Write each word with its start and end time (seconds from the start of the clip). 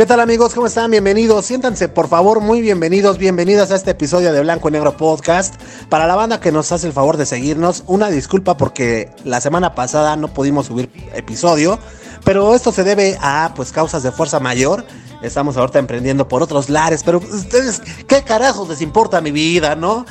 ¿Qué 0.00 0.06
tal 0.06 0.20
amigos? 0.20 0.54
¿Cómo 0.54 0.66
están? 0.66 0.90
Bienvenidos. 0.90 1.44
Siéntanse, 1.44 1.86
por 1.90 2.08
favor, 2.08 2.40
muy 2.40 2.62
bienvenidos, 2.62 3.18
bienvenidas 3.18 3.70
a 3.70 3.76
este 3.76 3.90
episodio 3.90 4.32
de 4.32 4.40
Blanco 4.40 4.70
y 4.70 4.72
Negro 4.72 4.96
Podcast. 4.96 5.56
Para 5.90 6.06
la 6.06 6.16
banda 6.16 6.40
que 6.40 6.50
nos 6.50 6.72
hace 6.72 6.86
el 6.86 6.94
favor 6.94 7.18
de 7.18 7.26
seguirnos, 7.26 7.84
una 7.86 8.08
disculpa 8.08 8.56
porque 8.56 9.10
la 9.24 9.42
semana 9.42 9.74
pasada 9.74 10.16
no 10.16 10.32
pudimos 10.32 10.68
subir 10.68 10.88
episodio, 11.12 11.78
pero 12.24 12.54
esto 12.54 12.72
se 12.72 12.82
debe 12.82 13.18
a 13.20 13.52
pues 13.54 13.72
causas 13.72 14.02
de 14.02 14.10
fuerza 14.10 14.40
mayor. 14.40 14.86
Estamos 15.20 15.58
ahorita 15.58 15.78
emprendiendo 15.78 16.26
por 16.26 16.42
otros 16.42 16.70
lares, 16.70 17.02
pero 17.04 17.18
ustedes, 17.18 17.82
¿qué 18.08 18.22
carajos 18.22 18.70
les 18.70 18.80
importa 18.80 19.20
mi 19.20 19.32
vida, 19.32 19.76
no? 19.76 20.06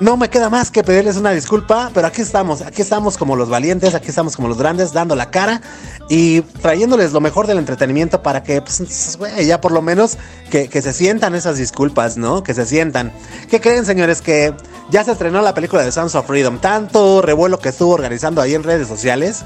No 0.00 0.16
me 0.16 0.28
queda 0.28 0.50
más 0.50 0.72
que 0.72 0.82
pedirles 0.82 1.16
una 1.16 1.30
disculpa, 1.30 1.90
pero 1.94 2.08
aquí 2.08 2.20
estamos, 2.20 2.62
aquí 2.62 2.82
estamos 2.82 3.16
como 3.16 3.36
los 3.36 3.48
valientes, 3.48 3.94
aquí 3.94 4.08
estamos 4.08 4.34
como 4.34 4.48
los 4.48 4.58
grandes, 4.58 4.92
dando 4.92 5.14
la 5.14 5.30
cara 5.30 5.60
y 6.08 6.40
trayéndoles 6.40 7.12
lo 7.12 7.20
mejor 7.20 7.46
del 7.46 7.58
entretenimiento 7.58 8.20
para 8.20 8.42
que, 8.42 8.60
pues, 8.60 9.18
ya 9.46 9.60
por 9.60 9.70
lo 9.70 9.82
menos 9.82 10.18
que, 10.50 10.68
se 10.82 10.92
sientan 10.92 11.36
esas 11.36 11.58
disculpas, 11.58 12.16
¿no? 12.16 12.42
Que 12.42 12.54
se 12.54 12.66
sientan. 12.66 13.12
¿Qué 13.48 13.60
creen, 13.60 13.86
señores? 13.86 14.20
Que 14.20 14.52
ya 14.90 15.04
se 15.04 15.12
estrenó 15.12 15.40
la 15.42 15.54
película 15.54 15.84
de 15.84 15.92
Sons 15.92 16.16
of 16.16 16.26
Freedom. 16.26 16.58
Tanto 16.58 17.22
revuelo 17.22 17.60
que 17.60 17.68
estuvo 17.68 17.92
organizando 17.92 18.42
ahí 18.42 18.54
en 18.54 18.64
redes 18.64 18.88
sociales. 18.88 19.44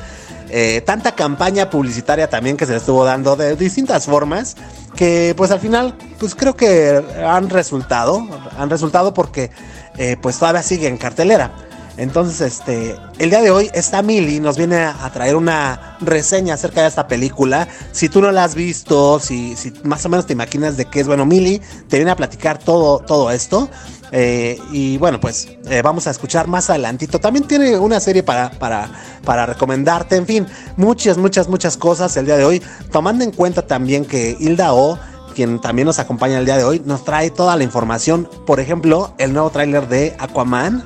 Eh, 0.50 0.80
tanta 0.80 1.14
campaña 1.14 1.68
publicitaria 1.68 2.30
también 2.30 2.56
que 2.56 2.64
se 2.64 2.74
estuvo 2.74 3.04
dando 3.04 3.36
de 3.36 3.54
distintas 3.54 4.06
formas 4.06 4.56
que 4.96 5.34
pues 5.36 5.50
al 5.50 5.60
final 5.60 5.94
pues 6.18 6.34
creo 6.34 6.56
que 6.56 7.04
han 7.22 7.50
resultado 7.50 8.26
han 8.58 8.70
resultado 8.70 9.12
porque 9.12 9.50
eh, 9.98 10.16
pues 10.20 10.38
todavía 10.38 10.62
sigue 10.62 10.88
en 10.88 10.96
cartelera. 10.96 11.52
Entonces, 11.98 12.40
este, 12.40 12.94
el 13.18 13.30
día 13.30 13.42
de 13.42 13.50
hoy 13.50 13.70
está 13.74 14.02
Mili, 14.02 14.38
nos 14.38 14.56
viene 14.56 14.76
a, 14.76 15.10
traer 15.12 15.34
una 15.34 15.96
reseña 16.00 16.54
acerca 16.54 16.82
de 16.82 16.88
esta 16.88 17.08
película. 17.08 17.66
Si 17.90 18.08
tú 18.08 18.20
no 18.22 18.30
la 18.30 18.44
has 18.44 18.54
visto, 18.54 19.18
si, 19.18 19.56
si 19.56 19.72
más 19.82 20.06
o 20.06 20.08
menos 20.08 20.24
te 20.24 20.32
imaginas 20.32 20.76
de 20.76 20.84
qué 20.84 21.00
es, 21.00 21.08
bueno, 21.08 21.26
Mili 21.26 21.60
te 21.88 21.96
viene 21.96 22.12
a 22.12 22.16
platicar 22.16 22.58
todo, 22.58 23.00
todo 23.00 23.32
esto. 23.32 23.68
Eh, 24.12 24.58
y 24.70 24.96
bueno, 24.98 25.20
pues 25.20 25.48
eh, 25.68 25.82
vamos 25.82 26.06
a 26.06 26.12
escuchar 26.12 26.46
más 26.46 26.70
adelantito. 26.70 27.18
También 27.18 27.48
tiene 27.48 27.76
una 27.76 27.98
serie 27.98 28.22
para, 28.22 28.50
para, 28.50 28.88
para 29.24 29.46
recomendarte, 29.46 30.14
en 30.14 30.26
fin, 30.26 30.46
muchas, 30.76 31.18
muchas, 31.18 31.48
muchas 31.48 31.76
cosas 31.76 32.16
el 32.16 32.26
día 32.26 32.36
de 32.36 32.44
hoy. 32.44 32.62
Tomando 32.92 33.24
en 33.24 33.32
cuenta 33.32 33.66
también 33.66 34.04
que 34.04 34.36
Hilda 34.38 34.72
O 34.72 35.00
quien 35.38 35.60
también 35.60 35.86
nos 35.86 36.00
acompaña 36.00 36.36
el 36.36 36.46
día 36.46 36.56
de 36.56 36.64
hoy, 36.64 36.82
nos 36.84 37.04
trae 37.04 37.30
toda 37.30 37.54
la 37.54 37.62
información. 37.62 38.28
Por 38.44 38.58
ejemplo, 38.58 39.14
el 39.18 39.32
nuevo 39.32 39.50
tráiler 39.50 39.86
de 39.86 40.16
Aquaman. 40.18 40.84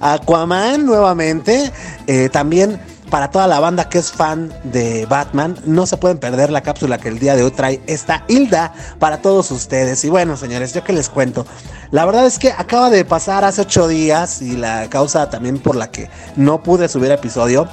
Aquaman 0.00 0.86
nuevamente. 0.86 1.70
Eh, 2.06 2.30
también 2.30 2.80
para 3.10 3.30
toda 3.30 3.46
la 3.46 3.60
banda 3.60 3.90
que 3.90 3.98
es 3.98 4.10
fan 4.10 4.50
de 4.64 5.04
Batman, 5.04 5.58
no 5.66 5.84
se 5.84 5.98
pueden 5.98 6.16
perder 6.16 6.48
la 6.48 6.62
cápsula 6.62 6.96
que 6.96 7.08
el 7.08 7.18
día 7.18 7.36
de 7.36 7.42
hoy 7.42 7.50
trae 7.50 7.82
esta 7.86 8.24
Hilda 8.26 8.72
para 8.98 9.20
todos 9.20 9.50
ustedes. 9.50 10.02
Y 10.02 10.08
bueno, 10.08 10.38
señores, 10.38 10.72
yo 10.72 10.82
que 10.82 10.94
les 10.94 11.10
cuento. 11.10 11.44
La 11.90 12.06
verdad 12.06 12.24
es 12.24 12.38
que 12.38 12.52
acaba 12.52 12.88
de 12.88 13.04
pasar 13.04 13.44
hace 13.44 13.60
ocho 13.60 13.86
días 13.86 14.40
y 14.40 14.56
la 14.56 14.88
causa 14.88 15.28
también 15.28 15.58
por 15.58 15.76
la 15.76 15.90
que 15.90 16.08
no 16.36 16.62
pude 16.62 16.88
subir 16.88 17.10
episodio. 17.10 17.68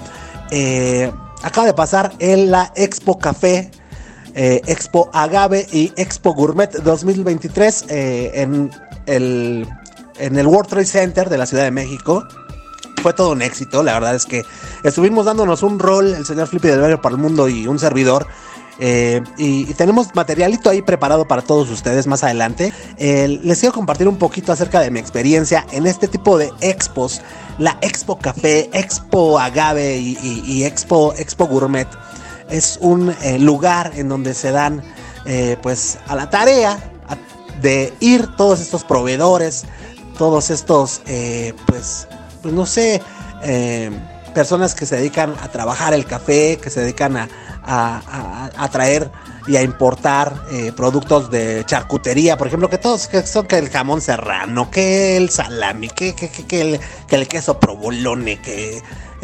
Eh, 0.52 1.10
acaba 1.42 1.68
de 1.68 1.74
pasar 1.74 2.12
en 2.20 2.52
la 2.52 2.74
Expo 2.76 3.18
Café 3.18 3.72
eh, 4.36 4.62
Expo 4.68 5.10
Agave 5.14 5.66
y 5.72 5.94
Expo 5.96 6.34
Gourmet 6.34 6.70
2023 6.70 7.86
eh, 7.88 8.32
en, 8.36 8.70
el, 9.06 9.66
en 10.20 10.38
el 10.38 10.46
World 10.46 10.70
Trade 10.70 10.86
Center 10.86 11.30
de 11.30 11.38
la 11.38 11.46
Ciudad 11.46 11.64
de 11.64 11.72
México. 11.72 12.28
Fue 13.02 13.14
todo 13.14 13.32
un 13.32 13.42
éxito, 13.42 13.82
la 13.82 13.94
verdad 13.94 14.16
es 14.16 14.26
que 14.26 14.44
estuvimos 14.84 15.26
dándonos 15.26 15.64
un 15.64 15.80
rol, 15.80 16.14
el 16.14 16.26
señor 16.26 16.48
Flippy 16.48 16.68
del 16.68 16.82
Barrio 16.82 17.02
para 17.02 17.16
el 17.16 17.22
Mundo 17.22 17.48
y 17.48 17.66
un 17.66 17.80
servidor. 17.80 18.28
Eh, 18.78 19.22
y, 19.38 19.74
tenemos 19.76 20.14
materialito 20.16 20.70
ahí 20.70 20.82
preparado 20.82 21.26
para 21.30 21.42
todos 21.42 21.70
ustedes 21.70 22.08
más 22.08 22.26
adelante. 22.26 22.74
les 22.98 23.60
quiero 23.62 23.74
compartir 23.74 24.10
un 24.10 24.18
poquito 24.18 24.52
acerca 24.52 24.82
de 24.82 24.92
mi 24.92 25.00
experiencia 25.00 25.66
en 25.72 25.88
este 25.88 26.10
tipo 26.10 26.38
de 26.38 26.52
expos, 26.60 27.22
la 27.58 27.78
Expo 27.82 28.20
Café, 28.20 28.70
Expo 28.74 29.40
Agave 29.40 29.98
y, 29.98 30.64
Expo, 30.66 31.14
Expo 31.18 31.48
Gourmet 31.48 31.88
es 32.50 32.78
un 32.82 33.14
eh, 33.22 33.40
lugar 33.40 33.92
en 33.96 34.10
donde 34.10 34.34
se 34.34 34.52
dan 34.52 34.84
eh, 35.26 35.58
pues 35.62 35.98
a 36.08 36.16
la 36.16 36.30
tarea 36.30 36.92
de 37.62 37.94
ir 38.00 38.36
todos 38.36 38.60
estos 38.60 38.84
proveedores, 38.84 39.64
todos 40.18 40.50
estos 40.50 41.02
eh, 41.08 41.54
pues, 41.66 42.08
pues 42.42 42.54
no 42.54 42.66
sé, 42.66 43.02
personas 44.34 44.76
que 44.76 44.86
se 44.86 44.98
dedican 44.98 45.34
a 45.42 45.48
trabajar 45.50 45.94
el 45.94 46.06
café, 46.06 46.58
que 46.62 46.70
se 46.70 46.82
dedican 46.82 47.16
a, 47.16 47.30
a, 47.64 48.70
traer 48.70 49.10
y 49.48 49.56
a 49.56 49.62
importar 49.62 50.34
productos 50.76 51.32
de 51.32 51.64
charcutería, 51.66 52.38
por 52.38 52.48
ejemplo, 52.48 52.70
que 52.70 52.78
todos 52.78 53.08
que 53.08 53.26
son 53.26 53.48
que 53.48 53.58
el 53.58 53.70
jamón 53.70 54.02
serrano, 54.02 54.70
que 54.70 55.16
el 55.16 55.30
salami, 55.30 55.88
que, 55.90 56.14
que, 56.14 56.30
que, 56.30 56.62
el, 56.62 56.80
que 57.08 57.16
el 57.16 57.28
queso 57.28 57.60
provolone, 57.60 58.42
que 58.42 58.82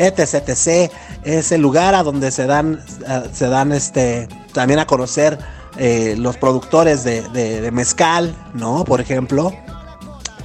etc, 0.08 0.50
etc. 0.50 0.92
Es 1.24 1.52
el 1.52 1.62
lugar 1.62 1.96
a 1.96 2.04
donde 2.04 2.32
se 2.32 2.46
dan, 2.48 2.84
eh, 3.08 3.24
se 3.32 3.48
dan 3.48 3.72
este, 3.72 4.28
también 4.54 4.80
a 4.80 4.88
conocer 4.88 5.38
eh, 5.78 6.16
los 6.18 6.38
productores 6.38 7.04
de, 7.04 7.70
mezcal, 7.72 8.36
¿no? 8.54 8.84
Por 8.84 9.02
ejemplo. 9.02 9.54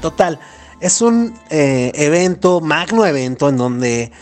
Total, 0.00 0.38
es 0.80 1.00
un 1.00 1.34
eh, 1.50 1.90
evento, 1.94 2.60
magno 2.60 3.06
evento, 3.06 3.48
en 3.48 3.56
donde 3.56 4.12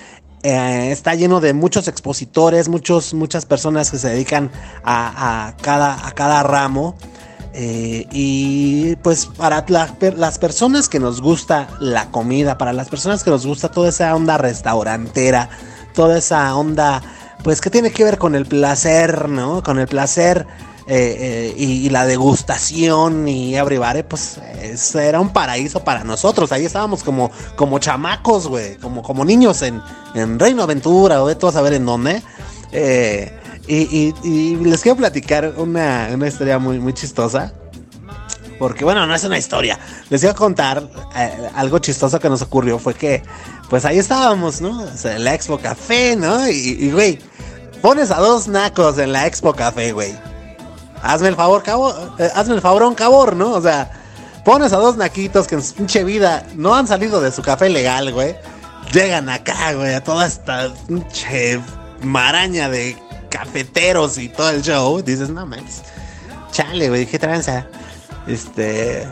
está 0.43 1.15
lleno 1.15 1.41
de 1.41 1.55
muchos 1.55 1.89
expositores, 1.89 2.69
muchos, 2.69 3.15
muchas 3.15 3.47
personas 3.47 3.91
que 3.91 3.97
se 3.97 4.11
dedican 4.11 4.51
a, 4.85 5.55
cada, 5.63 6.07
a 6.07 6.13
cada 6.13 6.43
ramo. 6.43 6.97
Eh, 7.57 8.09
y 8.11 8.97
pues 8.97 9.27
para 9.27 9.65
las 9.69 10.39
personas 10.39 10.89
que 10.89 10.99
nos 10.99 11.21
gusta 11.21 11.69
la 11.79 12.11
comida, 12.11 12.59
para 12.59 12.73
las 12.73 12.89
personas 12.89 13.23
que 13.23 13.31
nos 13.31 13.47
gusta 13.47 13.71
toda 13.71 13.91
esa 13.91 14.15
onda 14.17 14.37
restaurantera, 14.39 15.49
toda 15.95 16.19
esa 16.19 16.57
onda, 16.57 17.01
pues 17.45 17.61
que 17.61 17.71
tiene 17.71 17.93
que 17.93 18.03
ver 18.03 18.19
con 18.19 18.35
el 18.35 18.47
placer, 18.47 19.29
¿no? 19.29 19.63
Con 19.63 19.79
el 19.79 19.87
placer 19.87 20.49
eh, 20.89 21.17
eh, 21.19 21.55
y, 21.57 21.89
la 21.91 22.07
degustación 22.07 23.29
y 23.29 23.57
abrivare, 23.57 24.03
pues 24.03 24.41
era 24.95 25.21
un 25.21 25.31
paraíso 25.31 25.85
para 25.85 26.03
nosotros. 26.03 26.51
Ahí 26.51 26.65
estábamos 26.65 27.05
como, 27.05 27.31
como 27.55 27.79
chamacos, 27.79 28.49
güey, 28.49 28.79
como, 28.79 29.01
como 29.03 29.25
niños 29.25 29.63
en, 29.63 29.81
en 30.17 30.41
Reino 30.41 30.65
Aventura 30.65 31.23
o 31.23 31.29
de 31.29 31.37
todo 31.37 31.53
saber 31.53 31.75
en 31.75 31.87
dónde. 31.87 32.21
Eh, 32.73 33.33
y, 33.67 34.57
les 34.57 34.83
quiero 34.83 34.97
platicar 34.97 35.55
una, 35.57 36.11
historia 36.27 36.59
muy, 36.59 36.79
muy 36.79 36.93
chistosa. 36.93 37.53
Porque 38.59 38.85
bueno, 38.85 39.07
no 39.07 39.15
es 39.15 39.25
una 39.25 39.37
historia. 39.37 39.79
Les 40.11 40.23
iba 40.23 40.33
a 40.33 40.35
contar 40.35 40.89
eh, 41.17 41.51
algo 41.55 41.79
chistoso 41.81 42.21
que 42.21 42.29
nos 42.29 42.41
ocurrió. 42.43 42.79
Fue 42.79 42.95
que, 42.95 43.23
pues 43.69 43.85
ahí 43.85 43.99
estábamos, 43.99 44.61
¿no? 44.61 44.87
en 45.05 45.25
la 45.25 45.35
Expo 45.35 45.59
Café, 45.59 46.15
¿no? 46.17 46.49
Y, 46.49 46.91
güey, 46.93 47.19
pones 47.83 48.11
a 48.11 48.19
dos 48.19 48.47
nacos 48.47 48.99
en 48.99 49.13
la 49.13 49.27
Expo 49.27 49.55
Café, 49.55 49.93
güey. 49.93 50.15
Hazme 51.03 51.29
el 51.29 51.37
favor, 51.37 51.63
cabo, 51.63 51.93
eh, 52.19 52.31
hazme 52.35 52.55
el 52.55 52.61
favorón, 52.61 52.95
cabor, 52.95 53.37
¿no? 53.37 53.53
O 53.53 53.61
sea, 53.61 53.91
pones 54.45 54.73
a 54.73 54.77
dos 54.77 54.97
naquitos 54.97 55.47
que 55.47 55.57
en 55.57 55.63
su 55.63 55.75
pinche 55.75 56.05
vida 56.05 56.47
no 56.55 56.75
han 56.75 56.87
salido 56.87 57.21
de 57.21 57.33
su 57.33 57.43
café 57.43 57.69
legal, 57.69 58.13
güey. 58.13 58.37
Llegan 58.93 59.29
acá, 59.29 59.73
güey, 59.75 59.95
a 59.95 60.03
toda 60.03 60.27
esta 60.27 60.73
pinche 60.87 61.61
maraña 62.03 62.69
de 62.69 62.97
cafeteros 63.35 64.17
y 64.17 64.29
todo 64.29 64.51
el 64.51 64.63
show, 64.63 65.03
dices, 65.03 65.29
no 65.29 65.45
mames, 65.45 65.83
chale, 66.53 66.89
güey, 66.89 67.05
qué 67.05 67.19
tranza. 67.19 67.67
Este. 68.29 69.09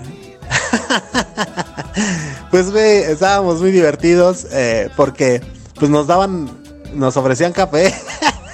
pues, 2.53 2.71
güey, 2.71 2.99
estábamos 2.99 3.61
muy 3.61 3.73
divertidos 3.73 4.47
eh, 4.53 4.91
porque, 4.97 5.43
pues, 5.75 5.91
nos 5.91 6.07
daban, 6.07 6.49
nos 6.95 7.17
ofrecían 7.17 7.53
café. 7.53 7.93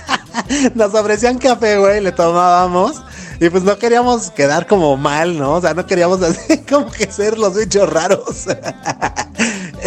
nos 0.75 0.95
ofrecían 0.95 1.37
café, 1.37 1.77
güey, 1.77 2.01
le 2.01 2.13
tomábamos. 2.13 3.03
Y 3.39 3.51
pues 3.51 3.63
no 3.63 3.79
queríamos 3.79 4.31
quedar 4.31 4.67
como 4.67 4.97
mal, 4.97 5.39
¿no? 5.39 5.53
O 5.53 5.61
sea, 5.61 5.75
no 5.75 5.87
queríamos 5.87 6.23
así 6.23 6.63
como 6.63 6.91
que 6.91 7.13
ser 7.13 7.39
los 7.39 7.55
bichos 7.55 7.93
raros. 7.93 8.47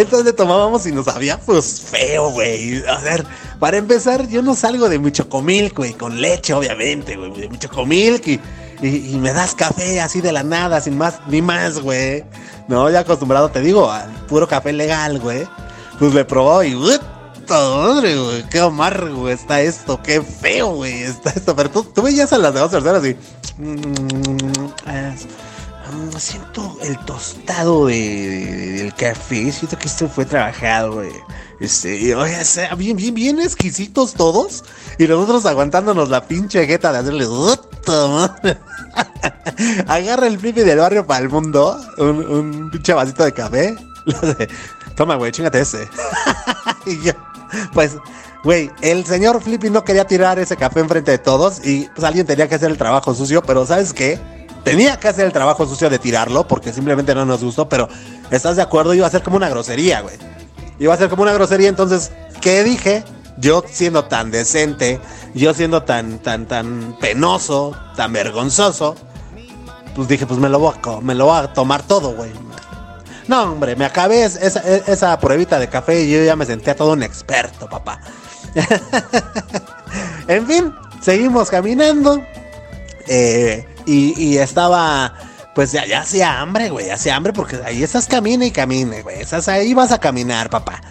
Entonces 0.01 0.25
le 0.25 0.33
tomábamos 0.33 0.85
y 0.85 0.91
nos 0.91 1.05
sabía 1.05 1.39
pues 1.39 1.81
feo, 1.81 2.31
güey. 2.31 2.83
A 2.87 2.99
ver, 2.99 3.25
para 3.59 3.77
empezar, 3.77 4.27
yo 4.27 4.41
no 4.41 4.55
salgo 4.55 4.89
de 4.89 4.99
mi 4.99 5.11
chocomilk, 5.11 5.77
güey, 5.77 5.93
con 5.93 6.19
leche, 6.19 6.53
obviamente, 6.53 7.15
güey, 7.15 7.31
de 7.31 7.49
mi 7.49 7.57
chocomilk 7.57 8.27
y, 8.27 8.39
y, 8.81 9.17
me 9.17 9.31
das 9.33 9.53
café 9.53 10.01
así 10.01 10.21
de 10.21 10.31
la 10.31 10.43
nada, 10.43 10.81
sin 10.81 10.97
más, 10.97 11.19
ni 11.27 11.41
más, 11.41 11.79
güey. 11.79 12.23
No, 12.67 12.89
ya 12.89 13.01
acostumbrado, 13.01 13.49
te 13.49 13.61
digo, 13.61 13.91
al 13.91 14.09
puro 14.27 14.47
café 14.47 14.73
legal, 14.73 15.19
güey. 15.19 15.47
Pues 15.99 16.13
le 16.13 16.25
probó 16.25 16.63
y, 16.63 16.75
madre, 17.47 18.17
güey, 18.17 18.43
qué 18.49 18.59
amargo 18.59 19.29
está 19.29 19.61
esto, 19.61 20.01
qué 20.01 20.21
feo, 20.21 20.75
güey, 20.75 21.03
está 21.03 21.31
esto. 21.31 21.55
Pero 21.55 21.69
tú, 21.69 21.83
tú 21.83 22.01
veías 22.01 22.31
a 22.33 22.37
las 22.37 22.53
demás 22.53 22.71
personas 22.71 23.05
y... 23.05 23.15
Siento 26.17 26.77
el 26.83 26.97
tostado 26.99 27.87
de, 27.87 28.77
del 28.77 28.93
café. 28.93 29.51
Siento 29.51 29.77
que 29.77 29.87
esto 29.87 30.07
fue 30.07 30.25
trabajado, 30.25 30.93
güey. 30.93 31.11
Este, 31.59 32.15
oye, 32.15 32.37
bien, 32.77 32.97
bien, 32.97 33.13
bien 33.13 33.39
exquisitos 33.39 34.13
todos. 34.13 34.63
Y 34.97 35.07
nosotros 35.07 35.45
aguantándonos 35.45 36.09
la 36.09 36.27
pinche 36.27 36.65
jeta 36.67 36.91
de 36.91 36.99
hacerle. 36.99 37.25
Agarra 39.87 40.27
el 40.27 40.37
pipi 40.37 40.61
del 40.61 40.79
barrio 40.79 41.05
para 41.05 41.23
el 41.23 41.29
mundo. 41.29 41.79
Un, 41.97 42.25
un 42.29 42.71
pinche 42.71 42.93
vasito 42.93 43.23
de 43.23 43.33
café. 43.33 43.75
Toma, 44.95 45.15
güey, 45.15 45.31
chingate 45.31 45.61
ese. 45.61 45.87
y 46.85 47.01
yo, 47.01 47.13
pues, 47.73 47.97
güey, 48.43 48.71
el 48.81 49.05
señor 49.05 49.41
Flippy 49.41 49.69
no 49.69 49.83
quería 49.83 50.05
tirar 50.05 50.39
ese 50.39 50.57
café 50.57 50.79
enfrente 50.79 51.11
de 51.11 51.17
todos 51.17 51.65
y 51.65 51.87
pues 51.95 52.03
alguien 52.03 52.25
tenía 52.25 52.47
que 52.47 52.55
hacer 52.55 52.69
el 52.71 52.77
trabajo 52.77 53.13
sucio, 53.13 53.41
pero 53.41 53.65
¿sabes 53.65 53.93
qué? 53.93 54.19
Tenía 54.63 54.99
que 54.99 55.07
hacer 55.07 55.25
el 55.25 55.33
trabajo 55.33 55.65
sucio 55.65 55.89
de 55.89 55.97
tirarlo 55.97 56.47
porque 56.47 56.71
simplemente 56.71 57.15
no 57.15 57.25
nos 57.25 57.43
gustó, 57.43 57.67
pero 57.67 57.89
¿estás 58.29 58.55
de 58.55 58.61
acuerdo? 58.61 58.93
Iba 58.93 59.07
a 59.07 59.09
ser 59.09 59.23
como 59.23 59.37
una 59.37 59.49
grosería, 59.49 60.01
güey. 60.01 60.15
Iba 60.79 60.93
a 60.93 60.97
ser 60.97 61.09
como 61.09 61.23
una 61.23 61.33
grosería, 61.33 61.69
entonces, 61.69 62.11
¿qué 62.41 62.63
dije? 62.63 63.03
Yo 63.37 63.63
siendo 63.67 64.05
tan 64.05 64.29
decente, 64.29 64.99
yo 65.33 65.53
siendo 65.53 65.83
tan, 65.83 66.19
tan, 66.19 66.45
tan 66.45 66.95
penoso, 66.99 67.75
tan 67.95 68.13
vergonzoso, 68.13 68.95
pues 69.95 70.07
dije, 70.07 70.27
pues 70.27 70.39
me 70.39 70.49
lo 70.49 70.59
voy 70.59 70.73
a, 70.75 71.01
me 71.01 71.15
lo 71.15 71.25
voy 71.25 71.39
a 71.39 71.53
tomar 71.53 71.83
todo, 71.83 72.13
güey. 72.13 72.31
No, 73.27 73.43
hombre, 73.43 73.75
me 73.75 73.85
acabé 73.85 74.25
esa, 74.25 74.59
esa 74.59 75.19
pruebita 75.19 75.57
de 75.57 75.69
café 75.69 76.01
y 76.01 76.11
yo 76.11 76.23
ya 76.23 76.35
me 76.35 76.45
sentía 76.45 76.75
todo 76.75 76.93
un 76.93 77.03
experto, 77.03 77.67
papá. 77.67 77.99
en 80.27 80.45
fin, 80.47 80.73
seguimos 81.01 81.49
caminando. 81.49 82.21
Eh, 83.07 83.65
y, 83.85 84.37
estaba, 84.37 85.13
pues 85.55 85.71
ya, 85.71 85.85
ya 85.85 86.01
hacía 86.01 86.39
hambre, 86.39 86.69
güey, 86.69 86.89
hacía 86.89 87.15
hambre 87.15 87.33
porque 87.33 87.59
ahí 87.65 87.83
estás 87.83 88.07
camina 88.07 88.45
y 88.45 88.51
camine, 88.51 89.01
güey. 89.01 89.21
Estás 89.21 89.47
ahí 89.47 89.73
vas 89.73 89.91
a 89.91 89.99
caminar, 89.99 90.49
papá. 90.49 90.81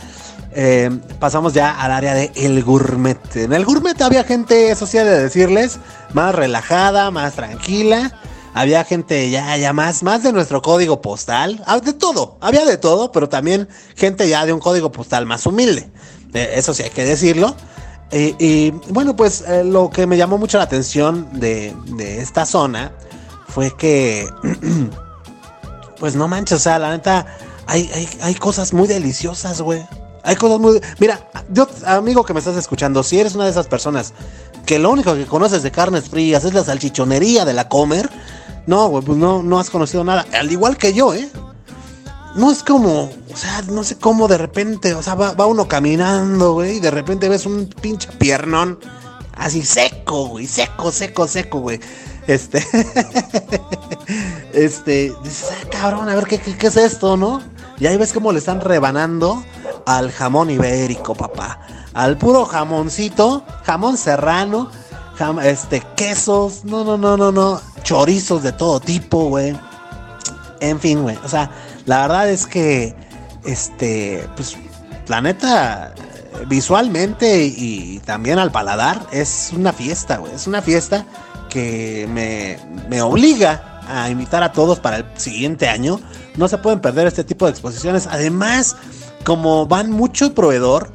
Eh, 0.53 0.91
pasamos 1.21 1.55
ya 1.55 1.81
al 1.81 1.93
área 1.93 2.15
de 2.15 2.33
el 2.35 2.63
gourmet. 2.65 3.19
En 3.37 3.53
el 3.53 3.65
gourmet 3.65 4.01
había 4.03 4.25
gente, 4.25 4.71
eso 4.71 4.87
sí 4.87 4.99
de 4.99 5.23
decirles, 5.23 5.79
más 6.13 6.35
relajada, 6.35 7.11
más 7.11 7.35
tranquila. 7.35 8.13
Había 8.53 8.83
gente 8.85 9.31
ya, 9.31 9.57
ya 9.57 9.73
más, 9.73 10.03
más 10.03 10.25
de 10.25 10.33
nuestro 10.33 10.61
código 10.61 11.01
postal. 11.01 11.63
Ah, 11.67 11.79
de 11.79 11.93
todo, 11.93 12.37
había 12.41 12.65
de 12.65 12.79
todo, 12.79 13.13
pero 13.13 13.29
también 13.29 13.69
gente 13.95 14.29
ya 14.29 14.45
de 14.45 14.53
un 14.53 14.59
código 14.59 14.91
postal 14.91 15.25
más 15.25 15.47
humilde. 15.47 15.89
Eh, 16.35 16.55
eso 16.57 16.75
sí 16.75 16.83
hay 16.83 16.91
que 16.91 17.05
decirlo. 17.05 17.55
Y 18.13 18.71
bueno, 18.89 19.15
pues 19.15 19.45
eh, 19.47 19.63
lo 19.65 19.91
que 19.91 20.07
me 20.07 20.17
llamó 20.17 20.37
mucho 20.37 20.59
la 20.59 20.65
atención 20.65 21.29
de, 21.39 21.75
esta 22.19 22.45
zona 22.45 22.93
fue 23.47 23.75
que, 23.77 24.29
pues 25.99 26.17
no 26.17 26.27
manches, 26.27 26.59
o 26.59 26.61
sea, 26.61 26.79
la 26.79 26.91
neta, 26.91 27.27
hay, 27.67 27.91
hay, 28.21 28.35
cosas 28.35 28.73
muy 28.73 28.89
deliciosas, 28.89 29.61
güey. 29.63 29.87
Hay 30.23 30.37
cosas 30.37 30.59
muy... 30.59 30.81
Mira, 30.99 31.31
yo, 31.51 31.69
amigo 31.87 32.25
que 32.25 32.35
me 32.35 32.41
estás 32.41 32.57
escuchando, 32.57 33.03
si 33.03 33.19
eres 33.19 33.35
una 33.35 33.45
de 33.45 33.51
esas 33.51 33.69
personas 33.69 34.13
que 34.67 34.79
lo 34.79 34.91
único 34.91 35.15
que 35.15 35.27
conoces 35.27 35.63
de 35.63 35.71
carnes 35.71 36.09
frías 36.09 36.45
es 36.45 36.53
la 36.53 36.65
salchichonería 36.65 37.45
de 37.45 37.55
la 37.55 37.69
comer, 37.69 38.11
no, 38.67 38.89
güey, 38.89 39.05
pues 39.05 39.19
no, 39.19 39.43
no 39.43 39.59
has 39.59 39.71
conocido 39.71 40.05
nada. 40.05 40.27
Al 40.33 40.51
igual 40.51 40.77
que 40.77 40.93
yo, 40.93 41.15
¿eh? 41.15 41.29
No 42.35 42.51
es 42.51 42.63
como, 42.63 43.05
o 43.05 43.37
sea, 43.37 43.63
no 43.63 43.85
sé 43.85 43.97
cómo 43.97 44.29
de 44.29 44.39
repente, 44.39 44.95
o 44.95 45.03
sea, 45.03 45.15
va, 45.15 45.47
uno 45.47 45.67
caminando, 45.69 46.55
güey, 46.55 46.77
y 46.77 46.81
de 46.81 46.91
repente 46.91 47.29
ves 47.29 47.47
un 47.47 47.67
pinche 47.67 48.09
piernón 48.19 48.79
así 49.37 49.63
seco, 49.63 50.29
güey, 50.29 50.47
seco, 50.47 50.93
seco, 50.93 51.27
seco, 51.27 51.61
güey. 51.61 51.81
Este, 52.27 52.59
este, 54.53 55.13
dices, 55.25 55.51
ah, 55.51 55.69
cabrón, 55.71 56.09
a 56.09 56.15
ver 56.15 56.27
¿qué, 56.27 56.39
qué, 56.39 56.67
es 56.67 56.77
esto, 56.77 57.17
¿no? 57.17 57.43
Y 57.79 57.87
ahí 57.87 57.97
ves 57.97 58.13
cómo 58.13 58.33
le 58.33 58.39
están 58.39 58.61
rebanando 58.61 59.43
al 59.87 60.13
jamón 60.13 60.51
ibérico, 60.51 61.15
papá. 61.15 61.61
Al 61.95 62.19
puro 62.19 62.45
jamoncito, 62.45 63.45
jamón 63.65 63.97
serrano, 63.97 64.71
este, 65.43 65.83
quesos, 65.97 66.65
no, 66.65 66.85
no, 66.85 66.97
no, 66.97 67.17
no, 67.17 67.33
no, 67.33 67.61
chorizos 67.83 68.43
de 68.43 68.53
todo 68.53 68.81
tipo, 68.81 69.29
güey. 69.29 69.59
En 70.61 70.79
fin, 70.79 71.03
güey, 71.03 71.19
o 71.25 71.29
sea, 71.29 71.51
la 71.91 72.03
verdad 72.03 72.31
es 72.31 72.47
que, 72.47 72.95
este, 73.45 74.25
pues, 74.37 74.57
la 75.09 75.21
neta, 75.21 75.93
visualmente 76.47 77.45
y 77.45 77.99
también 78.05 78.39
al 78.39 78.53
paladar, 78.53 79.05
es 79.11 79.51
una 79.53 79.73
fiesta, 79.73 80.19
güey. 80.19 80.33
Es 80.33 80.47
una 80.47 80.63
fiesta 80.63 81.05
que 81.49 82.09
me, 82.09 82.59
me 82.89 83.03
obliga 83.03 83.81
a 83.89 84.09
invitar 84.09 84.45
a 84.45 84.53
todos 84.53 84.79
para 84.79 84.99
el 84.99 85.05
siguiente 85.17 85.69
año. 85.69 85.99
No 86.37 86.47
se 86.47 86.59
pueden 86.59 86.79
perder 86.79 87.09
este 87.09 87.25
tipo 87.25 87.47
de 87.47 87.51
exposiciones. 87.51 88.07
Además, 88.07 88.77
como 89.25 89.67
van 89.67 89.91
mucho 89.91 90.33
proveedor, 90.33 90.93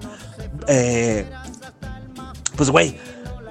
eh, 0.70 1.30
pues, 2.56 2.70
güey, 2.70 2.98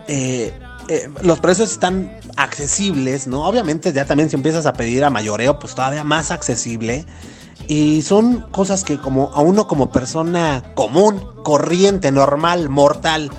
eh, 0.08 0.58
eh, 0.88 1.11
los 1.20 1.41
precios 1.41 1.73
están 1.73 2.11
accesibles, 2.37 3.27
¿no? 3.27 3.47
Obviamente 3.47 3.93
ya 3.93 4.05
también 4.05 4.31
si 4.31 4.37
empiezas 4.37 4.67
a 4.67 4.73
pedir 4.73 5.05
a 5.05 5.11
mayoreo, 5.11 5.59
pues 5.59 5.75
todavía 5.75 6.05
más 6.05 6.31
accesible. 6.31 7.05
Y 7.67 8.03
son 8.03 8.43
cosas 8.51 8.85
que 8.85 8.99
como 8.99 9.31
a 9.35 9.41
uno 9.41 9.67
como 9.67 9.91
persona 9.91 10.63
común, 10.75 11.25
corriente, 11.43 12.13
normal, 12.13 12.69
mortal, 12.69 13.31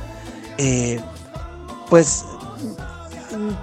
eh, 0.57 1.00
pues 1.89 2.25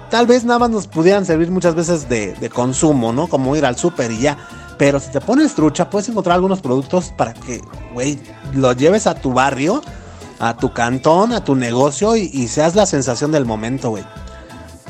tal 0.09 0.27
vez 0.27 0.45
nada 0.45 0.59
más 0.59 0.69
nos 0.69 0.87
pudieran 0.87 1.25
servir 1.25 1.51
muchas 1.51 1.75
veces 1.75 2.07
de, 2.07 2.49
consumo, 2.53 3.11
¿no? 3.11 3.27
Como 3.27 3.55
ir 3.55 3.65
al 3.65 3.77
súper 3.77 4.11
y 4.11 4.19
ya. 4.19 4.37
Pero 4.77 4.99
si 4.99 5.11
te 5.11 5.21
pones 5.21 5.53
trucha, 5.53 5.89
puedes 5.89 6.09
encontrar 6.09 6.35
algunos 6.35 6.61
productos 6.61 7.13
para 7.15 7.33
que, 7.33 7.61
güey, 7.93 8.19
los 8.53 8.75
lleves 8.77 9.05
a 9.07 9.15
tu 9.15 9.33
barrio, 9.33 9.81
a 10.39 10.55
tu 10.57 10.73
cantón, 10.73 11.33
a 11.33 11.43
tu 11.43 11.55
negocio 11.55 12.15
y, 12.15 12.29
y 12.33 12.47
seas 12.47 12.75
la 12.75 12.85
sensación 12.85 13.31
del 13.31 13.45
momento, 13.45 13.89
güey. 13.89 14.03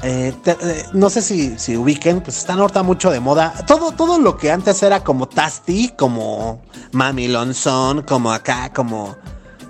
Eh, 0.05 0.33
eh, 0.45 0.85
no 0.91 1.09
sé 1.09 1.21
si, 1.21 1.57
si, 1.57 1.77
ubiquen, 1.77 2.19
pues 2.19 2.37
están 2.37 2.59
ahorita 2.59 2.83
mucho 2.83 3.09
de 3.09 3.21
moda. 3.21 3.53
Todo, 3.65 3.91
todo 3.93 4.19
lo 4.19 4.35
que 4.35 4.51
antes 4.51 4.83
era 4.83 5.01
como 5.01 5.29
Tasty, 5.29 5.93
como 5.97 6.61
Mami 6.91 7.29
Lonzón, 7.29 8.01
como 8.01 8.33
acá, 8.33 8.71
como, 8.73 9.15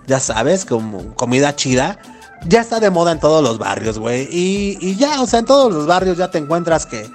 ya 0.07 0.19
sabes, 0.19 0.65
como 0.65 1.13
comida 1.13 1.55
chida, 1.55 1.99
ya 2.47 2.61
está 2.61 2.79
de 2.79 2.89
moda 2.89 3.11
en 3.11 3.19
todos 3.19 3.43
los 3.43 3.59
barrios, 3.59 3.99
güey. 3.99 4.27
Y, 4.31 4.79
y, 4.81 4.95
ya, 4.95 5.21
o 5.21 5.27
sea, 5.27 5.39
en 5.39 5.45
todos 5.45 5.71
los 5.71 5.85
barrios 5.85 6.17
ya 6.17 6.31
te 6.31 6.39
encuentras 6.39 6.87
que, 6.87 7.07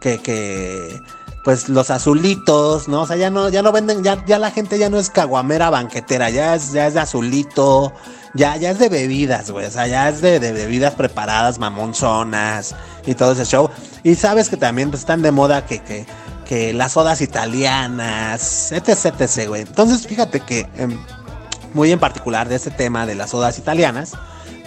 que, 0.00 0.18
que, 0.18 1.00
pues 1.46 1.68
los 1.68 1.90
azulitos, 1.90 2.88
¿no? 2.88 3.02
O 3.02 3.06
sea, 3.06 3.14
ya 3.14 3.30
no, 3.30 3.48
ya 3.48 3.62
no 3.62 3.70
venden, 3.70 4.02
ya, 4.02 4.20
ya 4.26 4.36
la 4.40 4.50
gente 4.50 4.80
ya 4.80 4.90
no 4.90 4.98
es 4.98 5.10
caguamera 5.10 5.70
banquetera, 5.70 6.28
ya 6.28 6.56
es, 6.56 6.72
ya 6.72 6.88
es 6.88 6.94
de 6.94 6.98
azulito 7.00 7.92
ya, 8.34 8.56
ya 8.56 8.72
es 8.72 8.80
de 8.80 8.88
bebidas, 8.88 9.52
güey. 9.52 9.66
O 9.66 9.70
sea, 9.70 9.86
ya 9.86 10.08
es 10.08 10.20
de, 10.20 10.38
bebidas 10.38 10.94
preparadas, 10.94 11.60
mamonzonas 11.60 12.74
y 13.06 13.14
todo 13.14 13.32
ese 13.32 13.44
show. 13.44 13.70
Y 14.02 14.14
sabes 14.14 14.48
que 14.48 14.56
también 14.56 14.90
pues, 14.90 15.02
están 15.02 15.22
de 15.22 15.30
moda 15.30 15.64
que, 15.66 15.78
que, 15.78 16.04
que 16.44 16.72
las 16.72 16.92
sodas 16.92 17.20
italianas, 17.20 18.72
etc, 18.72 19.20
etc, 19.20 19.48
güey. 19.48 19.62
Entonces, 19.62 20.06
fíjate 20.06 20.40
que 20.40 20.68
em, 20.76 20.98
muy 21.74 21.92
en 21.92 21.98
particular 21.98 22.48
de 22.48 22.56
este 22.56 22.70
tema 22.70 23.06
de 23.06 23.14
las 23.14 23.30
sodas 23.30 23.58
italianas, 23.58 24.14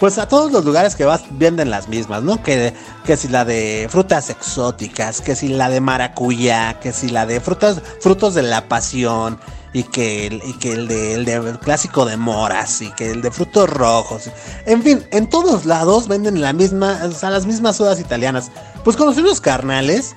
pues 0.00 0.18
a 0.18 0.26
todos 0.26 0.50
los 0.50 0.64
lugares 0.64 0.96
que 0.96 1.04
vas 1.04 1.22
venden 1.30 1.70
las 1.70 1.88
mismas, 1.88 2.22
¿no? 2.22 2.42
Que, 2.42 2.74
que 3.04 3.16
si 3.16 3.28
la 3.28 3.44
de 3.44 3.86
frutas 3.90 4.30
exóticas, 4.30 5.20
que 5.20 5.36
si 5.36 5.48
la 5.48 5.68
de 5.68 5.80
maracuyá, 5.80 6.80
que 6.80 6.92
si 6.92 7.10
la 7.10 7.26
de 7.26 7.40
frutas, 7.40 7.82
frutos 8.00 8.34
de 8.34 8.42
la 8.42 8.66
pasión, 8.66 9.38
y 9.72 9.84
que, 9.84 10.40
y 10.44 10.52
que 10.54 10.72
el, 10.72 10.88
de, 10.88 11.14
el, 11.14 11.24
de, 11.24 11.58
clásico 11.60 12.04
de 12.04 12.16
moras 12.16 12.82
y 12.82 12.90
que 12.92 13.10
el 13.10 13.22
de 13.22 13.30
frutos 13.30 13.70
rojos. 13.70 14.30
En 14.66 14.82
fin, 14.82 15.06
en 15.12 15.28
todos 15.28 15.64
lados 15.64 16.08
venden 16.08 16.40
la 16.40 16.52
misma, 16.52 16.98
o 17.04 17.12
sea, 17.12 17.30
las 17.30 17.46
mismas 17.46 17.76
sodas 17.76 18.00
italianas. 18.00 18.50
Pues 18.82 18.96
conocí 18.96 19.20
unos 19.20 19.40
carnales 19.40 20.16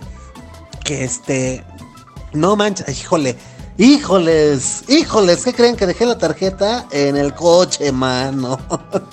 que 0.83 1.03
este, 1.03 1.63
no 2.33 2.55
manches, 2.55 2.99
híjole, 2.99 3.37
híjoles, 3.77 4.83
híjoles, 4.87 5.43
¿qué 5.43 5.53
creen 5.53 5.75
que 5.75 5.85
dejé 5.85 6.05
la 6.05 6.17
tarjeta 6.17 6.85
en 6.91 7.17
el 7.17 7.33
coche, 7.33 7.91
mano? 7.91 8.59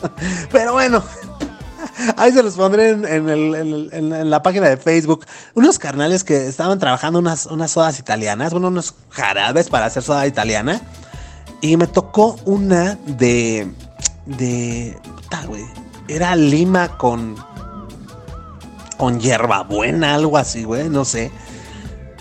Pero 0.52 0.72
bueno, 0.72 1.02
Ahí 2.16 2.32
se 2.32 2.42
los 2.42 2.54
pondré 2.54 2.90
en, 2.90 4.30
la 4.30 4.42
página 4.42 4.68
de 4.68 4.76
Facebook. 4.76 5.26
Unos 5.54 5.78
carnales 5.78 6.24
que 6.24 6.46
estaban 6.46 6.78
trabajando 6.78 7.18
unas, 7.18 7.46
unas 7.46 7.70
sodas 7.72 7.98
italianas, 7.98 8.52
bueno, 8.52 8.68
unos 8.68 8.94
jarabes 9.10 9.68
para 9.68 9.86
hacer 9.86 10.02
soda 10.02 10.26
italiana. 10.26 10.80
Y 11.60 11.76
me 11.76 11.86
tocó 11.86 12.38
una 12.44 12.98
de. 13.06 13.70
de. 14.26 14.98
Puta, 15.14 15.44
güey. 15.46 15.64
Era 16.08 16.34
lima 16.36 16.96
con. 16.96 17.36
con 18.96 19.20
hierbabuena, 19.20 20.14
algo 20.14 20.38
así, 20.38 20.64
güey, 20.64 20.88
no 20.88 21.04
sé. 21.04 21.30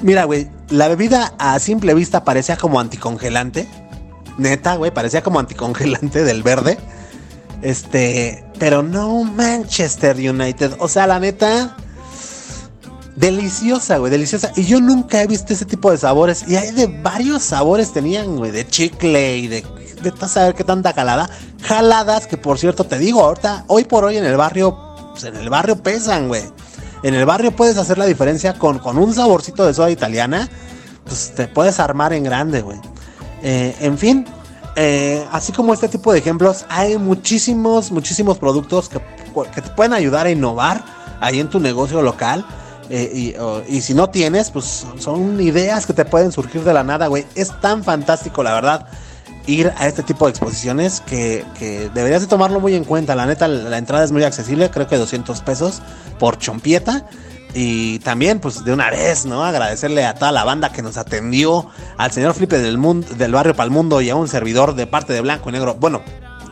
Mira, 0.02 0.26
güey, 0.26 0.50
la 0.70 0.88
bebida 0.88 1.34
a 1.38 1.60
simple 1.60 1.94
vista 1.94 2.24
parecía 2.24 2.58
como 2.58 2.80
anticongelante. 2.80 3.68
Neta, 4.38 4.76
güey, 4.76 4.92
parecía 4.92 5.24
como 5.24 5.40
anticongelante 5.40 6.24
del 6.24 6.44
verde. 6.44 6.78
Este, 7.62 8.46
pero 8.58 8.84
no 8.84 9.24
Manchester 9.24 10.16
United. 10.16 10.76
O 10.80 10.88
sea, 10.88 11.08
la 11.08 11.20
neta, 11.20 11.76
Deliciosa, 13.20 13.98
güey, 13.98 14.10
deliciosa. 14.10 14.54
Y 14.56 14.64
yo 14.64 14.80
nunca 14.80 15.22
he 15.22 15.28
visto 15.28 15.52
ese 15.52 15.66
tipo 15.66 15.92
de 15.92 15.98
sabores. 15.98 16.46
Y 16.48 16.56
hay 16.56 16.72
de 16.72 16.88
varios 16.88 17.44
sabores 17.44 17.92
tenían, 17.92 18.38
güey, 18.38 18.52
de 18.52 18.66
chicle 18.66 19.38
y 19.40 19.48
de, 19.50 19.66
de 20.02 20.28
saber 20.28 20.56
qué 20.56 20.64
tanta 20.64 20.94
jalada. 20.94 21.30
Jaladas 21.62 22.28
que, 22.28 22.38
por 22.38 22.58
cierto, 22.58 22.86
te 22.86 22.98
digo, 22.98 23.22
ahorita, 23.22 23.66
hoy 23.68 23.84
por 23.84 24.06
hoy 24.06 24.16
en 24.16 24.24
el 24.24 24.38
barrio, 24.38 24.78
pues 25.12 25.26
en 25.26 25.36
el 25.36 25.50
barrio 25.50 25.84
pesan, 25.84 26.30
güey. 26.30 26.44
En 27.04 27.14
el 27.14 27.26
barrio 27.26 27.52
puedes 27.52 27.78
hacer 27.78 27.98
la 27.98 28.06
diferencia 28.06 28.54
con, 28.54 28.80
con 28.80 28.98
un 28.98 29.14
saborcito 29.14 29.66
de 29.66 29.74
soda 29.74 29.90
italiana. 29.90 30.50
Pues 31.06 31.34
te 31.36 31.48
puedes 31.48 31.80
armar 31.80 32.14
en 32.14 32.24
grande, 32.24 32.62
güey. 32.62 32.80
Eh, 33.42 33.76
en 33.80 33.98
fin, 33.98 34.26
eh, 34.76 35.26
así 35.32 35.52
como 35.52 35.74
este 35.74 35.88
tipo 35.88 36.12
de 36.12 36.20
ejemplos, 36.20 36.66
hay 36.70 36.98
muchísimos, 36.98 37.92
muchísimos 37.92 38.38
productos 38.38 38.90
que, 38.90 39.00
que 39.54 39.62
te 39.62 39.70
pueden 39.72 39.94
ayudar 39.94 40.26
a 40.26 40.32
innovar 40.32 40.84
ahí 41.20 41.40
en 41.40 41.50
tu 41.50 41.60
negocio 41.60 42.02
local. 42.02 42.46
Eh, 42.92 43.66
y, 43.68 43.82
si 43.82 43.94
no 43.94 44.10
tienes, 44.10 44.50
pues 44.50 44.88
son 44.98 45.40
ideas 45.40 45.86
que 45.86 45.94
te 45.94 46.06
pueden 46.06 46.32
surgir 46.32 46.64
de 46.64 46.74
la 46.74 46.84
nada, 46.84 47.08
güey. 47.08 47.26
Es 47.36 47.52
tan 47.62 47.84
fantástico, 47.84 48.42
la 48.42 48.54
verdad, 48.54 48.88
ir 49.50 49.74
a 49.78 49.88
este 49.88 50.04
tipo 50.04 50.26
de 50.26 50.32
exposiciones 50.32 51.02
que, 51.02 51.44
deberías 51.94 52.22
de 52.22 52.28
tomarlo 52.28 52.60
muy 52.60 52.76
en 52.76 52.84
cuenta. 52.84 53.16
La 53.16 53.26
neta, 53.26 53.48
la 53.48 53.78
entrada 53.78 54.04
es 54.04 54.12
muy 54.12 54.24
accesible, 54.24 54.70
creo 54.70 54.88
que 54.88 54.98
200 54.98 55.42
pesos 55.42 55.82
por 56.20 56.38
chompieta. 56.38 57.06
Y 57.56 57.98
también, 58.00 58.40
pues 58.40 58.64
de 58.64 58.72
una 58.72 58.92
vez, 58.92 59.26
¿no? 59.26 59.44
Agradecerle 59.44 60.06
a 60.06 60.14
toda 60.14 60.32
la 60.32 60.44
banda 60.44 60.72
que 60.72 60.84
nos 60.84 60.98
atendió, 60.98 61.68
al 61.98 62.12
señor 62.12 62.36
Flipe 62.36 62.60
del, 62.60 62.78
mundo, 62.78 63.08
del 63.16 63.32
Barrio 63.32 63.56
Palmundo 63.56 64.02
y 64.02 64.10
a 64.12 64.16
un 64.16 64.28
servidor 64.28 64.76
de 64.76 64.86
parte 64.86 65.14
de 65.14 65.22
Blanco 65.22 65.50
y 65.50 65.54
Negro. 65.54 65.74
Bueno, 65.74 66.04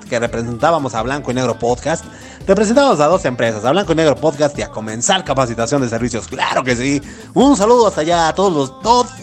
que 0.09 0.19
representábamos 0.19 0.95
a 0.95 1.03
Blanco 1.03 1.29
y 1.29 1.35
Negro 1.35 1.59
Podcast. 1.59 2.03
Representamos 2.47 3.01
a 3.01 3.07
dos 3.07 3.25
empresas, 3.25 3.65
a 3.65 3.71
Blanco 3.71 3.91
y 3.91 3.95
Negro 3.95 4.15
Podcast 4.15 4.57
y 4.57 4.61
a 4.61 4.69
Comenzar 4.69 5.25
Capacitación 5.25 5.81
de 5.81 5.89
Servicios. 5.89 6.27
Claro 6.27 6.63
que 6.63 6.77
sí. 6.77 7.01
Un 7.33 7.57
saludo 7.57 7.87
hasta 7.87 8.01
allá 8.01 8.29
a 8.29 8.35
todos 8.35 8.53
los, 8.53 8.79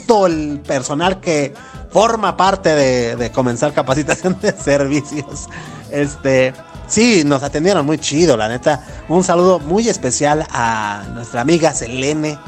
todo 0.07 0.27
el 0.27 0.61
personal 0.61 1.21
que 1.21 1.55
forma 1.89 2.37
parte 2.37 2.75
de, 2.75 3.17
de 3.17 3.33
Comenzar 3.33 3.73
Capacitación 3.73 4.39
de 4.43 4.53
Servicios. 4.53 5.49
Este, 5.91 6.53
sí, 6.87 7.23
nos 7.25 7.43
atendieron 7.43 7.87
muy 7.87 7.97
chido, 7.97 8.37
la 8.37 8.47
neta. 8.47 8.85
Un 9.09 9.25
saludo 9.25 9.59
muy 9.59 9.89
especial 9.89 10.47
a 10.51 11.05
nuestra 11.15 11.41
amiga 11.41 11.73
Selene 11.73 12.39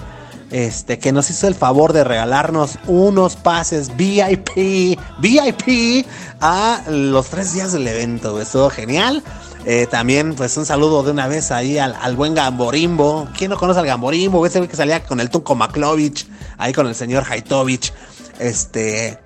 este, 0.50 0.99
que 0.99 1.12
nos 1.12 1.30
hizo 1.30 1.49
el 1.49 1.54
favor 1.54 1.92
de 1.92 2.04
regalarnos 2.04 2.78
unos 2.87 3.37
pases 3.37 3.97
VIP, 3.97 4.99
VIP 5.18 6.06
a 6.40 6.83
los 6.88 7.28
tres 7.28 7.52
días 7.54 7.73
del 7.73 7.88
evento. 7.88 8.40
Estuvo 8.40 8.71
genial. 8.71 9.23
Eh, 9.69 9.89
también, 9.89 10.37
pues 10.37 10.57
un 10.57 10.65
saludo 10.65 11.03
de 11.03 11.11
una 11.11 11.27
vez 11.27 11.51
ahí 11.51 11.77
al, 11.77 12.15
buen 12.15 12.35
Gamborimbo. 12.35 13.29
¿Quién 13.37 13.51
no 13.51 13.57
conoce 13.57 13.81
al 13.81 13.87
Gamborimbo? 13.87 14.47
Ese 14.47 14.67
que 14.69 14.77
salía 14.77 15.03
con 15.05 15.19
el 15.19 15.29
Tunco 15.29 15.57
Maklovich, 15.57 16.29
ahí 16.57 16.73
con 16.73 16.87
el 16.87 16.95
señor 16.95 17.25
Haitovich. 17.29 17.93
Este. 18.39 19.19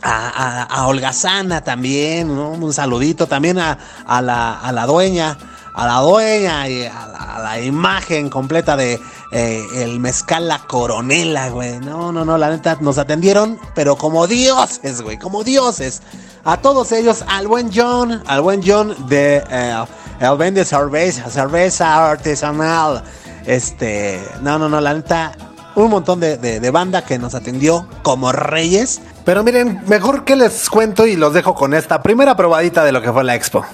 A, 0.00 0.62
a, 0.62 0.86
Holgazana 0.86 1.64
también, 1.64 2.30
un 2.30 2.72
saludito 2.72 3.26
también 3.26 3.58
a, 3.58 3.76
la, 4.06 4.60
a 4.60 4.70
la 4.70 4.86
dueña 4.86 5.36
a 5.74 5.86
la 5.86 5.98
dueña 6.00 6.68
y 6.68 6.84
a 6.84 7.40
la, 7.42 7.60
imagen 7.60 8.30
completa 8.30 8.76
de 8.76 9.00
eh, 9.32 9.64
el 9.74 9.98
mezcal 9.98 10.46
La 10.46 10.60
Coronela, 10.60 11.48
güey. 11.50 11.80
No, 11.80 12.12
no, 12.12 12.24
no, 12.24 12.38
la 12.38 12.50
neta 12.50 12.78
nos 12.80 12.98
atendieron, 12.98 13.58
pero 13.74 13.96
como 13.96 14.26
dioses, 14.28 15.02
güey, 15.02 15.18
como 15.18 15.42
dioses. 15.42 16.00
A 16.46 16.58
todos 16.58 16.92
ellos, 16.92 17.24
al 17.26 17.48
buen 17.48 17.70
John, 17.74 18.22
al 18.26 18.42
buen 18.42 18.60
John 18.62 18.94
de 19.08 19.42
eh, 19.50 19.84
El 20.20 20.36
Vende 20.36 20.66
Cerveza, 20.66 21.30
Cerveza 21.30 22.10
Artesanal. 22.10 23.02
Este, 23.46 24.22
no, 24.42 24.58
no, 24.58 24.68
no, 24.68 24.78
la 24.78 24.92
neta, 24.92 25.32
un 25.74 25.88
montón 25.88 26.20
de, 26.20 26.36
de, 26.36 26.70
banda 26.70 27.02
que 27.02 27.18
nos 27.18 27.34
atendió 27.34 27.86
como 28.02 28.30
reyes. 28.30 29.00
Pero 29.24 29.42
miren, 29.42 29.80
mejor 29.86 30.24
que 30.24 30.36
les 30.36 30.68
cuento 30.68 31.06
y 31.06 31.16
los 31.16 31.32
dejo 31.32 31.54
con 31.54 31.72
esta 31.72 32.02
primera 32.02 32.36
probadita 32.36 32.84
de 32.84 32.92
lo 32.92 33.00
que 33.00 33.10
fue 33.10 33.24
la 33.24 33.34
expo. 33.34 33.64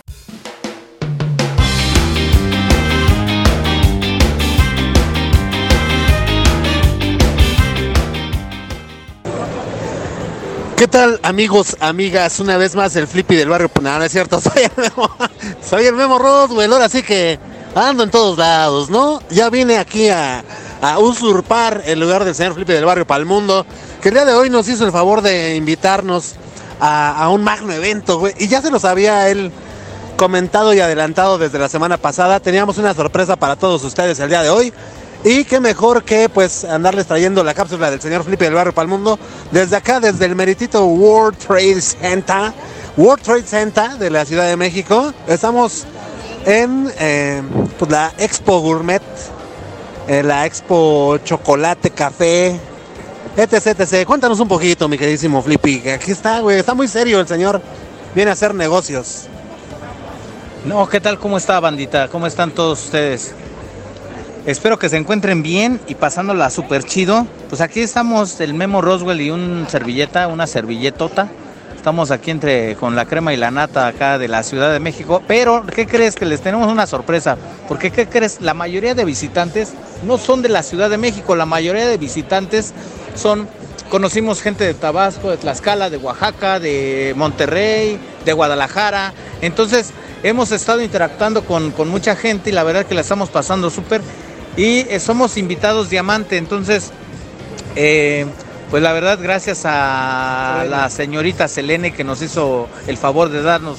¿Qué 10.80 10.88
tal 10.88 11.20
amigos, 11.22 11.76
amigas? 11.80 12.40
Una 12.40 12.56
vez 12.56 12.74
más 12.74 12.96
el 12.96 13.06
Flippy 13.06 13.36
del 13.36 13.50
barrio. 13.50 13.70
No, 13.82 13.98
no 13.98 14.02
es 14.02 14.10
cierto, 14.10 14.40
soy 14.40 14.62
el 14.62 14.70
Memo, 14.78 15.10
soy 15.62 15.84
el 15.84 15.94
Memo 15.94 16.18
Roswell, 16.18 16.72
ahora 16.72 16.88
sí 16.88 17.02
que 17.02 17.38
ando 17.74 18.02
en 18.02 18.10
todos 18.10 18.38
lados, 18.38 18.88
¿no? 18.88 19.20
Ya 19.28 19.50
vine 19.50 19.76
aquí 19.76 20.08
a, 20.08 20.42
usurpar 20.98 21.82
el 21.84 22.00
lugar 22.00 22.24
del 22.24 22.34
señor 22.34 22.54
Flippy 22.54 22.72
del 22.72 22.86
barrio 22.86 23.06
para 23.06 23.20
el 23.20 23.26
mundo, 23.26 23.66
que 24.00 24.08
el 24.08 24.14
día 24.14 24.24
de 24.24 24.32
hoy 24.32 24.48
nos 24.48 24.70
hizo 24.70 24.86
el 24.86 24.90
favor 24.90 25.20
de 25.20 25.54
invitarnos 25.54 26.36
a, 26.80 27.24
a 27.24 27.28
un 27.28 27.44
magno 27.44 27.74
evento, 27.74 28.18
güey. 28.18 28.32
Y 28.38 28.48
ya 28.48 28.62
se 28.62 28.70
los 28.70 28.86
había 28.86 29.28
él 29.28 29.52
comentado 30.16 30.72
y 30.72 30.80
adelantado 30.80 31.36
desde 31.36 31.58
la 31.58 31.68
semana 31.68 31.98
pasada. 31.98 32.40
Teníamos 32.40 32.78
una 32.78 32.94
sorpresa 32.94 33.36
para 33.36 33.56
todos 33.56 33.84
ustedes 33.84 34.18
el 34.18 34.30
día 34.30 34.42
de 34.42 34.48
hoy. 34.48 34.72
Y 35.22 35.44
qué 35.44 35.60
mejor 35.60 36.02
que 36.02 36.30
pues 36.30 36.64
andarles 36.64 37.06
trayendo 37.06 37.44
la 37.44 37.52
cápsula 37.52 37.90
del 37.90 38.00
señor 38.00 38.24
Felipe 38.24 38.46
del 38.46 38.54
Barrio 38.54 38.72
para 38.72 38.84
el 38.84 38.88
Mundo 38.88 39.18
desde 39.50 39.76
acá, 39.76 40.00
desde 40.00 40.24
el 40.24 40.34
meritito 40.34 40.86
World 40.86 41.36
Trade 41.36 41.80
Center, 41.82 42.52
World 42.96 43.22
Trade 43.22 43.42
Center 43.42 43.90
de 43.98 44.08
la 44.08 44.24
Ciudad 44.24 44.46
de 44.48 44.56
México. 44.56 45.12
Estamos 45.26 45.84
en 46.46 46.90
eh, 46.98 47.42
pues, 47.78 47.90
la 47.90 48.14
Expo 48.16 48.60
Gourmet, 48.60 49.02
en 50.08 50.26
la 50.26 50.46
Expo 50.46 51.18
Chocolate 51.22 51.90
Café, 51.90 52.58
etc, 53.36 53.78
etc. 53.78 54.06
Cuéntanos 54.06 54.40
un 54.40 54.48
poquito, 54.48 54.88
mi 54.88 54.96
queridísimo 54.96 55.42
Flippy. 55.42 55.86
Aquí 55.90 56.12
está, 56.12 56.40
güey, 56.40 56.58
está 56.60 56.72
muy 56.72 56.88
serio 56.88 57.20
el 57.20 57.28
señor. 57.28 57.60
Viene 58.14 58.30
a 58.30 58.32
hacer 58.32 58.54
negocios. 58.54 59.26
No, 60.64 60.88
¿qué 60.88 60.98
tal? 60.98 61.18
¿Cómo 61.18 61.36
está, 61.36 61.60
bandita? 61.60 62.08
¿Cómo 62.08 62.26
están 62.26 62.52
todos 62.52 62.84
ustedes? 62.86 63.34
Espero 64.50 64.80
que 64.80 64.88
se 64.88 64.96
encuentren 64.96 65.44
bien 65.44 65.80
y 65.86 65.94
pasándola 65.94 66.50
súper 66.50 66.82
chido. 66.82 67.24
Pues 67.48 67.60
aquí 67.60 67.82
estamos 67.82 68.40
el 68.40 68.52
Memo 68.52 68.80
Roswell 68.80 69.20
y 69.20 69.30
un 69.30 69.66
servilleta, 69.68 70.26
una 70.26 70.48
servilletota. 70.48 71.28
Estamos 71.76 72.10
aquí 72.10 72.32
entre 72.32 72.74
con 72.74 72.96
la 72.96 73.06
crema 73.06 73.32
y 73.32 73.36
la 73.36 73.52
nata 73.52 73.86
acá 73.86 74.18
de 74.18 74.26
la 74.26 74.42
Ciudad 74.42 74.72
de 74.72 74.80
México. 74.80 75.22
Pero, 75.28 75.64
¿qué 75.72 75.86
crees? 75.86 76.16
Que 76.16 76.26
les 76.26 76.40
tenemos 76.40 76.66
una 76.66 76.88
sorpresa. 76.88 77.38
Porque, 77.68 77.92
¿qué 77.92 78.08
crees? 78.08 78.40
La 78.40 78.52
mayoría 78.52 78.96
de 78.96 79.04
visitantes 79.04 79.72
no 80.04 80.18
son 80.18 80.42
de 80.42 80.48
la 80.48 80.64
Ciudad 80.64 80.90
de 80.90 80.98
México. 80.98 81.36
La 81.36 81.46
mayoría 81.46 81.86
de 81.86 81.96
visitantes 81.96 82.74
son, 83.14 83.46
conocimos 83.88 84.42
gente 84.42 84.64
de 84.64 84.74
Tabasco, 84.74 85.30
de 85.30 85.36
Tlaxcala, 85.36 85.90
de 85.90 85.96
Oaxaca, 85.98 86.58
de 86.58 87.14
Monterrey, 87.16 88.00
de 88.24 88.32
Guadalajara. 88.32 89.14
Entonces, 89.42 89.92
hemos 90.24 90.50
estado 90.50 90.82
interactuando 90.82 91.44
con, 91.44 91.70
con 91.70 91.88
mucha 91.88 92.16
gente 92.16 92.50
y 92.50 92.52
la 92.52 92.64
verdad 92.64 92.84
que 92.84 92.96
la 92.96 93.02
estamos 93.02 93.30
pasando 93.30 93.70
súper 93.70 94.02
y 94.56 94.80
eh, 94.80 95.00
somos 95.00 95.36
invitados 95.36 95.90
diamante, 95.90 96.36
entonces, 96.36 96.90
eh, 97.76 98.26
pues 98.70 98.82
la 98.82 98.92
verdad, 98.92 99.18
gracias 99.20 99.62
a 99.64 100.64
la 100.68 100.88
señorita 100.90 101.48
Selene 101.48 101.92
que 101.92 102.04
nos 102.04 102.22
hizo 102.22 102.68
el 102.86 102.96
favor 102.96 103.28
de 103.28 103.42
darnos 103.42 103.78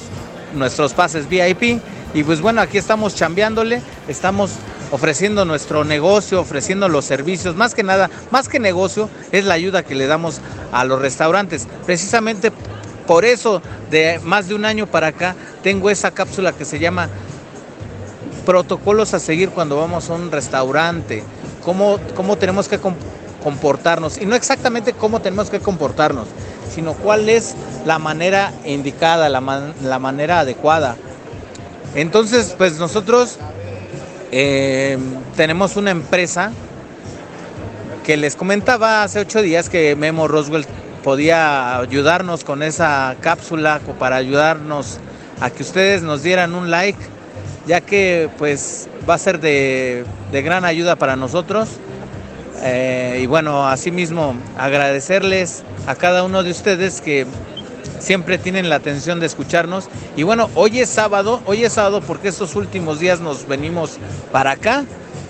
nuestros 0.54 0.92
pases 0.92 1.28
VIP. 1.28 1.80
Y 2.14 2.24
pues 2.24 2.42
bueno, 2.42 2.60
aquí 2.60 2.76
estamos 2.76 3.14
chambeándole, 3.14 3.80
estamos 4.06 4.52
ofreciendo 4.90 5.46
nuestro 5.46 5.84
negocio, 5.84 6.40
ofreciendo 6.40 6.88
los 6.90 7.06
servicios, 7.06 7.56
más 7.56 7.74
que 7.74 7.82
nada, 7.82 8.10
más 8.30 8.50
que 8.50 8.60
negocio, 8.60 9.08
es 9.32 9.46
la 9.46 9.54
ayuda 9.54 9.82
que 9.82 9.94
le 9.94 10.06
damos 10.06 10.40
a 10.72 10.84
los 10.84 11.00
restaurantes. 11.00 11.66
Precisamente 11.86 12.52
por 13.06 13.24
eso, 13.24 13.62
de 13.90 14.20
más 14.22 14.48
de 14.48 14.54
un 14.54 14.66
año 14.66 14.86
para 14.86 15.08
acá, 15.08 15.34
tengo 15.62 15.88
esa 15.88 16.10
cápsula 16.10 16.52
que 16.52 16.66
se 16.66 16.78
llama 16.78 17.08
protocolos 18.44 19.14
a 19.14 19.18
seguir 19.18 19.50
cuando 19.50 19.76
vamos 19.76 20.10
a 20.10 20.14
un 20.14 20.30
restaurante, 20.30 21.24
cómo, 21.64 21.98
cómo 22.14 22.36
tenemos 22.36 22.68
que 22.68 22.78
comportarnos, 23.42 24.18
y 24.18 24.26
no 24.26 24.34
exactamente 24.34 24.92
cómo 24.92 25.20
tenemos 25.20 25.50
que 25.50 25.60
comportarnos, 25.60 26.28
sino 26.72 26.94
cuál 26.94 27.28
es 27.28 27.54
la 27.86 27.98
manera 27.98 28.52
indicada, 28.64 29.28
la, 29.28 29.72
la 29.82 29.98
manera 29.98 30.40
adecuada. 30.40 30.96
Entonces, 31.94 32.54
pues 32.56 32.78
nosotros 32.78 33.38
eh, 34.30 34.98
tenemos 35.36 35.76
una 35.76 35.90
empresa 35.90 36.52
que 38.04 38.16
les 38.16 38.34
comentaba 38.34 39.02
hace 39.02 39.20
ocho 39.20 39.42
días 39.42 39.68
que 39.68 39.94
Memo 39.94 40.26
Roswell 40.26 40.66
podía 41.04 41.78
ayudarnos 41.78 42.44
con 42.44 42.62
esa 42.62 43.16
cápsula 43.20 43.80
para 43.98 44.16
ayudarnos 44.16 44.98
a 45.40 45.50
que 45.50 45.62
ustedes 45.62 46.02
nos 46.02 46.22
dieran 46.22 46.54
un 46.54 46.70
like 46.70 46.98
ya 47.66 47.80
que 47.80 48.28
pues 48.38 48.88
va 49.08 49.14
a 49.14 49.18
ser 49.18 49.40
de, 49.40 50.04
gran 50.32 50.64
ayuda 50.64 50.96
para 50.96 51.16
nosotros. 51.16 51.68
Eh, 52.64 53.20
y 53.22 53.26
bueno, 53.26 53.66
asimismo 53.66 54.36
agradecerles 54.56 55.64
a 55.86 55.94
cada 55.94 56.22
uno 56.22 56.42
de 56.42 56.52
ustedes 56.52 57.00
que 57.00 57.26
siempre 57.98 58.38
tienen 58.38 58.68
la 58.68 58.76
atención 58.76 59.20
de 59.20 59.26
escucharnos. 59.26 59.88
Y 60.16 60.22
bueno, 60.22 60.50
hoy 60.54 60.80
es 60.80 60.88
sábado, 60.88 61.40
hoy 61.46 61.64
es 61.64 61.72
sábado 61.72 62.00
porque 62.00 62.28
estos 62.28 62.54
últimos 62.56 63.00
días 63.00 63.20
nos 63.20 63.46
venimos 63.46 63.98
para 64.30 64.52
acá. 64.52 64.84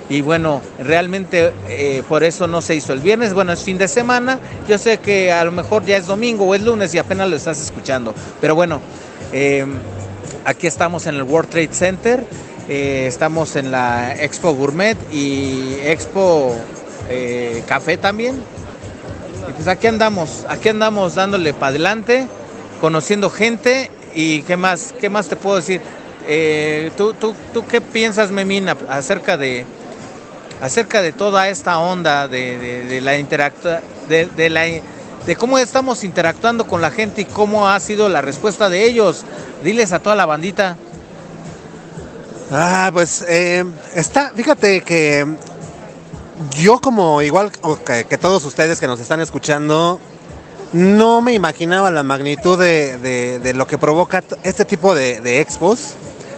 y 0.09 0.21
bueno, 0.21 0.61
realmente 0.79 1.55
eh, 1.69 2.03
por 2.07 2.23
eso 2.23 2.47
no 2.47 2.61
se 2.61 2.75
hizo 2.75 2.93
el 2.93 3.01
viernes. 3.01 3.33
Bueno, 3.33 3.53
es 3.53 3.63
fin 3.63 3.79
de 3.79 3.89
semana. 3.89 4.39
Yo 4.69 4.77
sé 4.77 4.99
que 4.99 5.33
a 5.33 5.45
lo 5.45 5.53
mejor 5.53 5.85
ya 5.87 5.97
es 5.97 6.07
domingo 6.07 6.45
o 6.45 6.55
es 6.55 6.63
lunes 6.63 6.95
y 6.95 6.99
apenas 6.99 7.31
lo 7.31 7.37
estás 7.37 7.63
escuchando. 7.63 8.15
Pero 8.41 8.55
bueno, 8.55 8.81
eh, 9.33 9.65
aquí 10.45 10.67
estamos 10.67 11.07
en 11.07 11.17
el 11.17 11.23
World 11.23 11.51
Trade 11.51 11.73
Center. 11.73 12.27
Eh, 12.69 13.07
estamos 13.07 13.57
en 13.57 13.71
la 13.71 14.15
Expo 14.15 14.53
Gourmet 14.55 14.97
y 15.13 15.77
Expo 15.85 16.55
Café 17.67 17.97
también. 17.97 18.43
Y 19.49 19.53
pues 19.53 19.69
aquí 19.69 19.87
andamos, 19.87 20.47
aquí 20.49 20.69
andamos 20.69 21.15
dándole 21.15 21.53
para 21.53 21.69
adelante, 21.69 22.27
conociendo 22.81 23.29
gente 23.29 23.91
y 24.15 24.43
qué 24.43 24.57
más, 24.57 24.95
qué 25.01 25.11
más 25.11 25.29
te 25.29 25.37
puedo 25.37 25.57
decir. 25.57 25.81
¿tú, 26.97 27.13
tú, 27.15 27.35
¿Tú 27.53 27.67
qué 27.67 27.81
piensas, 27.81 28.31
Memina, 28.31 28.77
acerca 28.89 29.37
de, 29.37 29.67
acerca 30.63 31.03
de 31.03 31.13
toda 31.13 31.49
esta 31.49 31.81
onda 31.81 32.29
de, 32.29 33.01
la 33.03 33.19
interacta, 33.19 33.83
de, 34.09 34.49
la, 34.49 34.63
de 35.27 35.37
cómo 35.37 35.59
estamos 35.59 36.05
interactuando 36.05 36.67
con 36.67 36.81
la 36.81 36.91
gente 36.91 37.23
y 37.23 37.25
cómo 37.25 37.69
ha 37.69 37.79
sido 37.81 38.09
la 38.09 38.21
respuesta 38.21 38.69
de 38.69 38.85
ellos. 38.85 39.25
Diles 39.63 39.93
a 39.93 40.01
toda 40.01 40.17
la 40.17 40.27
bandita. 40.27 40.77
Ah, 42.51 42.91
pues 42.93 43.25
eh, 43.29 43.65
está, 43.95 44.33
fíjate 44.35 44.83
que 44.83 45.27
yo 46.59 46.81
como 46.81 47.23
igual 47.23 47.51
que, 47.85 48.19
todos 48.19 48.45
ustedes 48.45 48.81
que 48.81 48.87
nos 48.87 49.01
están 49.01 49.21
escuchando, 49.21 50.01
no 50.73 51.21
me 51.21 51.33
imaginaba 51.33 51.91
la 51.91 52.03
magnitud 52.03 52.59
de, 52.59 53.53
lo 53.55 53.67
que 53.67 53.79
provoca 53.79 54.23
este 54.43 54.65
tipo 54.65 54.95
de, 54.95 55.41
expos. 55.41 55.95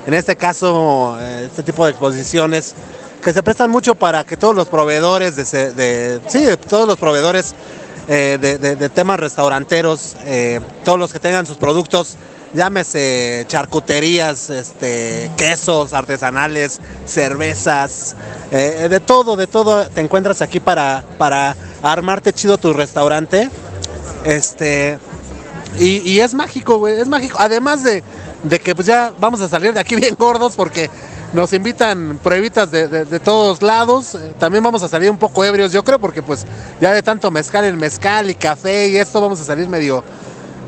En 0.07 0.12
este 0.12 0.37
caso, 0.37 1.17
eh, 1.19 1.47
este 1.47 1.62
tipo 1.62 1.85
de 1.85 1.93
exposiciones 1.93 2.75
que 3.23 3.33
se 3.33 3.43
prestan 3.43 3.71
mucho 3.71 3.95
para 3.95 4.23
que 4.25 4.37
todos 4.37 4.55
los 4.55 4.69
proveedores 4.69 5.35
de, 5.35 6.21
sí, 6.29 6.47
todos 6.69 6.87
los 6.87 6.99
proveedores 6.99 7.55
eh, 8.09 8.39
de, 8.41 8.89
temas 8.91 9.19
restauranteros, 9.19 10.17
eh, 10.25 10.61
todos 10.85 10.99
los 10.99 11.13
que 11.13 11.19
tengan 11.19 11.47
sus 11.47 11.57
productos, 11.57 12.17
llámese 12.53 13.45
charcuterías, 13.49 14.51
este, 14.51 15.31
quesos 15.37 15.93
artesanales, 15.93 16.81
cervezas, 17.07 18.15
eh, 18.51 18.89
de 18.91 19.01
todo, 19.01 19.37
de 19.37 19.47
todo 19.47 19.87
te 19.89 20.01
encuentras 20.01 20.43
aquí 20.43 20.61
para, 20.61 21.03
para 21.19 21.57
armarte 21.83 22.33
chido 22.33 22.59
tu 22.59 22.73
restaurante. 22.73 23.51
Este, 24.25 24.99
y, 25.79 26.21
es 26.21 26.35
mágico, 26.35 26.79
güey, 26.79 27.01
es 27.01 27.09
mágico. 27.09 27.39
Además 27.41 27.83
de, 27.83 28.03
de 28.43 28.61
que 28.61 28.75
pues 28.75 28.87
ya 28.87 29.13
vamos 29.19 29.41
a 29.41 29.49
salir 29.49 29.73
de 29.73 29.81
aquí 29.81 29.97
bien 29.97 30.15
gordos 30.19 30.55
porque 30.55 30.91
nos 31.35 31.53
invitan 31.53 32.21
pruebitas 32.23 32.71
de, 32.71 33.21
todos 33.21 33.61
lados. 33.61 34.14
Eh, 34.14 34.35
también 34.38 34.62
vamos 34.62 34.83
a 34.85 34.88
salir 34.88 35.11
un 35.11 35.19
poco 35.19 35.45
ebrios, 35.45 35.73
yo 35.73 35.83
creo, 35.83 35.99
porque 35.99 36.23
pues 36.23 36.47
ya 36.81 36.93
de 36.93 37.03
tanto 37.03 37.31
mezcal, 37.31 37.64
el 37.64 37.76
mezcal 37.76 38.31
y 38.31 38.37
café 38.37 38.88
y 38.88 38.97
esto 38.97 39.21
vamos 39.21 39.41
a 39.41 39.45
salir 39.45 39.69
medio, 39.69 40.05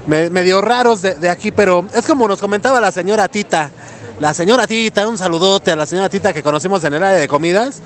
medio 0.06 0.60
raros 0.60 1.02
de, 1.02 1.30
aquí. 1.30 1.52
Pero 1.52 1.86
es 1.94 2.04
como 2.04 2.26
nos 2.26 2.40
comentaba 2.40 2.80
la 2.80 2.90
señora 2.90 3.28
Tita. 3.28 3.70
La 4.18 4.34
señora 4.34 4.66
Tita, 4.66 5.06
un 5.06 5.16
saludote 5.16 5.70
a 5.70 5.76
la 5.76 5.86
señora 5.86 6.08
Tita 6.08 6.32
que 6.32 6.42
conocimos 6.42 6.82
en 6.82 6.94
el 6.94 7.02
área 7.02 7.18
de 7.18 7.28
comidas. 7.28 7.80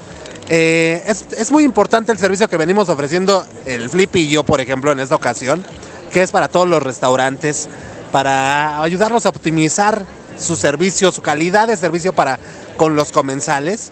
Eh, 0.48 1.02
es, 1.06 1.26
es, 1.36 1.52
muy 1.52 1.64
importante 1.64 2.10
el 2.12 2.18
servicio 2.18 2.48
que 2.48 2.56
venimos 2.56 2.88
ofreciendo 2.88 3.44
el 3.66 3.90
Flip 3.90 4.16
y 4.16 4.28
yo, 4.28 4.42
por 4.42 4.60
ejemplo, 4.60 4.90
en 4.90 5.00
esta 5.00 5.14
ocasión, 5.14 5.64
que 6.12 6.22
es 6.22 6.30
para 6.30 6.48
todos 6.48 6.66
los 6.66 6.82
restaurantes, 6.82 7.68
para 8.10 8.82
ayudarlos 8.82 9.26
a 9.26 9.28
optimizar 9.28 10.04
su 10.40 10.56
servicio, 10.56 11.12
su 11.12 11.22
calidad 11.22 11.68
de 11.68 11.76
servicio 11.76 12.12
para 12.12 12.38
con 12.80 12.96
los 12.96 13.12
comensales. 13.12 13.90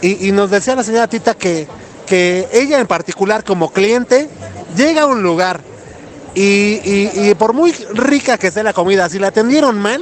Y, 0.00 0.30
nos 0.30 0.48
decía 0.48 0.76
la 0.76 0.84
señora 0.84 1.08
Tita 1.08 1.34
que, 1.34 1.66
que 2.06 2.46
ella 2.52 2.78
en 2.78 2.86
particular 2.86 3.42
como 3.42 3.72
cliente 3.72 4.28
llega 4.76 5.02
a 5.02 5.06
un 5.06 5.24
lugar 5.24 5.60
y, 6.36 7.34
por 7.34 7.52
muy 7.52 7.72
rica 7.72 8.38
que 8.38 8.52
sea 8.52 8.62
la 8.62 8.72
comida, 8.72 9.08
si 9.08 9.18
la 9.18 9.26
atendieron 9.26 9.76
mal, 9.80 10.00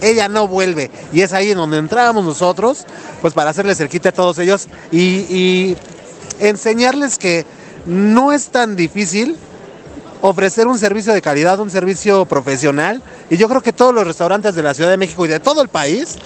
ella 0.00 0.28
no 0.28 0.46
vuelve. 0.46 0.92
Y 1.12 1.22
es 1.22 1.32
ahí 1.32 1.50
en 1.50 1.56
donde 1.56 1.78
entrábamos 1.78 2.24
nosotros, 2.24 2.86
pues 3.20 3.34
para 3.34 3.50
hacerles 3.50 3.80
el 3.80 3.88
quite 3.88 4.10
a 4.10 4.12
todos 4.12 4.38
ellos 4.38 4.68
y, 4.92 5.26
y 5.28 5.76
enseñarles 6.38 7.18
que 7.18 7.44
no 7.84 8.30
es 8.30 8.50
tan 8.50 8.76
difícil 8.76 9.36
ofrecer 10.20 10.68
un 10.68 10.78
servicio 10.78 11.12
de 11.12 11.20
calidad, 11.20 11.58
un 11.58 11.72
servicio 11.72 12.26
profesional. 12.26 13.02
Y 13.28 13.38
yo 13.38 13.48
creo 13.48 13.60
que 13.60 13.72
todos 13.72 13.92
los 13.92 14.06
restaurantes 14.06 14.54
de 14.54 14.62
la 14.62 14.72
Ciudad 14.72 14.90
de 14.90 14.98
México 14.98 15.26
y 15.26 15.28
de 15.28 15.40
todo 15.40 15.62
el 15.62 15.68
país 15.68 16.16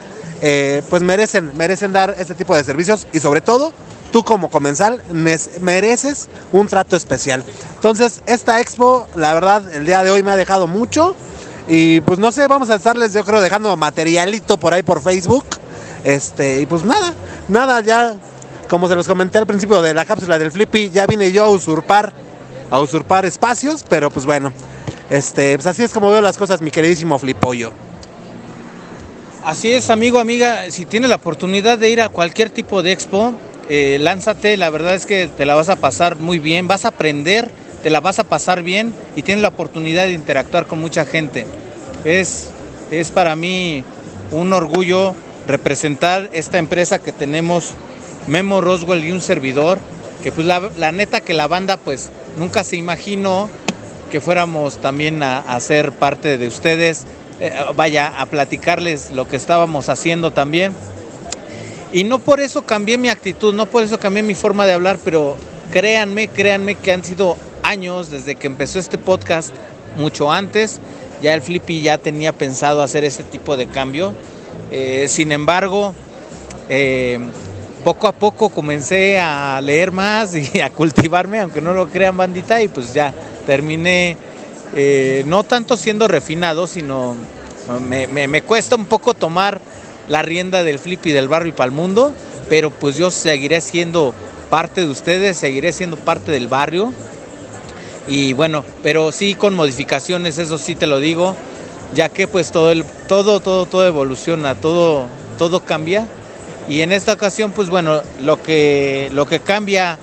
eh, 0.42 0.82
pues 0.90 1.02
merecen, 1.02 1.52
merecen 1.56 1.92
dar 1.92 2.14
este 2.18 2.34
tipo 2.34 2.54
de 2.54 2.64
servicios 2.64 3.06
y 3.12 3.20
sobre 3.20 3.40
todo 3.40 3.72
tú 4.12 4.22
como 4.24 4.50
comensal 4.50 5.02
mereces 5.60 6.28
un 6.52 6.68
trato 6.68 6.96
especial. 6.96 7.44
Entonces, 7.74 8.22
esta 8.26 8.60
expo, 8.60 9.06
la 9.14 9.34
verdad, 9.34 9.72
el 9.74 9.86
día 9.86 10.02
de 10.04 10.10
hoy 10.10 10.22
me 10.22 10.30
ha 10.30 10.36
dejado 10.36 10.66
mucho. 10.66 11.14
Y 11.68 12.00
pues 12.02 12.18
no 12.18 12.30
sé, 12.30 12.46
vamos 12.46 12.70
a 12.70 12.76
estarles, 12.76 13.12
yo 13.12 13.24
creo, 13.24 13.40
dejando 13.40 13.76
materialito 13.76 14.56
por 14.56 14.72
ahí 14.72 14.82
por 14.82 15.02
Facebook. 15.02 15.44
Este, 16.04 16.60
y 16.60 16.66
pues 16.66 16.84
nada, 16.84 17.12
nada, 17.48 17.80
ya, 17.80 18.14
como 18.68 18.88
se 18.88 18.94
los 18.94 19.08
comenté 19.08 19.38
al 19.38 19.46
principio 19.46 19.82
de 19.82 19.92
la 19.92 20.04
cápsula 20.04 20.38
del 20.38 20.52
Flippy, 20.52 20.90
ya 20.90 21.06
vine 21.06 21.32
yo 21.32 21.44
a 21.44 21.50
usurpar, 21.50 22.12
a 22.70 22.78
usurpar 22.78 23.26
espacios, 23.26 23.84
pero 23.88 24.10
pues 24.10 24.24
bueno, 24.24 24.52
este, 25.10 25.56
pues 25.56 25.66
así 25.66 25.82
es 25.82 25.92
como 25.92 26.10
veo 26.10 26.20
las 26.20 26.38
cosas, 26.38 26.62
mi 26.62 26.70
queridísimo 26.70 27.18
Flipollo. 27.18 27.85
Así 29.46 29.70
es, 29.70 29.90
amigo, 29.90 30.18
amiga, 30.18 30.68
si 30.72 30.86
tienes 30.86 31.08
la 31.08 31.14
oportunidad 31.14 31.78
de 31.78 31.88
ir 31.88 32.00
a 32.00 32.08
cualquier 32.08 32.50
tipo 32.50 32.82
de 32.82 32.90
expo, 32.90 33.32
eh, 33.68 33.96
lánzate, 34.00 34.56
la 34.56 34.70
verdad 34.70 34.96
es 34.96 35.06
que 35.06 35.28
te 35.28 35.46
la 35.46 35.54
vas 35.54 35.68
a 35.68 35.76
pasar 35.76 36.16
muy 36.16 36.40
bien, 36.40 36.66
vas 36.66 36.84
a 36.84 36.88
aprender, 36.88 37.48
te 37.80 37.88
la 37.88 38.00
vas 38.00 38.18
a 38.18 38.24
pasar 38.24 38.64
bien 38.64 38.92
y 39.14 39.22
tienes 39.22 39.42
la 39.42 39.48
oportunidad 39.50 40.06
de 40.06 40.14
interactuar 40.14 40.66
con 40.66 40.80
mucha 40.80 41.06
gente. 41.06 41.46
Es, 42.04 42.48
es 42.90 43.12
para 43.12 43.36
mí 43.36 43.84
un 44.32 44.52
orgullo 44.52 45.14
representar 45.46 46.28
esta 46.32 46.58
empresa 46.58 46.98
que 46.98 47.12
tenemos, 47.12 47.70
Memo 48.26 48.60
Roswell 48.60 49.04
y 49.04 49.12
un 49.12 49.20
servidor, 49.20 49.78
que 50.24 50.32
pues 50.32 50.44
la, 50.44 50.90
neta 50.90 51.20
que 51.20 51.34
la 51.34 51.46
banda 51.46 51.76
pues 51.76 52.10
nunca 52.36 52.64
se 52.64 52.74
imaginó 52.74 53.48
que 54.10 54.20
fuéramos 54.20 54.78
también 54.78 55.22
a, 55.22 55.38
a 55.38 55.60
ser 55.60 55.92
parte 55.92 56.36
de 56.36 56.48
ustedes 56.48 57.06
eh, 57.40 57.52
vaya, 57.74 58.20
a 58.20 58.26
platicarles 58.26 59.10
lo 59.10 59.28
que 59.28 59.36
estábamos 59.36 59.88
haciendo 59.88 60.32
también. 60.32 60.72
Y 61.92 62.04
no 62.04 62.18
por 62.18 62.40
eso 62.40 62.62
cambié 62.62 62.98
mi 62.98 63.08
actitud, 63.08 63.54
no 63.54 63.66
por 63.66 63.82
eso 63.82 63.98
cambié 63.98 64.22
mi 64.22 64.34
forma 64.34 64.66
de 64.66 64.72
hablar, 64.72 64.98
pero 65.04 65.36
créanme, 65.70 66.28
créanme 66.28 66.74
que 66.74 66.92
han 66.92 67.04
sido 67.04 67.36
años 67.62 68.10
desde 68.10 68.36
que 68.36 68.46
empezó 68.46 68.78
este 68.78 68.98
podcast, 68.98 69.54
mucho 69.96 70.32
antes. 70.32 70.80
Ya 71.22 71.34
el 71.34 71.42
Flippy 71.42 71.82
ya 71.82 71.98
tenía 71.98 72.32
pensado 72.32 72.82
hacer 72.82 73.04
este 73.04 73.22
tipo 73.22 73.56
de 73.56 73.66
cambio. 73.66 74.14
Eh, 74.70 75.06
sin 75.08 75.32
embargo, 75.32 75.94
eh, 76.68 77.18
poco 77.84 78.08
a 78.08 78.12
poco 78.12 78.48
comencé 78.48 79.18
a 79.18 79.60
leer 79.60 79.92
más 79.92 80.34
y 80.34 80.60
a 80.60 80.70
cultivarme, 80.70 81.40
aunque 81.40 81.60
no 81.60 81.72
lo 81.72 81.88
crean 81.88 82.16
bandita, 82.16 82.60
y 82.62 82.68
pues 82.68 82.92
ya 82.92 83.14
terminé 83.46 84.16
eh, 84.78 85.24
no 85.26 85.42
tanto 85.42 85.78
siendo 85.78 86.06
refinado, 86.06 86.66
sino 86.66 87.16
me, 87.80 88.42
cuesta 88.42 88.76
un 88.76 88.84
poco 88.84 89.14
tomar 89.14 89.58
la 90.06 90.20
rienda 90.20 90.62
del 90.64 90.78
flip 90.78 91.06
y 91.06 91.12
del 91.12 91.28
barrio 91.28 91.48
y 91.48 91.52
para 91.52 91.68
el 91.68 91.72
mundo, 91.72 92.12
pero 92.50 92.70
pues 92.70 92.96
yo 92.98 93.10
seguiré 93.10 93.62
siendo 93.62 94.12
parte 94.50 94.82
de 94.82 94.88
ustedes, 94.88 95.38
seguiré 95.38 95.72
siendo 95.72 95.96
parte 95.96 96.30
del 96.30 96.46
barrio. 96.46 96.92
Y 98.06 98.34
bueno, 98.34 98.66
pero 98.82 99.12
sí 99.12 99.34
con 99.34 99.54
modificaciones, 99.54 100.36
eso 100.36 100.58
sí 100.58 100.74
te 100.74 100.86
lo 100.86 101.00
digo, 101.00 101.34
ya 101.94 102.10
que 102.10 102.28
pues 102.28 102.52
todo 102.52 102.70
el, 102.70 102.84
todo, 103.08 103.40
todo, 103.40 103.64
todo 103.64 103.86
evoluciona, 103.86 104.56
todo, 104.56 105.06
todo 105.38 105.60
cambia. 105.60 106.06
Y 106.68 106.82
en 106.82 106.92
esta 106.92 107.14
ocasión, 107.14 107.50
pues 107.52 107.70
bueno, 107.70 108.02
lo 108.20 108.42
que, 108.42 109.08
lo 109.14 109.24
que 109.24 109.40
cambia 109.40 109.98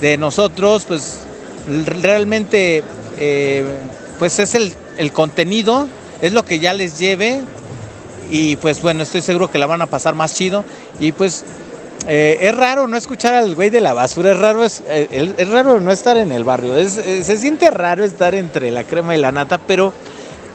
de 0.00 0.16
nosotros, 0.18 0.84
pues 0.86 1.18
realmente 1.66 2.84
eh, 3.18 3.64
pues 4.24 4.38
es 4.38 4.54
el, 4.54 5.12
contenido, 5.12 5.86
es 6.22 6.32
lo 6.32 6.46
que 6.46 6.58
ya 6.58 6.72
les 6.72 6.98
lleve 6.98 7.42
y 8.30 8.56
pues 8.56 8.80
bueno, 8.80 9.02
estoy 9.02 9.20
seguro 9.20 9.50
que 9.50 9.58
la 9.58 9.66
van 9.66 9.82
a 9.82 9.86
pasar 9.86 10.14
más 10.14 10.34
chido. 10.34 10.64
Y 10.98 11.12
pues 11.12 11.44
eh, 12.08 12.38
es 12.40 12.56
raro 12.56 12.88
no 12.88 12.96
escuchar 12.96 13.34
al 13.34 13.54
güey 13.54 13.68
de 13.68 13.82
la 13.82 13.92
basura, 13.92 14.32
es 14.32 14.38
raro, 14.38 14.64
es, 14.64 14.82
eh, 14.88 15.34
es 15.36 15.48
raro 15.50 15.78
no 15.78 15.92
estar 15.92 16.16
en 16.16 16.32
el 16.32 16.42
barrio, 16.42 16.74
se 16.88 17.36
siente 17.36 17.70
raro 17.70 18.02
estar 18.02 18.34
entre 18.34 18.70
la 18.70 18.84
crema 18.84 19.14
y 19.14 19.20
la 19.20 19.30
nata, 19.30 19.58
pero 19.58 19.92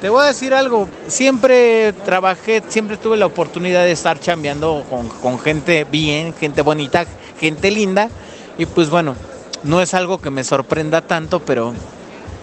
te 0.01 0.09
voy 0.09 0.23
a 0.23 0.29
decir 0.29 0.55
algo, 0.55 0.89
siempre 1.05 1.93
trabajé, 2.05 2.63
siempre 2.69 2.97
tuve 2.97 3.17
la 3.17 3.27
oportunidad 3.27 3.83
de 3.83 3.91
estar 3.91 4.19
chambeando 4.19 4.83
con, 4.89 5.09
con 5.09 5.37
gente 5.37 5.83
bien, 5.83 6.33
gente 6.33 6.63
bonita, 6.63 7.05
gente 7.39 7.69
linda 7.69 8.09
y 8.57 8.65
pues 8.65 8.89
bueno, 8.89 9.15
no 9.61 9.79
es 9.79 9.93
algo 9.93 10.19
que 10.19 10.31
me 10.31 10.43
sorprenda 10.43 11.01
tanto, 11.01 11.41
pero 11.41 11.75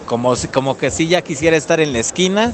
como, 0.07 0.35
como 0.53 0.79
que 0.79 0.91
sí 0.91 1.09
ya 1.09 1.23
quisiera 1.23 1.57
estar 1.57 1.81
en 1.81 1.93
la 1.93 1.99
esquina 1.99 2.53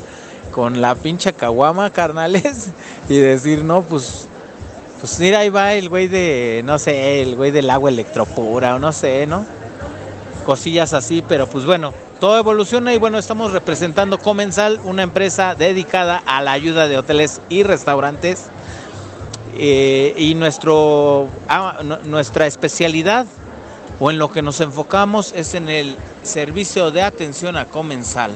con 0.50 0.80
la 0.80 0.94
pinche 0.94 1.32
caguama, 1.32 1.90
carnales, 1.90 2.70
y 3.08 3.16
decir, 3.16 3.64
no, 3.64 3.82
pues, 3.82 4.28
Pues 5.00 5.18
mira, 5.18 5.40
ahí 5.40 5.48
va 5.48 5.74
el 5.74 5.88
güey 5.88 6.08
de, 6.08 6.62
no 6.64 6.78
sé, 6.78 7.22
el 7.22 7.34
güey 7.34 7.50
del 7.50 7.70
agua 7.70 7.90
electropura 7.90 8.76
o 8.76 8.78
no 8.78 8.92
sé, 8.92 9.26
¿no? 9.26 9.44
Cosillas 10.44 10.92
así, 10.92 11.24
pero 11.26 11.48
pues 11.48 11.64
bueno, 11.64 11.92
todo 12.20 12.38
evoluciona 12.38 12.94
y 12.94 12.98
bueno, 12.98 13.18
estamos 13.18 13.52
representando 13.52 14.18
Comensal, 14.18 14.80
una 14.84 15.02
empresa 15.02 15.56
dedicada 15.56 16.22
a 16.24 16.40
la 16.40 16.52
ayuda 16.52 16.86
de 16.86 16.98
hoteles 16.98 17.40
y 17.48 17.64
restaurantes. 17.64 18.46
Eh, 19.54 20.14
y 20.16 20.34
nuestro, 20.34 21.28
ah, 21.48 21.80
nuestra 22.04 22.46
especialidad 22.46 23.26
o 23.98 24.10
en 24.10 24.18
lo 24.18 24.30
que 24.30 24.42
nos 24.42 24.60
enfocamos 24.60 25.32
es 25.36 25.54
en 25.54 25.68
el 25.68 25.96
servicio 26.22 26.90
de 26.90 27.02
atención 27.02 27.56
a 27.56 27.66
comensal. 27.66 28.32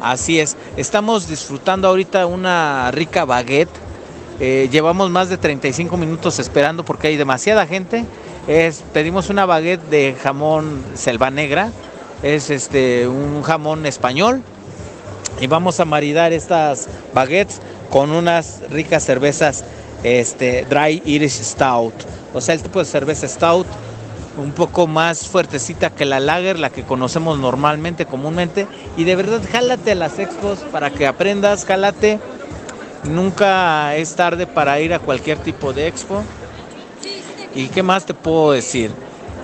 Así 0.00 0.40
es, 0.40 0.56
estamos 0.76 1.28
disfrutando 1.28 1.88
ahorita 1.88 2.26
una 2.26 2.90
rica 2.90 3.24
baguette. 3.24 3.70
Eh, 4.40 4.68
llevamos 4.72 5.10
más 5.10 5.28
de 5.28 5.38
35 5.38 5.96
minutos 5.96 6.38
esperando 6.38 6.84
porque 6.84 7.08
hay 7.08 7.16
demasiada 7.16 7.66
gente. 7.66 8.04
Pedimos 8.92 9.30
una 9.30 9.46
baguette 9.46 9.88
de 9.88 10.16
jamón 10.20 10.82
selva 10.94 11.30
negra 11.30 11.70
es 12.22 12.50
este 12.50 13.08
un 13.08 13.42
jamón 13.42 13.84
español 13.84 14.42
y 15.40 15.46
vamos 15.48 15.80
a 15.80 15.84
maridar 15.84 16.32
estas 16.32 16.88
baguettes 17.12 17.60
con 17.90 18.10
unas 18.10 18.60
ricas 18.70 19.04
cervezas 19.04 19.64
este 20.04 20.64
dry 20.68 21.02
Irish 21.04 21.42
Stout, 21.42 21.94
o 22.32 22.40
sea, 22.40 22.54
el 22.54 22.62
tipo 22.62 22.78
de 22.78 22.84
cerveza 22.84 23.28
stout 23.28 23.66
un 24.36 24.52
poco 24.52 24.86
más 24.86 25.28
fuertecita 25.28 25.90
que 25.90 26.04
la 26.04 26.20
lager, 26.20 26.58
la 26.58 26.70
que 26.70 26.82
conocemos 26.82 27.38
normalmente, 27.38 28.06
comúnmente. 28.06 28.66
Y 28.96 29.04
de 29.04 29.16
verdad, 29.16 29.40
jálate 29.50 29.92
a 29.92 29.94
las 29.96 30.18
expos 30.18 30.60
para 30.70 30.90
que 30.90 31.06
aprendas, 31.06 31.64
jálate. 31.64 32.18
Nunca 33.04 33.96
es 33.96 34.14
tarde 34.14 34.46
para 34.46 34.80
ir 34.80 34.94
a 34.94 34.98
cualquier 34.98 35.38
tipo 35.38 35.72
de 35.72 35.88
expo. 35.88 36.22
¿Y 37.54 37.68
qué 37.68 37.82
más 37.82 38.06
te 38.06 38.14
puedo 38.14 38.52
decir? 38.52 38.90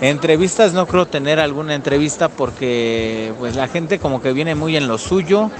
Entrevistas 0.01 0.73
no 0.73 0.87
creo 0.87 1.07
tener 1.07 1.41
alguna 1.41 1.75
entrevista 1.75 2.29
porque 2.29 3.33
pues 3.39 3.57
la 3.57 3.67
gente 3.67 3.99
como 3.99 4.23
que 4.23 4.33
viene 4.33 4.55
muy 4.55 4.77
en 4.77 4.87
lo 4.87 4.97
suyo. 4.97 5.51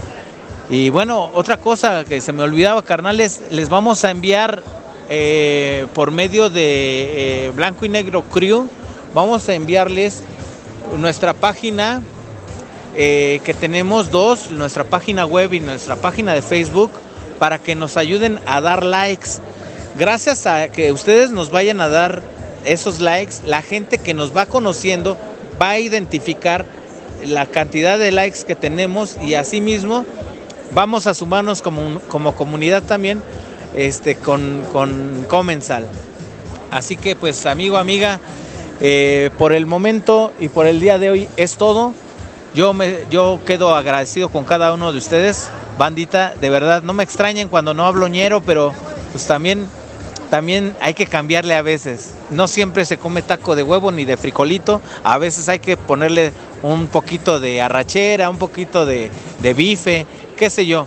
Y 0.71 0.91
bueno, 0.91 1.31
otra 1.35 1.57
cosa 1.57 2.05
que 2.05 2.21
se 2.21 2.33
me 2.33 2.43
olvidaba, 2.43 2.83
carnales, 2.83 3.43
les 3.51 3.69
vamos 3.69 4.05
a 4.05 4.11
enviar 4.11 4.63
eh, 5.09 5.87
por 5.95 6.11
medio 6.11 6.51
de 6.51 7.47
eh, 7.47 7.51
Blanco 7.55 7.87
y 7.87 7.89
Negro 7.89 8.23
Crew, 8.25 8.69
vamos 9.19 9.49
a 9.49 9.55
enviarles 9.55 10.23
nuestra 10.97 11.35
página 11.35 12.03
eh, 12.95 13.41
que 13.43 13.53
tenemos 13.53 14.13
dos, 14.13 14.53
nuestra 14.53 14.85
página 14.85 15.27
web 15.27 15.55
y 15.55 15.59
nuestra 15.59 15.97
página 15.97 16.35
de 16.35 16.41
Facebook, 16.41 16.93
para 17.41 17.59
que 17.59 17.75
nos 17.75 17.97
ayuden 17.97 18.39
a 18.47 18.61
dar 18.61 18.85
likes. 18.85 19.31
Gracias 19.99 20.47
a 20.47 20.69
que 20.69 20.93
ustedes 20.93 21.33
nos 21.33 21.51
vayan 21.51 21.81
a 21.81 21.89
dar 21.89 22.23
esos 22.65 23.01
likes, 23.01 23.39
la 23.45 23.61
gente 23.61 23.99
que 23.99 24.15
nos 24.15 24.37
va 24.37 24.47
conociendo 24.47 25.19
va 25.61 25.71
a 25.71 25.81
identificar 25.81 26.65
la 27.25 27.47
cantidad 27.47 27.99
de 27.99 28.13
likes 28.13 28.45
que 28.47 28.55
tenemos 28.55 29.17
y 29.21 29.35
asimismo 29.35 30.07
vamos 30.73 31.09
a 31.09 31.15
sumarnos 31.15 31.61
como, 31.61 31.99
como 32.03 32.37
comunidad 32.37 32.85
también 32.85 33.21
este, 33.75 34.15
con, 34.15 34.63
con 34.73 35.27
Comensal. 35.29 35.89
Así 36.71 36.97
que 36.97 37.17
pues 37.17 37.47
amigo, 37.47 37.79
amiga, 37.79 38.21
eh, 38.81 39.31
por 39.39 39.53
el 39.53 39.67
momento 39.67 40.33
y 40.39 40.49
por 40.49 40.67
el 40.67 40.81
día 40.81 40.99
de 40.99 41.11
hoy 41.11 41.29
es 41.37 41.57
todo. 41.57 41.95
Yo, 42.55 42.73
me, 42.73 43.05
yo 43.11 43.41
quedo 43.45 43.75
agradecido 43.75 44.31
con 44.31 44.45
cada 44.45 44.73
uno 44.73 44.93
de 44.93 44.99
ustedes, 44.99 45.51
bandita, 45.77 46.35
de 46.41 46.51
verdad, 46.51 46.83
no 46.83 46.93
me 46.93 47.05
extrañen 47.05 47.49
cuando 47.49 47.75
no 47.75 47.87
hablo 47.87 48.09
ñero, 48.09 48.41
pero 48.41 48.73
pues 49.13 49.27
también 49.27 49.69
también 50.31 50.77
hay 50.81 50.95
que 50.95 51.07
cambiarle 51.07 51.55
a 51.55 51.63
veces. 51.63 52.15
No 52.31 52.49
siempre 52.49 52.85
se 52.85 52.99
come 52.99 53.23
taco 53.23 53.57
de 53.57 53.63
huevo 53.63 53.91
ni 53.93 54.05
de 54.05 54.17
frijolito, 54.17 54.81
a 55.03 55.19
veces 55.19 55.49
hay 55.49 55.59
que 55.59 55.77
ponerle 55.77 56.33
un 56.63 56.87
poquito 56.89 57.41
de 57.41 57.63
arrachera, 57.63 58.31
un 58.31 58.39
poquito 58.39 58.85
de, 58.85 59.11
bife, 59.57 60.07
qué 60.37 60.51
sé 60.51 60.67
yo. 60.67 60.87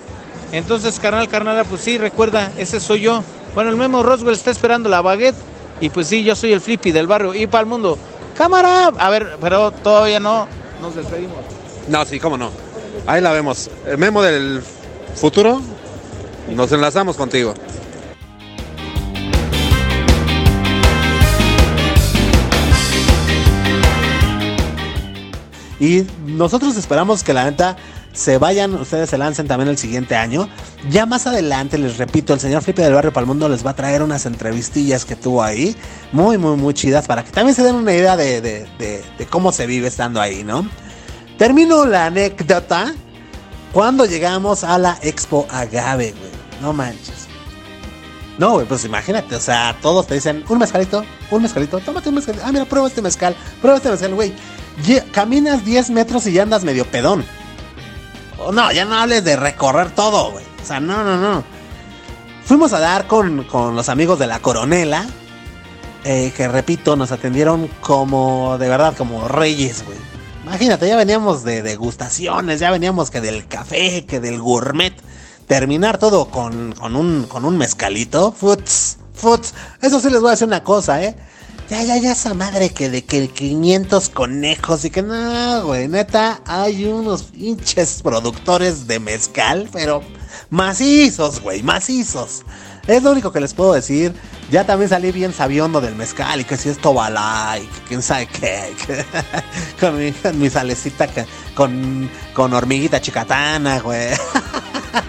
Entonces, 0.51 0.99
carnal, 0.99 1.27
carnal, 1.27 1.65
pues 1.67 1.81
sí, 1.81 1.97
recuerda, 1.97 2.51
ese 2.57 2.79
soy 2.79 3.01
yo. 3.01 3.23
Bueno, 3.55 3.69
el 3.69 3.77
Memo 3.77 4.03
Roswell 4.03 4.35
está 4.35 4.51
esperando 4.51 4.89
la 4.89 5.01
baguette 5.01 5.35
y 5.81 5.89
pues 5.89 6.07
sí, 6.07 6.23
yo 6.23 6.35
soy 6.35 6.53
el 6.53 6.61
flippy 6.61 6.91
del 6.91 7.07
barrio 7.07 7.33
y 7.33 7.47
para 7.47 7.61
el 7.61 7.67
mundo. 7.67 7.97
Cámara, 8.37 8.91
a 8.97 9.09
ver, 9.09 9.37
pero 9.41 9.71
todavía 9.71 10.19
no 10.19 10.47
nos 10.79 10.95
despedimos. 10.95 11.37
No, 11.87 12.05
sí, 12.05 12.19
cómo 12.19 12.37
no. 12.37 12.51
Ahí 13.07 13.19
la 13.19 13.31
vemos. 13.31 13.69
El 13.87 13.97
Memo 13.97 14.21
del 14.21 14.61
futuro, 15.15 15.59
nos 16.49 16.71
enlazamos 16.71 17.17
contigo. 17.17 17.55
Y 25.79 26.05
nosotros 26.27 26.77
esperamos 26.77 27.23
que 27.23 27.33
la 27.33 27.45
neta 27.45 27.75
se 28.13 28.37
vayan, 28.37 28.73
ustedes 28.75 29.09
se 29.09 29.17
lancen 29.17 29.47
también 29.47 29.69
el 29.69 29.77
siguiente 29.77 30.15
año. 30.15 30.49
Ya 30.89 31.05
más 31.05 31.27
adelante, 31.27 31.77
les 31.77 31.97
repito, 31.97 32.33
el 32.33 32.39
señor 32.39 32.61
Felipe 32.61 32.81
del 32.81 32.93
Barrio 32.93 33.13
Palmundo 33.13 33.47
les 33.47 33.65
va 33.65 33.71
a 33.71 33.75
traer 33.75 34.03
unas 34.03 34.25
entrevistillas 34.25 35.05
que 35.05 35.15
tuvo 35.15 35.43
ahí, 35.43 35.75
muy, 36.11 36.37
muy, 36.37 36.57
muy 36.57 36.73
chidas, 36.73 37.07
para 37.07 37.23
que 37.23 37.31
también 37.31 37.55
se 37.55 37.63
den 37.63 37.75
una 37.75 37.93
idea 37.93 38.17
de, 38.17 38.67
cómo 39.29 39.51
se 39.51 39.65
vive 39.65 39.87
estando 39.87 40.19
ahí, 40.19 40.43
¿no? 40.43 40.67
Termino 41.37 41.85
la 41.85 42.07
anécdota 42.07 42.93
cuando 43.73 44.05
llegamos 44.05 44.63
a 44.63 44.77
la 44.77 44.97
Expo 45.01 45.47
Agave, 45.49 46.11
güey. 46.11 46.31
No 46.61 46.73
manches. 46.73 47.27
No, 48.37 48.53
güey, 48.53 48.65
pues 48.65 48.85
imagínate, 48.85 49.35
o 49.35 49.39
sea, 49.39 49.75
todos 49.81 50.07
te 50.07 50.15
dicen, 50.15 50.43
un 50.49 50.57
mezcalito, 50.57 51.03
un 51.29 51.41
mezcalito, 51.41 51.79
tómate 51.79 52.09
un 52.09 52.15
mezcalito. 52.15 52.43
Ah, 52.45 52.51
mira, 52.51 52.65
prueba 52.65 52.87
este 52.87 53.01
mezcal, 53.01 53.35
prueba 53.61 53.77
este 53.77 53.89
mezcal, 53.89 54.13
güey 54.15 54.33
caminas 55.11 55.65
10 55.65 55.89
metros 55.91 56.27
y 56.27 56.33
ya 56.33 56.43
andas 56.43 56.63
medio 56.63 56.85
pedón. 56.85 57.23
No, 58.51 58.71
ya 58.71 58.85
no 58.85 58.95
hables 58.95 59.23
de 59.23 59.35
recorrer 59.35 59.91
todo, 59.91 60.31
güey. 60.31 60.45
O 60.61 60.65
sea, 60.65 60.79
no, 60.79 61.03
no, 61.03 61.17
no. 61.17 61.43
Fuimos 62.43 62.73
a 62.73 62.79
dar 62.79 63.07
con, 63.07 63.45
los 63.75 63.89
amigos 63.89 64.19
de 64.19 64.27
la 64.27 64.39
Coronela. 64.39 65.05
Eh, 66.03 66.33
que 66.35 66.47
repito, 66.47 66.95
nos 66.95 67.11
atendieron 67.11 67.67
como, 67.81 68.57
de 68.57 68.67
verdad, 68.67 68.95
como 68.97 69.27
reyes, 69.27 69.85
güey. 69.85 69.97
Imagínate, 70.43 70.87
ya 70.87 70.95
veníamos 70.95 71.43
de 71.43 71.61
degustaciones, 71.61 72.59
ya 72.59 72.71
veníamos 72.71 73.11
que 73.11 73.21
del 73.21 73.47
café, 73.47 74.05
que 74.05 74.19
del 74.19 74.39
gourmet. 74.39 74.93
Terminar 75.45 75.97
todo 75.99 76.25
con, 76.29 76.73
con, 76.73 76.95
un, 76.95 77.23
con 77.23 77.45
un 77.45 77.57
mezcalito. 77.57 78.31
Futs, 78.31 78.97
futs. 79.13 79.53
Eso 79.81 79.99
sí 79.99 80.09
les 80.09 80.21
voy 80.21 80.29
a 80.29 80.31
decir 80.31 80.47
una 80.47 80.63
cosa, 80.63 81.03
¿eh? 81.03 81.15
Ya, 81.71 81.83
ya, 81.83 81.95
ya, 81.95 82.11
esa 82.11 82.33
madre 82.33 82.71
que 82.71 82.89
de 82.89 83.05
que 83.05 83.29
500 83.29 84.09
conejos 84.09 84.83
y 84.83 84.89
que 84.89 85.01
no, 85.01 85.63
güey, 85.63 85.87
neta, 85.87 86.41
hay 86.45 86.83
unos 86.83 87.23
pinches 87.23 88.01
productores 88.01 88.87
de 88.87 88.99
mezcal, 88.99 89.69
pero 89.71 90.03
macizos, 90.49 91.39
güey, 91.39 91.63
macizos. 91.63 92.43
Es 92.87 93.03
lo 93.03 93.13
único 93.13 93.31
que 93.31 93.39
les 93.39 93.53
puedo 93.53 93.71
decir. 93.71 94.13
Ya 94.51 94.65
también 94.65 94.89
salí 94.89 95.13
bien 95.13 95.31
sabiondo 95.31 95.79
del 95.79 95.95
mezcal 95.95 96.41
y 96.41 96.43
que 96.43 96.57
si 96.57 96.67
esto 96.67 96.93
bala 96.93 97.57
y 97.57 97.65
que 97.65 97.81
quién 97.87 98.01
sabe 98.01 98.27
qué. 98.27 98.75
con, 99.79 100.39
mi, 100.39 100.49
salecita 100.49 101.07
con, 101.55 102.11
con 102.33 102.53
hormiguita 102.53 102.99
chicatana, 102.99 103.79
güey. 103.79 104.09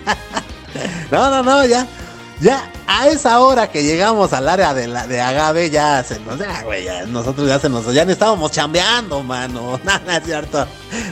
no, 1.10 1.28
no, 1.28 1.42
no, 1.42 1.66
ya. 1.66 1.88
Ya 2.42 2.68
a 2.88 3.06
esa 3.06 3.38
hora 3.38 3.70
que 3.70 3.84
llegamos 3.84 4.32
al 4.32 4.48
área 4.48 4.74
de, 4.74 4.88
la, 4.88 5.06
de 5.06 5.20
Agave, 5.20 5.70
ya 5.70 6.02
se 6.02 6.18
nos, 6.18 6.40
ya, 6.40 6.64
güey, 6.64 6.84
ya, 6.84 7.06
nosotros 7.06 7.46
ya 7.46 7.60
se 7.60 7.68
nos, 7.68 7.94
ya 7.94 8.04
ni 8.04 8.12
estábamos 8.12 8.50
chambeando, 8.50 9.22
mano. 9.22 9.78
Nada, 9.84 10.16
es 10.16 10.24
cierto. 10.24 10.66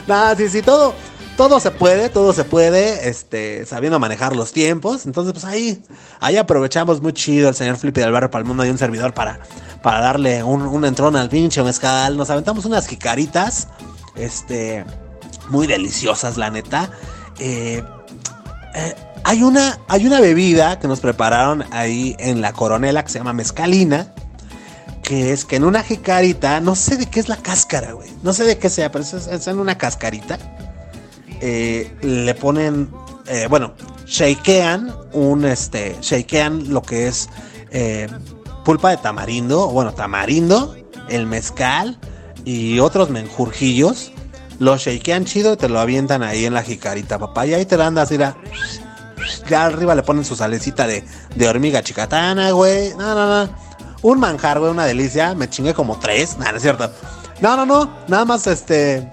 Nada, 0.07 0.35
sí, 0.35 0.49
sí, 0.49 0.61
todo, 0.61 0.93
todo 1.37 1.61
se 1.61 1.71
puede, 1.71 2.09
todo 2.09 2.33
se 2.33 2.43
puede, 2.43 3.07
este, 3.07 3.65
sabiendo 3.65 3.97
manejar 3.97 4.35
los 4.35 4.51
tiempos. 4.51 5.05
Entonces, 5.05 5.31
pues 5.31 5.45
ahí, 5.45 5.81
ahí 6.19 6.35
aprovechamos 6.35 7.01
muy 7.01 7.13
chido 7.13 7.47
el 7.47 7.55
señor 7.55 7.77
Flippy 7.77 8.01
del 8.01 8.11
barrio 8.11 8.29
para 8.29 8.41
el 8.41 8.47
mundo 8.47 8.65
y 8.65 8.69
un 8.69 8.77
servidor 8.77 9.13
para, 9.13 9.39
para 9.81 10.01
darle 10.01 10.43
un, 10.43 10.63
un 10.63 10.83
entrón 10.83 11.15
al 11.15 11.29
pinche 11.29 11.63
mezcal. 11.63 12.17
Nos 12.17 12.29
aventamos 12.29 12.65
unas 12.65 12.87
jicaritas, 12.87 13.69
este, 14.15 14.83
muy 15.47 15.65
deliciosas, 15.65 16.35
la 16.35 16.49
neta. 16.49 16.91
eh, 17.39 17.81
eh 18.75 18.95
hay 19.31 19.43
una, 19.43 19.79
hay 19.87 20.05
una 20.05 20.19
bebida 20.19 20.77
que 20.77 20.89
nos 20.89 20.99
prepararon 20.99 21.63
ahí 21.71 22.17
en 22.19 22.41
la 22.41 22.51
coronela 22.51 23.05
que 23.05 23.11
se 23.11 23.19
llama 23.19 23.31
mezcalina. 23.31 24.13
Que 25.01 25.31
es 25.31 25.45
que 25.45 25.55
en 25.55 25.63
una 25.63 25.83
jicarita, 25.83 26.59
no 26.59 26.75
sé 26.75 26.97
de 26.97 27.05
qué 27.05 27.21
es 27.21 27.29
la 27.29 27.37
cáscara, 27.37 27.93
güey. 27.93 28.09
No 28.23 28.33
sé 28.33 28.43
de 28.43 28.57
qué 28.57 28.69
sea, 28.69 28.91
pero 28.91 29.05
es, 29.05 29.47
en 29.47 29.59
una 29.59 29.77
cascarita. 29.77 30.37
Eh, 31.39 31.89
le 32.01 32.35
ponen, 32.35 32.91
eh, 33.25 33.47
bueno, 33.49 33.73
shakean 34.05 34.93
un, 35.13 35.45
este, 35.45 35.95
shakean 36.01 36.73
lo 36.73 36.81
que 36.81 37.07
es 37.07 37.29
eh, 37.71 38.09
pulpa 38.65 38.89
de 38.89 38.97
tamarindo, 38.97 39.69
bueno, 39.69 39.93
tamarindo, 39.93 40.75
el 41.07 41.25
mezcal 41.25 41.97
y 42.43 42.79
otros 42.79 43.09
menjurjillos. 43.09 44.11
Lo 44.59 44.75
shakean 44.75 45.23
chido 45.23 45.53
y 45.53 45.57
te 45.57 45.69
lo 45.69 45.79
avientan 45.79 46.21
ahí 46.21 46.43
en 46.43 46.53
la 46.53 46.63
jicarita, 46.63 47.17
papá. 47.17 47.47
Y 47.47 47.53
ahí 47.53 47.65
te 47.65 47.77
la 47.77 47.87
andas, 47.87 48.11
mira 48.11 48.35
ya 49.49 49.65
arriba 49.65 49.95
le 49.95 50.03
ponen 50.03 50.25
su 50.25 50.35
salecita 50.35 50.87
de, 50.87 51.03
hormiga 51.47 51.83
chicatana, 51.83 52.51
güey. 52.51 52.93
No, 52.95 53.15
no, 53.15 53.45
no. 53.45 53.49
un 54.01 54.19
manjar, 54.19 54.59
güey, 54.59 54.71
una 54.71 54.85
delicia. 54.85 55.35
Me 55.35 55.49
chingué 55.49 55.73
como 55.73 55.99
tres. 55.99 56.37
Nada, 56.39 56.51
no 56.51 56.57
es 56.57 56.63
cierto. 56.63 56.91
No, 57.39 57.57
no, 57.57 57.65
no. 57.65 57.91
Nada 58.07 58.25
más 58.25 58.47
este. 58.47 59.11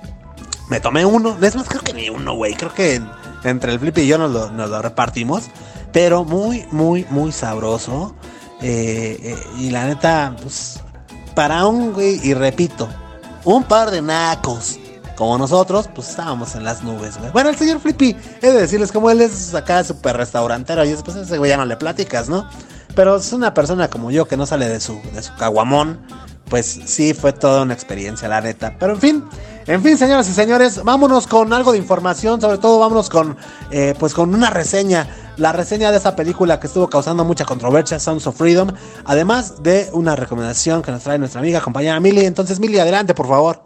Me 0.69 0.81
tomé 0.81 1.05
uno. 1.05 1.37
Es 1.41 1.57
más, 1.57 1.69
creo 1.69 1.83
que 1.83 1.95
ni 1.95 2.09
uno, 2.09 2.35
güey. 2.35 2.55
Creo 2.55 2.73
que 2.75 3.01
entre 3.45 3.73
el 3.73 3.81
Flippy 3.81 4.03
y 4.03 4.07
yo 4.07 4.19
nos 4.19 4.31
lo, 4.31 4.83
repartimos. 4.83 5.45
Pero 5.93 6.25
muy, 6.25 6.67
muy, 6.71 7.07
muy 7.11 7.33
sabroso. 7.33 8.15
Eh, 8.61 9.19
eh, 9.23 9.37
y 9.59 9.71
la 9.71 9.87
neta, 9.87 10.35
pues. 10.43 10.81
Para 11.35 11.67
un 11.67 11.93
güey, 11.93 12.21
y 12.25 12.35
repito, 12.35 12.89
un 13.45 13.63
par 13.63 13.93
de 13.93 14.03
nacos 14.03 14.77
como 15.19 15.37
nosotros, 15.37 15.91
pues 15.93 16.11
estábamos 16.11 16.55
en 16.55 16.63
las 16.63 16.85
nubes, 16.85 17.19
güey. 17.19 17.33
Bueno, 17.33 17.51
el 17.51 17.57
señor 17.57 17.81
Flippy, 17.81 18.17
he 18.41 18.47
de 18.47 18.61
decirles, 18.61 18.93
como 18.93 19.11
él 19.11 19.21
es 19.21 19.53
acá 19.53 19.83
súper 19.83 20.17
restaurantero, 20.17 20.85
y 20.85 20.91
después 20.91 21.17
ese 21.17 21.39
güey 21.39 21.49
ya 21.49 21.57
no 21.57 21.65
le 21.65 21.77
platicas, 21.77 22.29
¿no? 22.29 22.49
Pero 22.95 23.17
es 23.17 23.33
una 23.33 23.53
persona 23.53 23.91
como 23.91 24.13
yo 24.13 24.29
que 24.29 24.37
no 24.37 24.47
sale 24.47 24.69
de 24.69 24.79
su, 24.79 25.01
de 25.13 25.21
su 25.21 25.35
caguamón, 25.35 25.99
pues 26.49 26.67
sí 26.85 27.15
fue 27.15 27.33
toda 27.33 27.63
una 27.63 27.75
experiencia, 27.75 28.29
la 28.29 28.41
neta. 28.41 28.77
Pero 28.79 28.93
en 28.93 29.01
fin, 29.01 29.25
en 29.67 29.83
fin, 29.83 29.99
señoras 29.99 30.29
y 30.29 30.33
señores, 30.33 30.85
vámonos 30.85 31.27
con 31.27 31.53
algo 31.53 31.73
de 31.73 31.79
información, 31.79 32.41
sobre 32.41 32.59
todo 32.59 32.79
vámonos 32.79 33.11
con, 33.11 33.37
eh, 33.73 33.95
pues 33.99 34.15
con 34.15 34.33
una 34.33 34.51
reseña, 34.51 35.09
la 35.37 35.51
reseña 35.51 35.91
de 35.91 35.97
esa 35.97 36.15
película 36.15 36.61
que 36.61 36.69
estuvo 36.69 36.89
causando 36.89 37.25
mucha 37.25 37.45
controversia, 37.45 37.99
Sounds 37.99 38.25
of 38.29 38.37
Freedom, 38.37 38.71
además 39.05 39.65
de 39.65 39.91
una 39.93 40.15
recomendación 40.15 40.81
que 40.81 40.93
nos 40.93 41.03
trae 41.03 41.19
nuestra 41.19 41.41
amiga, 41.41 41.61
compañera 41.61 41.99
Milly. 41.99 42.25
Entonces, 42.25 42.61
Milly, 42.61 42.79
adelante, 42.79 43.15
por 43.15 43.27
favor. 43.27 43.65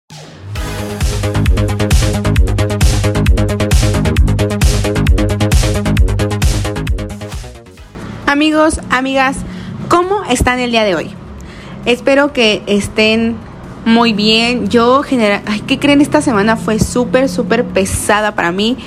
Amigos, 8.32 8.80
amigas, 8.88 9.36
¿cómo 9.90 10.24
están 10.24 10.58
el 10.58 10.70
día 10.70 10.84
de 10.84 10.94
hoy? 10.94 11.10
Espero 11.84 12.32
que 12.32 12.62
estén 12.66 13.36
muy 13.84 14.14
bien. 14.14 14.70
Yo 14.70 15.02
general, 15.02 15.42
¿qué 15.66 15.78
creen? 15.78 16.00
Esta 16.00 16.22
semana 16.22 16.56
fue 16.56 16.78
súper, 16.78 17.28
súper 17.28 17.62
pesada 17.62 18.34
para 18.34 18.50
mí. 18.50 18.78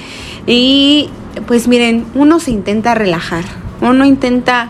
Y 0.48 1.12
pues 1.46 1.68
miren, 1.68 2.08
uno 2.16 2.40
se 2.40 2.50
intenta 2.50 2.96
relajar, 2.96 3.44
uno 3.82 4.04
intenta 4.04 4.70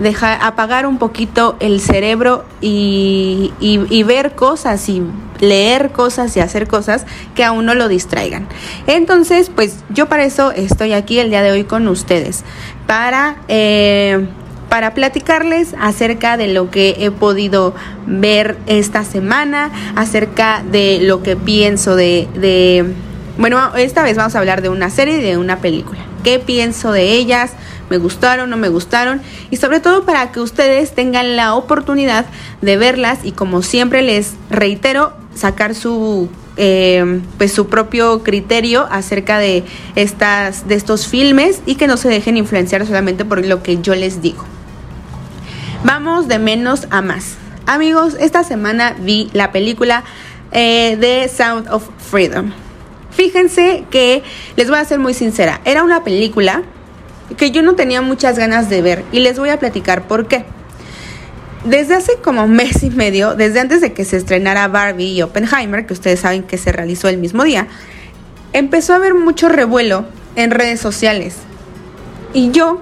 dejar, 0.00 0.38
apagar 0.42 0.86
un 0.86 0.98
poquito 0.98 1.56
el 1.60 1.80
cerebro 1.80 2.44
y, 2.60 3.52
y, 3.60 4.02
ver 4.02 4.34
cosas 4.34 4.88
y 4.88 5.02
leer 5.40 5.90
cosas 5.92 6.36
y 6.36 6.40
hacer 6.40 6.66
cosas 6.66 7.06
que 7.34 7.44
a 7.44 7.52
uno 7.52 7.74
lo 7.74 7.88
distraigan. 7.88 8.48
Entonces, 8.86 9.50
pues 9.54 9.84
yo 9.90 10.08
para 10.08 10.24
eso 10.24 10.52
estoy 10.52 10.92
aquí 10.92 11.18
el 11.18 11.30
día 11.30 11.42
de 11.42 11.52
hoy 11.52 11.64
con 11.64 11.86
ustedes 11.88 12.44
para, 12.86 13.36
eh, 13.48 14.26
para 14.68 14.94
platicarles 14.94 15.74
acerca 15.78 16.36
de 16.36 16.48
lo 16.48 16.70
que 16.70 16.96
he 16.98 17.10
podido 17.10 17.74
ver 18.06 18.56
esta 18.66 19.04
semana, 19.04 19.70
acerca 19.96 20.62
de 20.70 21.00
lo 21.02 21.22
que 21.22 21.36
pienso 21.36 21.94
de, 21.94 22.26
de 22.34 22.94
bueno, 23.38 23.74
esta 23.76 24.02
vez 24.02 24.16
vamos 24.16 24.34
a 24.34 24.38
hablar 24.38 24.62
de 24.62 24.68
una 24.70 24.90
serie 24.90 25.18
y 25.18 25.22
de 25.22 25.36
una 25.36 25.58
película. 25.58 26.09
¿Qué 26.22 26.38
pienso 26.38 26.92
de 26.92 27.12
ellas? 27.12 27.52
¿Me 27.88 27.98
gustaron? 27.98 28.50
¿No 28.50 28.56
me 28.56 28.68
gustaron? 28.68 29.20
Y 29.50 29.56
sobre 29.56 29.80
todo 29.80 30.04
para 30.04 30.32
que 30.32 30.40
ustedes 30.40 30.94
tengan 30.94 31.36
la 31.36 31.54
oportunidad 31.54 32.26
de 32.60 32.76
verlas 32.76 33.20
y 33.24 33.32
como 33.32 33.62
siempre 33.62 34.02
les 34.02 34.34
reitero, 34.50 35.12
sacar 35.34 35.74
su 35.74 36.28
eh, 36.56 37.20
pues 37.38 37.52
su 37.52 37.68
propio 37.68 38.22
criterio 38.22 38.86
acerca 38.90 39.38
de 39.38 39.64
estas 39.94 40.68
de 40.68 40.74
estos 40.74 41.06
filmes 41.06 41.62
y 41.64 41.76
que 41.76 41.86
no 41.86 41.96
se 41.96 42.08
dejen 42.08 42.36
influenciar 42.36 42.84
solamente 42.86 43.24
por 43.24 43.44
lo 43.44 43.62
que 43.62 43.80
yo 43.80 43.94
les 43.94 44.20
digo. 44.20 44.44
Vamos 45.84 46.28
de 46.28 46.38
menos 46.38 46.86
a 46.90 47.00
más. 47.00 47.36
Amigos, 47.66 48.14
esta 48.20 48.44
semana 48.44 48.94
vi 48.98 49.30
la 49.32 49.52
película 49.52 50.04
eh, 50.52 50.96
de 51.00 51.28
Sound 51.28 51.68
of 51.68 51.88
Freedom. 51.98 52.52
Fíjense 53.10 53.84
que 53.90 54.22
les 54.56 54.68
voy 54.68 54.78
a 54.78 54.84
ser 54.84 54.98
muy 54.98 55.14
sincera, 55.14 55.60
era 55.64 55.82
una 55.82 56.04
película 56.04 56.62
que 57.36 57.50
yo 57.50 57.62
no 57.62 57.74
tenía 57.74 58.02
muchas 58.02 58.38
ganas 58.38 58.68
de 58.68 58.82
ver 58.82 59.04
y 59.12 59.20
les 59.20 59.38
voy 59.38 59.50
a 59.50 59.58
platicar 59.58 60.06
por 60.06 60.26
qué. 60.26 60.44
Desde 61.64 61.94
hace 61.94 62.16
como 62.22 62.46
mes 62.48 62.82
y 62.82 62.90
medio, 62.90 63.34
desde 63.34 63.60
antes 63.60 63.80
de 63.80 63.92
que 63.92 64.04
se 64.04 64.16
estrenara 64.16 64.68
Barbie 64.68 65.12
y 65.12 65.22
Oppenheimer, 65.22 65.86
que 65.86 65.92
ustedes 65.92 66.20
saben 66.20 66.42
que 66.42 66.58
se 66.58 66.72
realizó 66.72 67.08
el 67.08 67.18
mismo 67.18 67.44
día, 67.44 67.68
empezó 68.52 68.92
a 68.92 68.96
haber 68.96 69.14
mucho 69.14 69.48
revuelo 69.48 70.04
en 70.36 70.50
redes 70.50 70.80
sociales. 70.80 71.36
Y 72.32 72.50
yo 72.52 72.80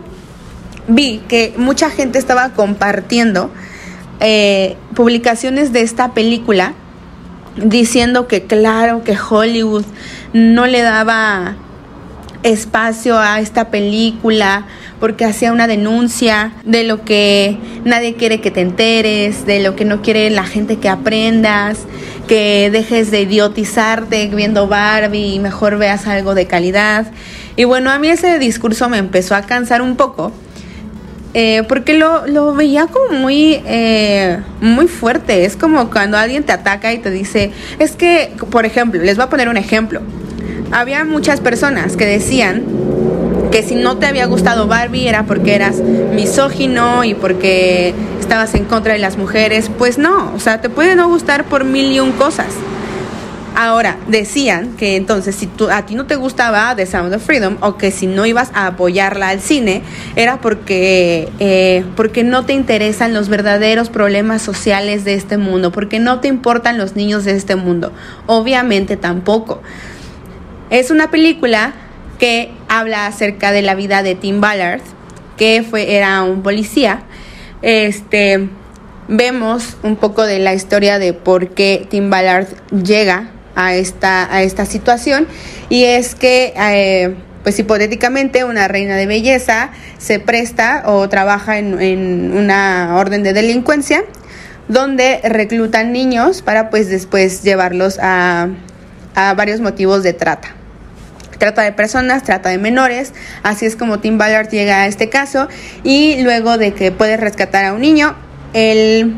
vi 0.88 1.22
que 1.28 1.54
mucha 1.56 1.90
gente 1.90 2.18
estaba 2.18 2.50
compartiendo 2.50 3.50
eh, 4.20 4.76
publicaciones 4.94 5.72
de 5.72 5.82
esta 5.82 6.12
película 6.12 6.74
diciendo 7.56 8.28
que 8.28 8.42
claro 8.42 9.02
que 9.04 9.16
Hollywood 9.18 9.84
no 10.32 10.66
le 10.66 10.82
daba 10.82 11.56
espacio 12.42 13.18
a 13.18 13.40
esta 13.40 13.70
película 13.70 14.66
porque 15.00 15.24
hacía 15.24 15.52
una 15.52 15.66
denuncia 15.66 16.52
de 16.64 16.84
lo 16.84 17.04
que 17.04 17.56
nadie 17.84 18.14
quiere 18.14 18.40
que 18.40 18.50
te 18.50 18.60
enteres, 18.60 19.46
de 19.46 19.60
lo 19.60 19.76
que 19.76 19.84
no 19.84 20.02
quiere 20.02 20.30
la 20.30 20.44
gente 20.44 20.76
que 20.76 20.88
aprendas, 20.88 21.80
que 22.26 22.70
dejes 22.70 23.10
de 23.10 23.22
idiotizarte 23.22 24.26
viendo 24.28 24.66
Barbie 24.66 25.34
y 25.34 25.38
mejor 25.38 25.78
veas 25.78 26.06
algo 26.06 26.34
de 26.34 26.46
calidad. 26.46 27.06
Y 27.56 27.64
bueno, 27.64 27.90
a 27.90 27.98
mí 27.98 28.08
ese 28.08 28.38
discurso 28.38 28.88
me 28.88 28.98
empezó 28.98 29.34
a 29.34 29.42
cansar 29.42 29.82
un 29.82 29.96
poco. 29.96 30.32
Eh, 31.34 31.62
porque 31.68 31.94
lo, 31.94 32.54
veía 32.54 32.86
como 32.86 33.18
muy, 33.18 33.60
eh, 33.66 34.38
muy 34.60 34.88
fuerte. 34.88 35.44
Es 35.44 35.56
como 35.56 35.90
cuando 35.90 36.16
alguien 36.16 36.44
te 36.44 36.52
ataca 36.52 36.92
y 36.92 36.98
te 36.98 37.10
dice, 37.10 37.52
es 37.78 37.92
que, 37.92 38.32
por 38.50 38.64
ejemplo, 38.64 39.02
les 39.02 39.16
voy 39.16 39.24
a 39.24 39.28
poner 39.28 39.48
un 39.48 39.56
ejemplo. 39.56 40.00
Había 40.70 41.04
muchas 41.04 41.40
personas 41.40 41.96
que 41.96 42.06
decían 42.06 42.62
que 43.50 43.62
si 43.62 43.74
no 43.74 43.96
te 43.96 44.06
había 44.06 44.26
gustado 44.26 44.66
Barbie 44.66 45.08
era 45.08 45.24
porque 45.24 45.54
eras 45.54 45.76
misógino 45.78 47.04
y 47.04 47.14
porque 47.14 47.94
estabas 48.20 48.54
en 48.54 48.64
contra 48.64 48.92
de 48.92 48.98
las 48.98 49.16
mujeres. 49.16 49.70
Pues 49.76 49.98
no, 49.98 50.32
o 50.34 50.40
sea, 50.40 50.60
te 50.60 50.68
puede 50.68 50.96
no 50.96 51.08
gustar 51.08 51.44
por 51.44 51.64
mil 51.64 51.92
y 51.92 52.00
un 52.00 52.12
cosas. 52.12 52.48
Ahora, 53.60 53.96
decían 54.06 54.76
que 54.76 54.94
entonces 54.94 55.34
si 55.34 55.48
tú, 55.48 55.68
a 55.68 55.84
ti 55.84 55.96
no 55.96 56.06
te 56.06 56.14
gustaba 56.14 56.76
The 56.76 56.86
Sound 56.86 57.12
of 57.12 57.24
Freedom 57.24 57.56
o 57.60 57.76
que 57.76 57.90
si 57.90 58.06
no 58.06 58.24
ibas 58.24 58.52
a 58.54 58.68
apoyarla 58.68 59.30
al 59.30 59.40
cine 59.40 59.82
era 60.14 60.40
porque, 60.40 61.28
eh, 61.40 61.84
porque 61.96 62.22
no 62.22 62.44
te 62.44 62.52
interesan 62.52 63.14
los 63.14 63.28
verdaderos 63.28 63.90
problemas 63.90 64.42
sociales 64.42 65.02
de 65.02 65.14
este 65.14 65.38
mundo, 65.38 65.72
porque 65.72 65.98
no 65.98 66.20
te 66.20 66.28
importan 66.28 66.78
los 66.78 66.94
niños 66.94 67.24
de 67.24 67.32
este 67.32 67.56
mundo. 67.56 67.92
Obviamente 68.28 68.96
tampoco. 68.96 69.60
Es 70.70 70.92
una 70.92 71.10
película 71.10 71.72
que 72.20 72.52
habla 72.68 73.06
acerca 73.08 73.50
de 73.50 73.62
la 73.62 73.74
vida 73.74 74.04
de 74.04 74.14
Tim 74.14 74.40
Ballard, 74.40 74.82
que 75.36 75.64
fue, 75.68 75.96
era 75.96 76.22
un 76.22 76.44
policía. 76.44 77.02
Este, 77.62 78.50
vemos 79.08 79.78
un 79.82 79.96
poco 79.96 80.26
de 80.26 80.38
la 80.38 80.54
historia 80.54 81.00
de 81.00 81.12
por 81.12 81.48
qué 81.48 81.88
Tim 81.90 82.08
Ballard 82.08 82.46
llega 82.70 83.32
a 83.58 83.74
esta, 83.74 84.32
a 84.32 84.42
esta 84.42 84.64
situación. 84.64 85.26
Y 85.68 85.84
es 85.84 86.14
que 86.14 86.54
eh, 86.56 87.14
pues 87.42 87.58
hipotéticamente 87.58 88.44
una 88.44 88.68
reina 88.68 88.96
de 88.96 89.06
belleza 89.06 89.70
se 89.98 90.20
presta 90.20 90.84
o 90.86 91.08
trabaja 91.08 91.58
en, 91.58 91.82
en, 91.82 92.32
una 92.32 92.96
orden 92.96 93.24
de 93.24 93.32
delincuencia 93.32 94.04
donde 94.68 95.20
reclutan 95.24 95.92
niños 95.92 96.40
para 96.40 96.70
pues 96.70 96.88
después 96.88 97.42
llevarlos 97.42 97.98
a, 98.00 98.48
a 99.16 99.34
varios 99.34 99.60
motivos 99.60 100.04
de 100.04 100.12
trata. 100.12 100.54
Trata 101.38 101.62
de 101.62 101.72
personas, 101.72 102.22
trata 102.22 102.50
de 102.50 102.58
menores, 102.58 103.12
así 103.42 103.66
es 103.66 103.76
como 103.76 103.98
Tim 103.98 104.18
Ballard 104.18 104.48
llega 104.50 104.82
a 104.82 104.86
este 104.86 105.08
caso 105.08 105.48
y 105.82 106.22
luego 106.22 106.58
de 106.58 106.74
que 106.74 106.92
puede 106.92 107.16
rescatar 107.16 107.64
a 107.64 107.72
un 107.72 107.80
niño, 107.80 108.14
él 108.52 109.16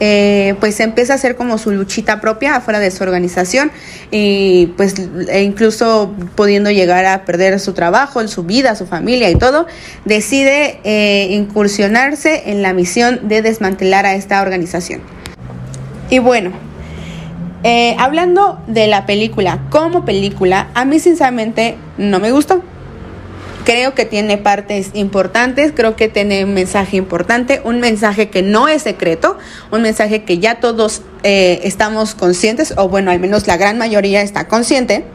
eh, 0.00 0.54
pues 0.60 0.80
empieza 0.80 1.12
a 1.12 1.16
hacer 1.16 1.36
como 1.36 1.58
su 1.58 1.70
luchita 1.70 2.20
propia 2.20 2.56
afuera 2.56 2.80
de 2.80 2.90
su 2.90 3.02
organización 3.04 3.70
y 4.10 4.72
pues 4.76 4.94
e 5.28 5.42
incluso 5.42 6.14
pudiendo 6.34 6.70
llegar 6.70 7.04
a 7.06 7.24
perder 7.24 7.60
su 7.60 7.72
trabajo, 7.74 8.26
su 8.26 8.42
vida, 8.42 8.74
su 8.74 8.86
familia 8.86 9.30
y 9.30 9.36
todo, 9.36 9.66
decide 10.04 10.80
eh, 10.84 11.28
incursionarse 11.30 12.50
en 12.50 12.62
la 12.62 12.72
misión 12.72 13.28
de 13.28 13.42
desmantelar 13.42 14.06
a 14.06 14.14
esta 14.14 14.42
organización. 14.42 15.00
Y 16.10 16.18
bueno, 16.18 16.52
eh, 17.62 17.96
hablando 17.98 18.60
de 18.66 18.88
la 18.88 19.06
película 19.06 19.60
como 19.70 20.04
película, 20.04 20.68
a 20.74 20.84
mí 20.84 20.98
sinceramente 20.98 21.76
no 21.96 22.20
me 22.20 22.30
gustó. 22.30 22.62
Creo 23.64 23.94
que 23.94 24.04
tiene 24.04 24.36
partes 24.36 24.90
importantes, 24.92 25.72
creo 25.74 25.96
que 25.96 26.08
tiene 26.08 26.44
un 26.44 26.52
mensaje 26.52 26.98
importante, 26.98 27.62
un 27.64 27.80
mensaje 27.80 28.28
que 28.28 28.42
no 28.42 28.68
es 28.68 28.82
secreto, 28.82 29.38
un 29.70 29.80
mensaje 29.80 30.24
que 30.24 30.38
ya 30.38 30.60
todos 30.60 31.00
eh, 31.22 31.60
estamos 31.64 32.14
conscientes, 32.14 32.74
o 32.76 32.90
bueno, 32.90 33.10
al 33.10 33.20
menos 33.20 33.46
la 33.46 33.56
gran 33.56 33.78
mayoría 33.78 34.20
está 34.20 34.48
consciente, 34.48 35.06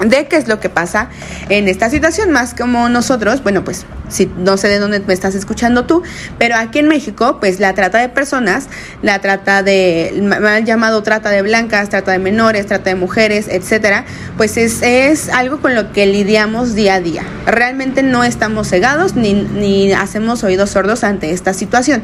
de 0.00 0.26
qué 0.26 0.36
es 0.36 0.48
lo 0.48 0.60
que 0.60 0.68
pasa 0.68 1.08
en 1.48 1.68
esta 1.68 1.90
situación, 1.90 2.30
más 2.30 2.54
como 2.54 2.88
nosotros, 2.88 3.42
bueno, 3.42 3.64
pues 3.64 3.86
si 4.08 4.30
no 4.36 4.56
sé 4.56 4.68
de 4.68 4.78
dónde 4.78 5.00
me 5.00 5.14
estás 5.14 5.34
escuchando 5.34 5.84
tú, 5.84 6.02
pero 6.38 6.56
aquí 6.56 6.78
en 6.78 6.88
México, 6.88 7.38
pues 7.40 7.60
la 7.60 7.74
trata 7.74 7.98
de 7.98 8.08
personas, 8.08 8.68
la 9.02 9.20
trata 9.20 9.62
de, 9.62 10.28
han 10.44 10.66
llamado 10.66 11.02
trata 11.02 11.30
de 11.30 11.42
blancas, 11.42 11.88
trata 11.88 12.12
de 12.12 12.18
menores, 12.18 12.66
trata 12.66 12.90
de 12.90 12.96
mujeres, 12.96 13.48
etcétera, 13.48 14.04
pues 14.36 14.56
es, 14.56 14.82
es 14.82 15.28
algo 15.28 15.60
con 15.60 15.74
lo 15.74 15.92
que 15.92 16.06
lidiamos 16.06 16.74
día 16.74 16.94
a 16.94 17.00
día. 17.00 17.22
Realmente 17.46 18.02
no 18.02 18.24
estamos 18.24 18.68
cegados 18.68 19.14
ni, 19.14 19.34
ni 19.34 19.92
hacemos 19.92 20.44
oídos 20.44 20.70
sordos 20.70 21.04
ante 21.04 21.32
esta 21.32 21.54
situación. 21.54 22.02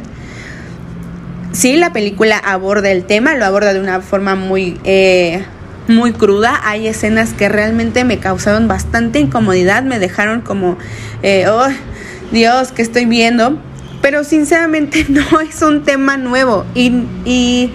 Sí, 1.52 1.76
la 1.76 1.92
película 1.92 2.38
aborda 2.38 2.90
el 2.90 3.04
tema, 3.04 3.34
lo 3.34 3.44
aborda 3.44 3.72
de 3.72 3.80
una 3.80 4.00
forma 4.00 4.34
muy... 4.34 4.78
Eh, 4.84 5.44
muy 5.88 6.12
cruda. 6.12 6.60
Hay 6.64 6.86
escenas 6.86 7.32
que 7.32 7.48
realmente 7.48 8.04
me 8.04 8.18
causaron 8.18 8.68
bastante 8.68 9.18
incomodidad, 9.18 9.82
me 9.82 9.98
dejaron 9.98 10.40
como, 10.40 10.78
oh, 11.48 11.68
Dios, 12.30 12.72
¿qué 12.72 12.82
estoy 12.82 13.06
viendo? 13.06 13.58
Pero 14.02 14.24
sinceramente 14.24 15.06
no 15.08 15.40
es 15.40 15.62
un 15.62 15.84
tema 15.84 16.16
nuevo. 16.16 16.64
Y, 16.74 17.04
y 17.24 17.72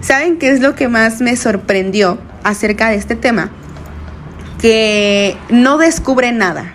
¿saben 0.00 0.38
qué 0.38 0.50
es 0.50 0.60
lo 0.60 0.74
que 0.74 0.88
más 0.88 1.20
me 1.20 1.36
sorprendió 1.36 2.18
acerca 2.44 2.90
de 2.90 2.96
este 2.96 3.16
tema? 3.16 3.50
Que 4.60 5.36
no 5.50 5.78
descubre 5.78 6.32
nada. 6.32 6.74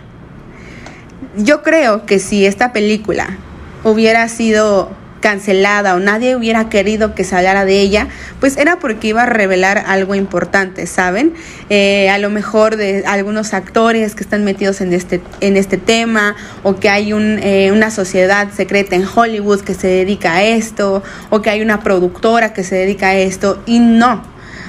Yo 1.36 1.64
creo 1.64 2.06
que 2.06 2.20
si 2.20 2.46
esta 2.46 2.74
película 2.74 3.38
hubiera 3.84 4.28
sido 4.30 4.92
cancelada 5.24 5.96
o 5.96 6.00
nadie 6.00 6.36
hubiera 6.36 6.68
querido 6.68 7.16
que 7.16 7.24
saliera 7.24 7.64
de 7.64 7.80
ella, 7.80 8.10
pues 8.42 8.58
era 8.58 8.78
porque 8.78 9.08
iba 9.08 9.24
a 9.24 9.26
revelar 9.26 9.82
algo 9.88 10.16
importante, 10.16 10.86
¿saben? 10.86 11.34
Eh, 11.70 12.10
a 12.10 12.18
lo 12.18 12.30
mejor 12.30 12.76
de 12.76 13.06
algunos 13.08 13.54
actores 13.54 14.16
que 14.16 14.24
están 14.24 14.44
metidos 14.44 14.82
en 14.82 14.92
este, 14.92 15.22
en 15.40 15.56
este 15.56 15.78
tema 15.78 16.36
o 16.62 16.76
que 16.76 16.90
hay 16.90 17.14
un, 17.14 17.40
eh, 17.42 17.72
una 17.72 17.90
sociedad 17.90 18.52
secreta 18.52 18.98
en 18.98 19.06
Hollywood 19.06 19.62
que 19.62 19.74
se 19.74 19.88
dedica 19.88 20.34
a 20.34 20.44
esto 20.44 21.02
o 21.30 21.42
que 21.42 21.50
hay 21.50 21.62
una 21.62 21.80
productora 21.80 22.52
que 22.52 22.66
se 22.66 22.76
dedica 22.76 23.08
a 23.08 23.16
esto 23.16 23.64
y 23.66 23.80
no. 23.80 24.22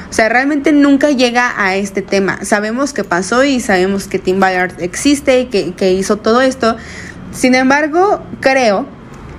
O 0.09 0.13
sea, 0.13 0.29
realmente 0.29 0.71
nunca 0.71 1.11
llega 1.11 1.53
a 1.57 1.75
este 1.75 2.01
tema. 2.01 2.45
Sabemos 2.45 2.93
que 2.93 3.03
pasó 3.03 3.43
y 3.43 3.59
sabemos 3.59 4.07
que 4.07 4.21
Tim 4.21 4.39
Ballard 4.39 4.81
existe 4.81 5.41
y 5.41 5.47
que, 5.47 5.73
que 5.73 5.93
hizo 5.93 6.19
todo 6.19 6.43
esto. 6.43 6.77
Sin 7.33 7.57
embargo, 7.57 8.23
creo 8.39 8.87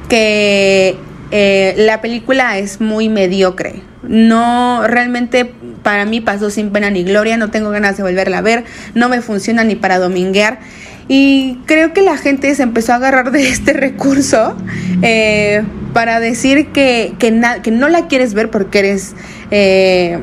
que 0.06 0.98
eh, 1.32 1.74
la 1.78 2.02
película 2.02 2.58
es 2.58 2.80
muy 2.82 3.10
mediocre. 3.10 3.82
No, 4.04 4.86
realmente 4.88 5.52
para 5.84 6.06
mí 6.06 6.22
pasó 6.22 6.50
sin 6.50 6.70
pena 6.70 6.90
ni 6.90 7.04
gloria, 7.04 7.38
no 7.38 7.50
tengo 7.50 7.72
ganas 7.72 7.98
de 7.98 8.04
volverla 8.04 8.38
a 8.38 8.42
ver, 8.42 8.64
no 8.94 9.10
me 9.10 9.22
funciona 9.22 9.64
ni 9.64 9.76
para 9.76 10.00
dominguear. 10.00 10.60
Y 11.08 11.60
creo 11.66 11.94
que 11.94 12.02
la 12.02 12.18
gente 12.18 12.54
se 12.56 12.64
empezó 12.64 12.94
a 12.94 12.96
agarrar 12.96 13.32
de 13.32 13.48
este 13.50 13.74
recurso 13.74 14.56
eh, 15.02 15.64
para 15.94 16.20
decir 16.20 16.68
que, 16.68 17.14
que, 17.20 17.38
que, 17.64 17.72
no 17.72 17.90
la 17.90 18.08
quieres 18.08 18.34
ver 18.34 18.50
porque 18.50 18.80
eres... 18.80 19.14
Eh, 19.52 20.20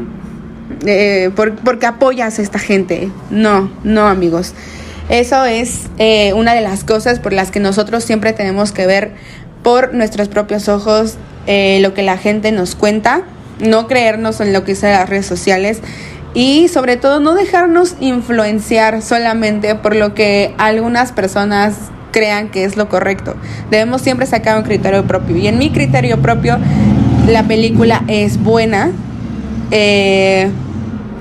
porque 1.65 1.87
apoyas 1.87 2.39
a 2.39 2.43
esta 2.43 2.59
gente. 2.59 3.11
No, 3.31 3.71
no 3.85 4.09
amigos. 4.09 4.55
Eso 5.09 5.45
es 5.45 5.83
una 6.35 6.55
de 6.55 6.61
las 6.61 6.83
cosas 6.83 7.21
por 7.21 7.33
las 7.33 7.51
que 7.51 7.61
nosotros 7.61 8.03
siempre 8.03 8.33
tenemos 8.33 8.73
que 8.73 8.87
ver 8.87 9.13
por 9.63 9.95
nuestros 9.95 10.29
propios 10.29 10.69
ojos 10.69 11.17
eh, 11.47 11.79
lo 11.81 11.95
que 11.95 12.03
la 12.03 12.19
gente 12.19 12.53
nos 12.53 12.75
cuenta, 12.75 13.23
no 13.61 13.87
creernos 13.87 14.41
en 14.41 14.53
lo 14.53 14.65
que 14.65 14.73
dicen 14.73 14.93
las 14.93 15.09
redes 15.09 15.27
sociales 15.27 15.81
y 16.35 16.69
sobre 16.69 16.97
todo 16.97 17.21
no 17.21 17.35
dejarnos 17.35 17.97
influenciar 18.01 19.03
solamente 19.03 19.75
por 19.75 19.95
lo 19.97 20.15
que 20.15 20.55
algunas 20.59 21.13
personas 21.13 21.75
crean 22.13 22.49
que 22.49 22.65
es 22.65 22.77
lo 22.77 22.89
correcto. 22.89 23.35
Debemos 23.71 24.03
siempre 24.03 24.27
sacar 24.27 24.57
un 24.57 24.65
criterio 24.65 25.05
propio 25.07 25.37
y 25.37 25.49
en 25.49 25.59
mi 25.59 25.71
criterio 25.71 26.21
propio 26.21 26.59
la 27.29 27.43
película 27.45 28.03
es 28.09 28.43
buena. 28.43 28.93
Eh, 29.71 30.51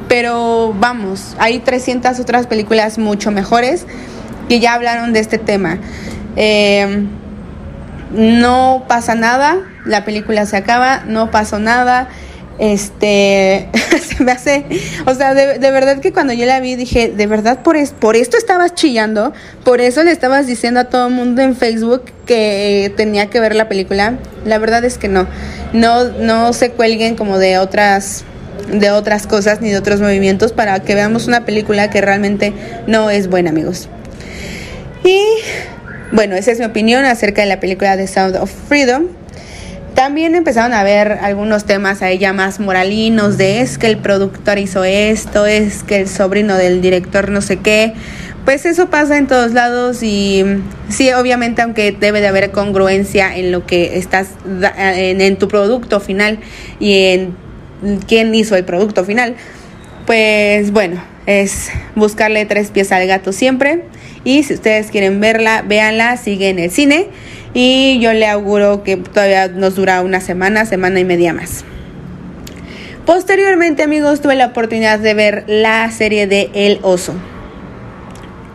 pero 0.08 0.76
vamos, 0.78 1.36
hay 1.40 1.60
300 1.60 2.20
otras 2.20 2.46
películas 2.46 2.98
mucho 2.98 3.32
mejores 3.32 3.86
que 4.50 4.60
ya 4.60 4.74
hablaron 4.74 5.14
de 5.14 5.20
este 5.20 5.38
tema. 5.38 5.80
Eh, 6.36 7.06
no 8.14 8.86
pasa 8.88 9.16
nada, 9.16 9.58
la 9.86 10.06
película 10.06 10.46
se 10.46 10.58
acaba, 10.58 11.04
no 11.06 11.32
pasó 11.32 11.60
nada. 11.60 12.10
Este, 12.60 13.70
se 14.08 14.24
me 14.24 14.34
hace, 14.34 14.66
o 15.08 15.16
sea, 15.16 15.34
de, 15.34 15.58
verdad 15.58 16.00
que 16.00 16.14
cuando 16.14 16.32
yo 16.34 16.46
la 16.46 16.60
vi 16.60 16.76
dije, 16.76 17.10
de 17.10 17.26
verdad 17.26 17.64
por, 17.64 17.76
es, 17.76 17.92
por 17.92 18.16
esto 18.16 18.38
estabas 18.38 18.76
chillando, 18.76 19.34
por 19.64 19.82
eso 19.82 20.04
le 20.04 20.12
estabas 20.12 20.46
diciendo 20.46 20.82
a 20.82 20.84
todo 20.84 21.08
el 21.08 21.14
mundo 21.14 21.42
en 21.42 21.56
Facebook 21.56 22.04
que 22.28 22.94
tenía 22.96 23.32
que 23.32 23.40
ver 23.40 23.56
la 23.56 23.68
película. 23.68 24.20
La 24.46 24.60
verdad 24.60 24.86
es 24.86 25.00
que 25.00 25.08
no, 25.08 25.26
no, 25.74 26.04
no 26.04 26.54
se 26.54 26.72
cuelguen 26.72 27.16
como 27.16 27.40
de 27.40 27.58
otras 27.58 28.26
de 28.72 28.92
otras 28.92 29.28
cosas 29.28 29.62
ni 29.62 29.70
de 29.70 29.78
otros 29.78 30.00
movimientos 30.00 30.54
para 30.54 30.80
que 30.82 30.94
veamos 30.94 31.28
una 31.28 31.46
película 31.46 31.90
que 31.90 32.00
realmente 32.00 32.54
no 32.86 33.10
es 33.10 33.28
buena, 33.28 33.50
amigos. 33.50 33.90
Y 35.04 35.20
bueno, 36.12 36.36
esa 36.36 36.52
es 36.52 36.60
mi 36.60 36.66
opinión 36.66 37.06
acerca 37.06 37.42
de 37.42 37.48
la 37.48 37.60
película 37.60 37.96
The 37.96 38.08
Sound 38.08 38.36
of 38.36 38.52
Freedom. 38.68 39.08
También 39.96 40.36
empezaron 40.36 40.74
a 40.74 40.84
ver 40.84 41.20
algunos 41.22 41.66
temas 41.66 42.02
ahí 42.02 42.18
ya 42.18 42.32
más 42.32 42.60
moralinos 42.60 43.38
de 43.38 43.62
es 43.62 43.78
que 43.78 43.88
el 43.88 43.98
productor 43.98 44.58
hizo 44.58 44.84
esto, 44.84 45.46
es 45.46 45.84
que 45.84 46.02
el 46.02 46.08
sobrino 46.08 46.56
del 46.56 46.82
director 46.82 47.30
no 47.30 47.42
sé 47.42 47.58
qué. 47.58 47.94
Pues 48.46 48.66
eso 48.66 48.90
pasa 48.90 49.18
en 49.18 49.28
todos 49.28 49.52
lados 49.52 50.02
y 50.02 50.44
sí, 50.90 51.12
obviamente 51.12 51.62
aunque 51.62 51.92
debe 51.92 52.22
de 52.22 52.28
haber 52.28 52.52
congruencia 52.52 53.36
en 53.36 53.52
lo 53.52 53.66
que 53.66 53.98
estás 53.98 54.30
en, 54.78 55.22
en 55.22 55.38
tu 55.38 55.48
producto 55.48 56.00
final 56.00 56.40
y 56.80 57.08
en 57.10 57.36
quién 58.08 58.34
hizo 58.34 58.56
el 58.56 58.64
producto 58.64 59.04
final, 59.04 59.36
pues 60.06 60.72
bueno, 60.72 61.04
es 61.26 61.70
buscarle 61.96 62.46
tres 62.46 62.72
pies 62.72 62.92
al 62.92 63.06
gato 63.08 63.32
siempre. 63.32 63.84
Y 64.24 64.44
si 64.44 64.54
ustedes 64.54 64.92
quieren 64.92 65.20
verla, 65.20 65.64
véanla, 65.64 66.18
sigue 66.18 66.50
en 66.50 66.60
el 66.60 66.72
cine. 66.72 67.08
Y 67.54 68.00
yo 68.00 68.14
le 68.14 68.28
auguro 68.28 68.84
que 68.84 68.98
todavía 68.98 69.48
nos 69.48 69.76
dura 69.76 70.02
una 70.02 70.22
semana, 70.22 70.66
semana 70.66 71.00
y 71.00 71.06
media 71.06 71.34
más. 71.34 71.66
Posteriormente, 73.06 73.84
amigos, 73.84 74.22
tuve 74.22 74.36
la 74.36 74.48
oportunidad 74.48 75.00
de 75.00 75.14
ver 75.14 75.44
la 75.48 75.90
serie 75.92 76.28
de 76.28 76.52
El 76.54 76.80
Oso. 76.84 77.16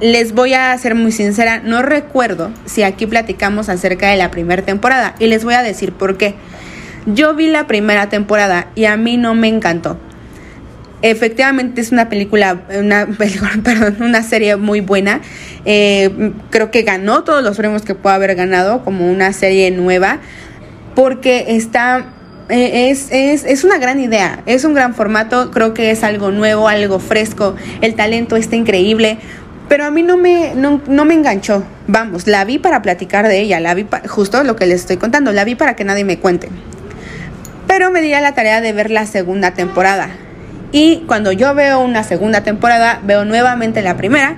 Les 0.01 0.35
voy 0.35 0.55
a 0.55 0.77
ser 0.79 0.95
muy 0.95 1.11
sincera, 1.11 1.61
no 1.65 1.83
recuerdo 1.83 2.51
si 2.65 2.83
aquí 2.83 3.07
platicamos 3.07 3.69
acerca 3.69 4.11
de 4.11 4.17
la 4.17 4.31
primera 4.31 4.63
temporada 4.63 5.15
y 5.19 5.27
les 5.27 5.43
voy 5.43 5.55
a 5.55 5.63
decir 5.63 5.93
por 5.93 6.17
qué. 6.17 6.35
Yo 7.07 7.35
vi 7.35 7.49
la 7.49 7.67
primera 7.67 8.09
temporada 8.09 8.69
y 8.75 8.85
a 8.85 8.97
mí 8.97 9.17
no 9.17 9.35
me 9.35 9.49
encantó. 9.49 9.99
Efectivamente 11.03 11.81
es 11.81 11.93
una 11.93 12.09
película, 12.09 12.61
una, 12.79 13.07
perdón, 13.65 13.97
una 14.01 14.23
serie 14.23 14.57
muy 14.57 14.81
buena. 14.81 15.21
Eh, 15.65 16.33
creo 16.51 16.71
que 16.71 16.83
ganó 16.83 17.25
todos 17.25 17.43
los 17.43 17.57
premios 17.57 17.83
que 17.83 17.95
puede 17.95 18.15
haber 18.17 18.35
ganado 18.35 18.83
como 18.85 19.11
una 19.11 19.33
serie 19.33 19.71
nueva 19.71 20.21
porque 20.95 21.45
está 21.49 22.07
eh, 22.49 22.91
es, 22.91 23.09
es, 23.11 23.45
es, 23.45 23.65
una 23.65 23.77
gran 23.79 24.01
idea, 24.01 24.43
es 24.47 24.65
un 24.65 24.73
gran 24.73 24.95
formato, 24.95 25.51
creo 25.51 25.75
que 25.75 25.91
es 25.91 26.05
algo 26.05 26.31
nuevo, 26.31 26.69
algo 26.69 27.01
fresco, 27.01 27.57
el 27.81 27.97
talento 27.97 28.37
está 28.37 28.55
increíble, 28.55 29.19
pero 29.69 29.85
a 29.85 29.91
mí 29.91 30.03
no 30.03 30.17
me, 30.17 30.55
no, 30.55 30.81
no 30.87 31.05
me 31.05 31.15
enganchó. 31.15 31.65
Vamos, 31.89 32.29
la 32.29 32.45
vi 32.45 32.59
para 32.59 32.83
platicar 32.83 33.27
de 33.27 33.41
ella, 33.41 33.59
la 33.59 33.75
vi 33.75 33.87
justo 34.09 34.45
lo 34.45 34.55
que 34.55 34.67
les 34.67 34.83
estoy 34.83 34.97
contando, 34.97 35.33
la 35.33 35.45
vi 35.45 35.57
para 35.57 35.75
que 35.75 35.85
nadie 35.85 36.05
me 36.05 36.21
cuente. 36.21 36.49
Pero 37.67 37.91
me 37.91 38.01
di 38.01 38.13
a 38.13 38.21
la 38.21 38.35
tarea 38.35 38.61
de 38.61 38.73
ver 38.73 38.93
la 38.93 39.07
segunda 39.07 39.53
temporada. 39.55 40.11
Y 40.73 41.05
cuando 41.07 41.33
yo 41.33 41.55
veo 41.55 41.81
una 41.81 42.03
segunda 42.03 42.43
temporada, 42.43 43.01
veo 43.05 43.25
nuevamente 43.25 43.83
la 43.83 43.97
primera 43.97 44.37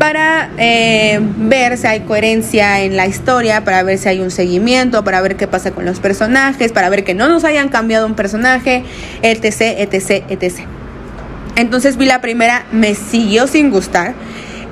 para 0.00 0.48
eh, 0.56 1.20
ver 1.20 1.76
si 1.76 1.86
hay 1.86 2.00
coherencia 2.00 2.80
en 2.80 2.96
la 2.96 3.06
historia, 3.06 3.64
para 3.64 3.82
ver 3.82 3.98
si 3.98 4.08
hay 4.08 4.20
un 4.20 4.30
seguimiento, 4.30 5.04
para 5.04 5.20
ver 5.20 5.36
qué 5.36 5.46
pasa 5.46 5.72
con 5.72 5.84
los 5.84 6.00
personajes, 6.00 6.72
para 6.72 6.88
ver 6.88 7.04
que 7.04 7.14
no 7.14 7.28
nos 7.28 7.44
hayan 7.44 7.68
cambiado 7.68 8.06
un 8.06 8.14
personaje, 8.14 8.82
etc, 9.20 9.60
etc, 9.60 10.24
etc. 10.30 10.60
Entonces 11.56 11.98
vi 11.98 12.06
la 12.06 12.22
primera, 12.22 12.64
me 12.72 12.94
siguió 12.94 13.46
sin 13.46 13.70
gustar. 13.70 14.14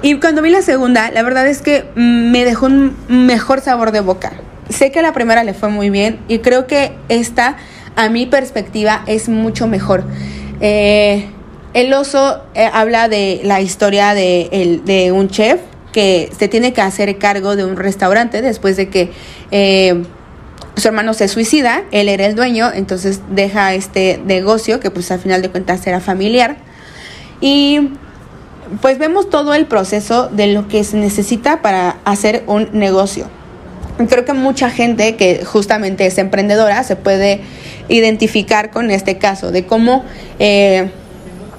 Y 0.00 0.14
cuando 0.14 0.40
vi 0.40 0.48
la 0.48 0.62
segunda, 0.62 1.10
la 1.10 1.22
verdad 1.22 1.46
es 1.46 1.60
que 1.60 1.84
me 1.94 2.46
dejó 2.46 2.64
un 2.64 2.96
mejor 3.08 3.60
sabor 3.60 3.92
de 3.92 4.00
boca. 4.00 4.32
Sé 4.70 4.90
que 4.92 5.02
la 5.02 5.12
primera 5.12 5.44
le 5.44 5.52
fue 5.52 5.68
muy 5.68 5.90
bien 5.90 6.20
y 6.28 6.38
creo 6.38 6.66
que 6.66 6.92
esta, 7.10 7.58
a 7.96 8.08
mi 8.08 8.24
perspectiva, 8.24 9.02
es 9.06 9.28
mucho 9.28 9.66
mejor. 9.66 10.04
Eh, 10.60 11.30
el 11.74 11.92
oso 11.92 12.42
eh, 12.54 12.68
habla 12.72 13.08
de 13.08 13.40
la 13.44 13.60
historia 13.60 14.14
de, 14.14 14.80
de, 14.84 15.12
un 15.12 15.28
chef 15.28 15.60
que 15.92 16.30
se 16.36 16.48
tiene 16.48 16.72
que 16.72 16.80
hacer 16.80 17.18
cargo 17.18 17.56
de 17.56 17.64
un 17.64 17.76
restaurante 17.76 18.42
después 18.42 18.76
de 18.76 18.88
que 18.88 19.12
eh, 19.50 20.02
su 20.76 20.88
hermano 20.88 21.14
se 21.14 21.28
suicida, 21.28 21.84
él 21.90 22.08
era 22.08 22.26
el 22.26 22.34
dueño, 22.34 22.70
entonces 22.72 23.20
deja 23.30 23.74
este 23.74 24.20
negocio 24.24 24.80
que 24.80 24.90
pues 24.90 25.10
al 25.10 25.18
final 25.18 25.42
de 25.42 25.50
cuentas 25.50 25.86
era 25.86 26.00
familiar 26.00 26.56
y 27.40 27.90
pues 28.80 28.98
vemos 28.98 29.30
todo 29.30 29.54
el 29.54 29.66
proceso 29.66 30.28
de 30.28 30.48
lo 30.48 30.68
que 30.68 30.84
se 30.84 30.96
necesita 30.96 31.62
para 31.62 31.96
hacer 32.04 32.44
un 32.46 32.68
negocio. 32.72 33.26
Creo 34.08 34.24
que 34.24 34.32
mucha 34.32 34.70
gente 34.70 35.16
que 35.16 35.44
justamente 35.44 36.06
es 36.06 36.18
emprendedora 36.18 36.84
se 36.84 36.94
puede 36.94 37.40
identificar 37.88 38.70
con 38.70 38.90
este 38.90 39.18
caso, 39.18 39.50
de 39.50 39.66
cómo... 39.66 40.04
Eh, 40.38 40.90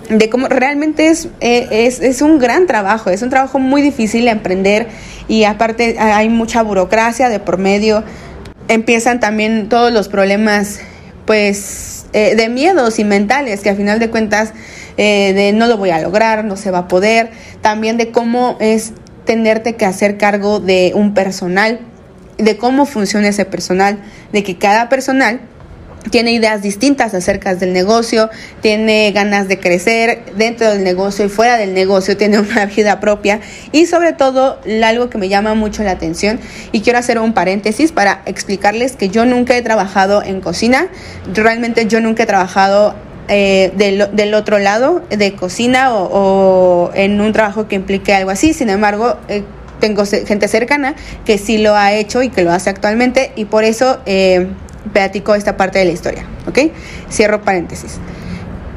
de 0.10 0.28
cómo 0.28 0.48
realmente 0.48 1.10
es, 1.10 1.28
eh, 1.40 1.68
es, 1.70 2.00
es, 2.00 2.24
un 2.24 2.40
gran 2.40 2.66
trabajo, 2.66 3.12
es 3.12 3.22
un 3.22 3.30
trabajo 3.30 3.60
muy 3.60 3.84
difícil 3.84 4.26
de 4.26 4.32
emprender 4.32 4.88
y 5.28 5.44
aparte 5.44 6.00
hay 6.00 6.30
mucha 6.30 6.64
burocracia 6.64 7.30
de 7.30 7.40
por 7.40 7.60
medio, 7.60 8.04
empiezan 8.68 9.20
también 9.20 9.70
todos 9.70 9.94
los 9.94 10.10
problemas 10.10 10.80
pues 11.26 12.08
eh, 12.14 12.36
de 12.36 12.50
miedos 12.50 12.98
y 12.98 13.04
mentales 13.04 13.62
que 13.62 13.70
a 13.70 13.76
final 13.76 14.00
de 14.00 14.10
cuentas 14.10 14.52
eh, 14.98 15.34
de 15.34 15.54
no 15.54 15.68
lo 15.68 15.78
voy 15.78 15.92
a 15.92 16.02
lograr, 16.02 16.44
no 16.44 16.58
se 16.58 16.72
va 16.72 16.80
a 16.80 16.88
poder, 16.88 17.30
también 17.62 17.98
de 17.98 18.12
cómo 18.12 18.58
es 18.60 18.94
tenerte 19.26 19.76
que 19.76 19.86
hacer 19.86 20.18
cargo 20.18 20.60
de 20.60 20.92
un 20.96 21.14
personal, 21.14 21.82
de 22.40 22.58
cómo 22.58 22.88
funciona 22.88 23.28
ese 23.28 23.46
personal, 23.46 24.00
de 24.34 24.44
que 24.44 24.58
cada 24.58 24.90
personal 24.90 25.42
tiene 26.12 26.32
ideas 26.32 26.62
distintas 26.62 27.14
acerca 27.14 27.56
del 27.56 27.74
negocio, 27.74 28.30
tiene 28.62 29.12
ganas 29.12 29.48
de 29.48 29.60
crecer 29.60 30.24
dentro 30.36 30.70
del 30.70 30.84
negocio 30.84 31.26
y 31.26 31.30
fuera 31.30 31.58
del 31.58 31.74
negocio, 31.74 32.18
tiene 32.18 32.40
una 32.40 32.66
vida 32.66 33.00
propia. 33.00 33.42
Y 33.72 33.86
sobre 33.86 34.14
todo 34.14 34.60
algo 34.84 35.10
que 35.10 35.18
me 35.18 35.30
llama 35.30 35.54
mucho 35.54 35.84
la 35.84 35.92
atención 35.92 36.40
y 36.72 36.82
quiero 36.82 37.00
hacer 37.00 37.20
un 37.20 37.34
paréntesis 37.34 37.92
para 37.92 38.22
explicarles 38.26 38.96
que 38.96 39.10
yo 39.10 39.26
nunca 39.26 39.56
he 39.58 39.62
trabajado 39.62 40.24
en 40.24 40.42
cocina, 40.42 40.88
realmente 41.34 41.86
yo 41.86 42.02
nunca 42.02 42.24
he 42.24 42.26
trabajado 42.26 42.96
eh, 43.28 43.72
del, 43.76 44.34
otro 44.34 44.58
lado 44.58 45.04
de 45.10 45.36
cocina 45.36 45.94
o, 45.94 46.92
en 46.96 47.22
un 47.22 47.32
trabajo 47.32 47.68
que 47.68 47.76
implique 47.76 48.14
algo 48.14 48.32
así, 48.32 48.54
sin 48.54 48.70
embargo... 48.70 49.18
Eh, 49.28 49.44
tengo 49.80 50.04
gente 50.06 50.50
cercana 50.50 50.96
que 51.24 51.38
sí 51.38 51.58
lo 51.58 51.74
ha 51.74 51.94
hecho 51.94 52.22
y 52.22 52.28
que 52.28 52.44
lo 52.44 52.52
hace 52.52 52.70
actualmente 52.70 53.32
y 53.38 53.46
por 53.46 53.64
eso 53.64 54.00
eh, 54.06 54.48
esta 55.36 55.58
parte 55.58 55.80
de 55.80 55.86
la 55.86 55.92
historia, 55.92 56.26
¿ok? 56.48 56.72
Cierro 57.10 57.42
paréntesis. 57.42 58.00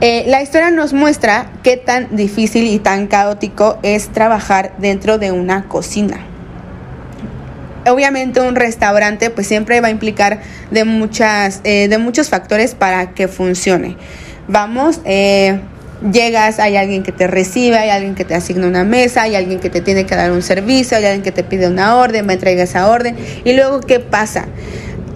Eh, 0.01 0.25
la 0.27 0.43
historia 0.43 0.71
nos 0.71 0.93
muestra 0.93 1.47
qué 1.63 1.77
tan 1.77 2.17
difícil 2.17 2.67
y 2.67 2.81
tan 2.81 3.07
caótico 3.07 3.79
es 3.83 4.09
trabajar 4.09 4.75
dentro 4.79 5.19
de 5.19 5.31
una 5.31 5.69
cocina. 5.69 6.27
Obviamente 7.87 8.41
un 8.41 8.57
restaurante 8.57 9.31
pues 9.31 9.47
siempre 9.47 9.81
va 9.81 9.89
a 9.89 9.91
implicar 9.91 10.41
de, 10.71 10.85
muchas, 10.85 11.61
eh, 11.65 11.89
de 11.89 11.99
muchos 11.99 12.29
factores 12.29 12.75
para 12.75 13.13
que 13.15 13.29
funcione. 13.29 13.97
Vamos, 14.49 15.01
eh, 15.05 15.61
llegas, 16.11 16.59
hay 16.59 16.77
alguien 16.77 17.03
que 17.03 17.13
te 17.13 17.27
recibe, 17.27 17.79
hay 17.79 17.91
alguien 17.91 18.15
que 18.15 18.25
te 18.25 18.35
asigna 18.35 18.67
una 18.67 18.85
mesa, 18.85 19.23
hay 19.23 19.37
alguien 19.37 19.61
que 19.61 19.71
te 19.71 19.81
tiene 19.81 20.05
que 20.05 20.17
dar 20.17 20.33
un 20.33 20.43
servicio, 20.43 20.97
hay 20.97 21.05
alguien 21.05 21.23
que 21.23 21.33
te 21.33 21.45
pide 21.45 21.69
una 21.69 21.97
orden, 21.97 22.27
va 22.27 22.33
a 22.33 22.35
entregar 22.35 22.65
esa 22.65 22.89
orden. 22.89 23.17
Y 23.45 23.53
luego, 23.53 23.81
¿qué 23.81 24.01
pasa? 24.01 24.47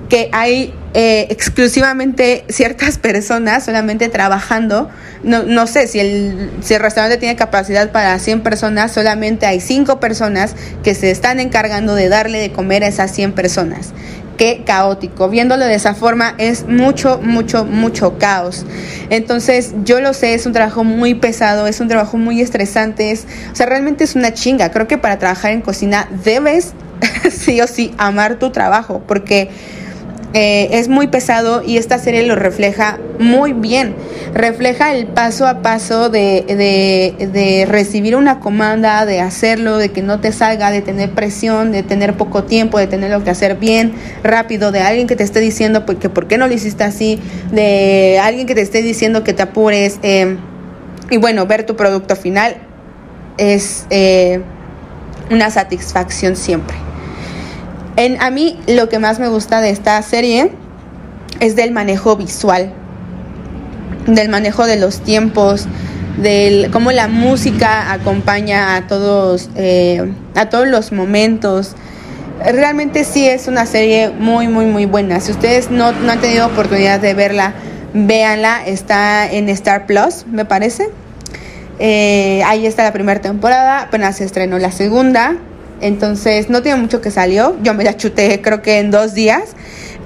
Que 0.09 0.29
hay 0.33 0.73
eh, 0.95 1.27
exclusivamente 1.31 2.45
ciertas 2.49 2.99
personas 2.99 3.65
solamente 3.65 4.09
trabajando. 4.09 4.89
No, 5.23 5.43
no 5.43 5.67
sé 5.67 5.89
si 5.89 5.99
el, 5.99 6.51
si 6.63 6.75
el 6.75 6.81
restaurante 6.81 7.19
tiene 7.19 7.37
capacidad 7.37 7.91
para 7.91 8.19
100 8.19 8.43
personas, 8.43 8.93
solamente 8.93 9.47
hay 9.47 9.61
5 9.61 9.99
personas 10.01 10.55
que 10.83 10.95
se 10.95 11.11
están 11.11 11.41
encargando 11.41 11.95
de 11.95 12.09
darle 12.09 12.39
de 12.39 12.53
comer 12.53 12.85
a 12.85 12.89
esas 12.89 13.11
100 13.13 13.33
personas. 13.33 13.93
Qué 14.37 14.65
caótico. 14.67 15.31
Viéndolo 15.31 15.65
de 15.65 15.75
esa 15.75 15.95
forma 15.95 16.35
es 16.37 16.69
mucho, 16.69 17.21
mucho, 17.23 17.65
mucho 17.65 18.19
caos. 18.19 18.67
Entonces, 19.09 19.73
yo 19.85 20.01
lo 20.01 20.13
sé, 20.13 20.35
es 20.35 20.45
un 20.45 20.53
trabajo 20.53 20.85
muy 20.85 21.15
pesado, 21.15 21.67
es 21.67 21.81
un 21.81 21.89
trabajo 21.89 22.19
muy 22.19 22.43
estresante. 22.43 23.13
Es, 23.13 23.25
o 23.51 23.57
sea, 23.57 23.65
realmente 23.65 24.05
es 24.05 24.15
una 24.15 24.35
chinga. 24.35 24.71
Creo 24.71 24.87
que 24.87 24.99
para 24.99 25.19
trabajar 25.19 25.53
en 25.53 25.63
cocina 25.63 26.09
debes 26.23 26.75
sí 27.31 27.61
o 27.61 27.67
sí 27.67 27.95
amar 27.97 28.39
tu 28.39 28.51
trabajo, 28.51 29.03
porque 29.07 29.49
eh, 30.39 30.79
es 30.79 30.89
muy 30.89 31.07
pesado 31.07 31.63
y 31.63 31.79
esta 31.79 31.99
serie 31.99 32.23
lo 32.27 32.35
refleja 32.37 32.99
muy 33.19 33.55
bien. 33.55 33.95
Refleja 34.35 34.95
el 34.95 35.07
paso 35.07 35.47
a 35.47 35.63
paso 35.63 36.11
de, 36.11 36.45
de, 36.47 37.65
recibir 37.67 38.15
una 38.17 38.39
comanda, 38.39 39.07
de 39.07 39.21
hacerlo, 39.21 39.79
de 39.79 39.93
que 39.93 40.03
no 40.03 40.21
te 40.21 40.33
salga, 40.33 40.71
de 40.71 40.83
tener 40.83 41.13
presión, 41.13 41.73
de 41.73 41.83
tener 41.83 42.19
poco 42.19 42.45
tiempo, 42.45 42.79
de 42.79 42.87
tenerlo 42.87 43.25
que 43.25 43.31
hacer 43.31 43.57
bien, 43.57 43.95
rápido, 44.23 44.73
de 44.73 44.81
alguien 44.81 45.07
que 45.07 45.17
te 45.17 45.25
esté 45.25 45.41
diciendo 45.41 45.87
que 45.87 46.11
por 46.11 46.29
qué 46.29 46.37
no 46.37 46.49
lo 46.49 46.53
hiciste 46.53 46.85
así, 46.85 47.19
de 47.51 48.21
alguien 48.23 48.47
que 48.47 48.55
te 48.55 48.61
esté 48.61 48.83
diciendo 48.83 49.25
que 49.25 49.33
te 49.33 49.43
apures. 49.43 49.99
Eh, 50.03 50.37
y 51.09 51.17
bueno, 51.17 51.47
ver 51.47 51.65
tu 51.65 51.77
producto 51.77 52.15
final 52.15 52.57
es 53.39 53.87
eh, 53.89 54.43
una 55.31 55.51
satisfacción 55.51 56.37
siempre. 56.37 56.86
En, 57.97 58.21
a 58.21 58.31
mí 58.31 58.59
lo 58.67 58.89
que 58.89 58.99
más 58.99 59.19
me 59.19 59.29
gusta 59.29 59.61
de 59.61 59.71
esta 59.71 60.01
serie 60.03 60.51
es 61.41 61.57
del 61.57 61.73
manejo 61.73 62.17
visual, 62.17 62.73
del 64.07 64.29
manejo 64.29 64.67
de 64.67 64.77
los 64.77 65.01
tiempos, 65.01 65.67
del 66.19 66.71
cómo 66.71 66.93
la 66.93 67.09
música 67.09 67.93
acompaña 67.93 68.77
a 68.77 68.87
todos, 68.87 69.51
eh, 69.57 70.13
a 70.35 70.49
todos 70.49 70.67
los 70.67 70.93
momentos. 70.93 71.75
Realmente 72.45 73.05
sí 73.05 73.27
es 73.27 73.49
una 73.49 73.65
serie 73.65 74.11
muy, 74.11 74.49
muy, 74.49 74.67
muy 74.67 74.85
buena. 74.85 75.21
Si 75.21 75.33
ustedes 75.33 75.71
no, 75.71 75.87
han 75.87 76.21
tenido 76.21 76.47
oportunidad 76.47 77.01
de 77.01 77.15
verla, 77.15 77.55
véanla. 77.95 78.67
Está 78.67 79.31
en 79.31 79.49
Star 79.49 79.87
Plus, 79.87 80.27
me 80.31 80.45
parece. 80.45 80.91
Eh, 81.79 82.43
ahí 82.45 82.67
está 82.67 82.83
la 82.85 82.93
primera 82.93 83.21
temporada, 83.21 83.83
apenas 83.83 84.17
se 84.17 84.25
estrenó 84.25 84.59
la 84.59 84.71
segunda. 84.71 85.37
Entonces 85.81 86.49
no 86.49 86.63
tiene 86.63 86.81
mucho 86.81 87.01
que 87.01 87.11
salió. 87.11 87.57
Yo 87.63 87.75
me 87.75 87.85
la 87.85 87.97
chuté 87.97 88.41
creo 88.43 88.63
que 88.63 88.79
en 88.79 88.91
dos 88.91 89.15
días. 89.15 89.55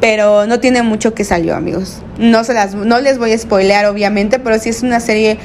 Pero 0.01 0.47
no 0.47 0.61
tiene 0.61 0.83
mucho 0.83 1.13
que 1.13 1.25
salió, 1.25 1.55
amigos. 1.55 1.99
No, 2.19 2.43
se 2.43 2.55
las, 2.55 2.75
no 2.75 3.01
les 3.01 3.19
voy 3.19 3.33
a 3.33 3.39
spoilear, 3.39 3.85
obviamente, 3.85 4.39
pero 4.39 4.59
sí 4.59 4.71
es 4.71 4.83
una 4.83 4.99
serie 4.99 5.37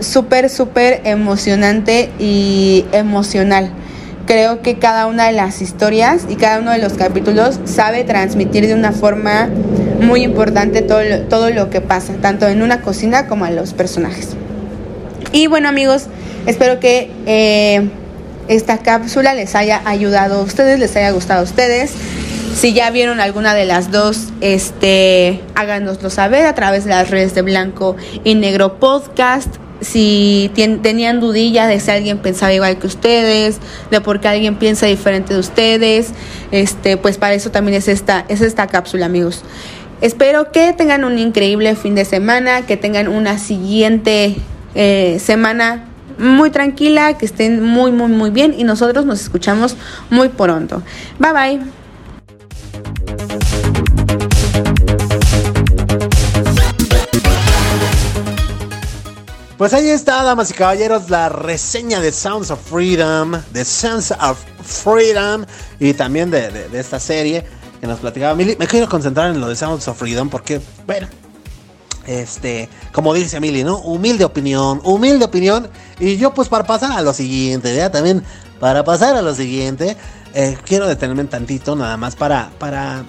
súper, 0.00 0.50
súper 0.50 1.00
emocionante 1.04 2.10
y 2.18 2.84
emocional. 2.90 3.70
Creo 4.26 4.62
que 4.62 4.78
cada 4.78 5.06
una 5.06 5.26
de 5.26 5.32
las 5.32 5.62
historias 5.62 6.22
y 6.28 6.36
cada 6.36 6.58
uno 6.58 6.72
de 6.72 6.78
los 6.78 6.94
capítulos 6.94 7.60
sabe 7.64 8.02
transmitir 8.02 8.66
de 8.66 8.74
una 8.74 8.90
forma 8.90 9.48
muy 10.00 10.22
importante 10.22 10.82
todo 10.82 11.02
lo, 11.02 11.20
todo 11.22 11.50
lo 11.50 11.70
que 11.70 11.80
pasa, 11.80 12.14
tanto 12.20 12.48
en 12.48 12.62
una 12.62 12.80
cocina 12.80 13.28
como 13.28 13.46
en 13.46 13.54
los 13.54 13.74
personajes. 13.74 14.30
Y 15.32 15.46
bueno, 15.46 15.68
amigos, 15.68 16.06
espero 16.46 16.80
que 16.80 17.10
eh, 17.26 17.88
esta 18.48 18.78
cápsula 18.78 19.34
les 19.34 19.54
haya 19.54 19.82
ayudado 19.84 20.40
a 20.40 20.42
ustedes, 20.42 20.78
les 20.78 20.94
haya 20.96 21.10
gustado 21.10 21.40
a 21.40 21.44
ustedes. 21.44 21.92
Si 22.54 22.72
ya 22.72 22.90
vieron 22.90 23.20
alguna 23.20 23.54
de 23.54 23.64
las 23.64 23.90
dos, 23.90 24.28
este, 24.40 25.40
háganoslo 25.54 26.10
saber 26.10 26.46
a 26.46 26.54
través 26.54 26.84
de 26.84 26.90
las 26.90 27.10
redes 27.10 27.34
de 27.34 27.42
Blanco 27.42 27.96
y 28.24 28.34
Negro 28.34 28.78
Podcast. 28.78 29.54
Si 29.80 30.50
tenían 30.54 31.20
dudillas 31.20 31.68
de 31.68 31.80
si 31.80 31.90
alguien 31.90 32.18
pensaba 32.18 32.52
igual 32.52 32.78
que 32.78 32.86
ustedes, 32.86 33.58
de 33.90 34.00
por 34.02 34.20
qué 34.20 34.28
alguien 34.28 34.56
piensa 34.56 34.86
diferente 34.86 35.32
de 35.32 35.40
ustedes, 35.40 36.08
este, 36.50 36.98
pues 36.98 37.16
para 37.16 37.34
eso 37.34 37.50
también 37.50 37.78
es 37.78 37.88
esta, 37.88 38.26
es 38.28 38.42
esta 38.42 38.66
cápsula, 38.66 39.06
amigos. 39.06 39.42
Espero 40.02 40.50
que 40.50 40.72
tengan 40.72 41.04
un 41.04 41.18
increíble 41.18 41.76
fin 41.76 41.94
de 41.94 42.04
semana, 42.04 42.66
que 42.66 42.76
tengan 42.76 43.08
una 43.08 43.38
siguiente 43.38 44.36
eh, 44.74 45.18
semana 45.20 45.89
muy 46.20 46.50
tranquila, 46.50 47.16
que 47.18 47.26
estén 47.26 47.62
muy, 47.62 47.90
muy, 47.92 48.08
muy 48.08 48.30
bien 48.30 48.54
y 48.56 48.64
nosotros 48.64 49.06
nos 49.06 49.20
escuchamos 49.20 49.76
muy 50.10 50.28
pronto. 50.28 50.82
Bye 51.18 51.32
bye. 51.32 51.60
Pues 59.56 59.74
ahí 59.74 59.90
está, 59.90 60.22
damas 60.22 60.50
y 60.50 60.54
caballeros, 60.54 61.10
la 61.10 61.28
reseña 61.28 62.00
de 62.00 62.12
Sounds 62.12 62.50
of 62.50 62.60
Freedom, 62.66 63.32
de 63.52 63.64
Sounds 63.64 64.10
of 64.12 64.38
Freedom 64.62 65.44
y 65.78 65.92
también 65.92 66.30
de, 66.30 66.50
de 66.50 66.80
esta 66.80 66.98
serie 66.98 67.44
que 67.80 67.86
nos 67.86 67.98
platicaba. 67.98 68.34
Me 68.34 68.56
quiero 68.56 68.88
concentrar 68.88 69.30
en 69.30 69.40
lo 69.40 69.48
de 69.48 69.56
Sounds 69.56 69.86
of 69.88 69.98
Freedom 69.98 70.30
porque, 70.30 70.60
bueno, 70.86 71.08
este, 72.06 72.68
como 72.92 73.14
dice 73.14 73.36
Emily, 73.36 73.64
¿no? 73.64 73.78
Humilde 73.78 74.24
opinión, 74.24 74.80
humilde 74.84 75.24
opinión. 75.24 75.68
Y 75.98 76.16
yo 76.16 76.32
pues 76.32 76.48
para 76.48 76.64
pasar 76.64 76.92
a 76.92 77.02
lo 77.02 77.12
siguiente, 77.12 77.74
ya 77.74 77.90
también 77.90 78.22
para 78.58 78.84
pasar 78.84 79.16
a 79.16 79.22
lo 79.22 79.34
siguiente, 79.34 79.96
eh, 80.34 80.56
quiero 80.64 80.86
detenerme 80.86 81.24
tantito 81.24 81.74
nada 81.74 81.96
más 81.96 82.14
para, 82.16 82.50
para, 82.58 83.04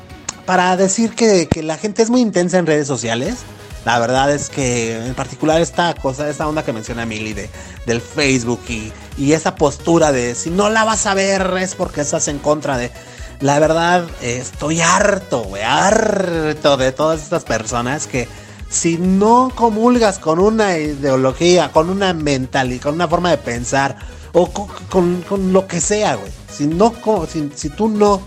para 0.45 0.75
decir 0.77 1.13
que, 1.13 1.47
la 1.61 1.77
gente 1.77 2.01
es 2.01 2.09
muy 2.09 2.21
intensa 2.21 2.57
en 2.57 2.65
redes 2.65 2.87
sociales. 2.87 3.37
La 3.85 3.97
verdad 3.97 4.31
es 4.31 4.49
que 4.49 4.95
en 4.95 5.15
particular 5.15 5.59
esta 5.59 5.93
cosa, 5.95 6.29
esta 6.29 6.47
onda 6.47 6.63
que 6.63 6.71
menciona 6.71 7.03
Emily 7.03 7.33
de, 7.33 7.49
del 7.87 7.99
Facebook 7.99 8.61
y, 8.69 8.93
y 9.17 9.33
esa 9.33 9.55
postura 9.55 10.11
de 10.11 10.35
si 10.35 10.51
no 10.51 10.69
la 10.69 10.83
vas 10.83 11.07
a 11.07 11.15
ver 11.15 11.55
es 11.59 11.75
porque 11.75 12.01
estás 12.01 12.27
en 12.27 12.39
contra 12.39 12.77
de... 12.77 12.91
La 13.39 13.57
verdad, 13.57 14.05
estoy 14.21 14.81
harto, 14.81 15.49
harto 15.65 16.77
de 16.77 16.91
todas 16.91 17.23
estas 17.23 17.43
personas 17.43 18.05
que 18.05 18.27
si 18.71 18.97
no 18.97 19.51
comulgas 19.53 20.17
con 20.17 20.39
una 20.39 20.77
ideología, 20.77 21.71
con 21.71 21.89
una 21.89 22.13
mentalidad, 22.13 22.81
con 22.81 22.95
una 22.95 23.07
forma 23.07 23.29
de 23.29 23.37
pensar, 23.37 23.97
o 24.31 24.49
con, 24.49 25.53
lo 25.53 25.67
que 25.67 25.81
sea, 25.81 26.15
güey. 26.15 26.31
Si, 26.49 26.65
no, 26.65 26.93
si 27.53 27.69
tú 27.69 27.89
no 27.89 28.21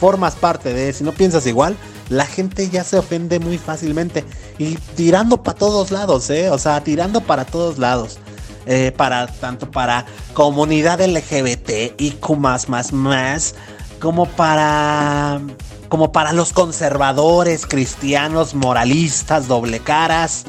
formas 0.00 0.34
parte 0.34 0.72
de, 0.72 0.92
si 0.94 1.04
no 1.04 1.12
piensas 1.12 1.46
igual, 1.46 1.76
la 2.08 2.24
gente 2.24 2.68
ya 2.70 2.82
se 2.82 2.98
ofende 2.98 3.38
muy 3.38 3.58
fácilmente. 3.58 4.24
Y 4.58 4.76
tirando 4.96 5.42
para 5.42 5.58
todos 5.58 5.90
lados, 5.90 6.30
¿eh? 6.30 6.50
O 6.50 6.58
sea, 6.58 6.82
tirando 6.82 7.20
para 7.20 7.44
todos 7.44 7.78
lados. 7.78 8.18
Eh, 8.66 8.92
para 8.94 9.26
tanto 9.26 9.70
para 9.70 10.04
comunidad 10.34 11.00
LGBT 11.00 11.98
y 11.98 12.14
más 12.36 12.68
más 12.68 12.92
más 12.92 13.54
como 13.98 14.26
para 14.26 15.40
como 15.90 16.12
para 16.12 16.32
los 16.32 16.54
conservadores 16.54 17.66
cristianos 17.66 18.54
moralistas 18.54 19.46
doble 19.46 19.80
caras 19.80 20.46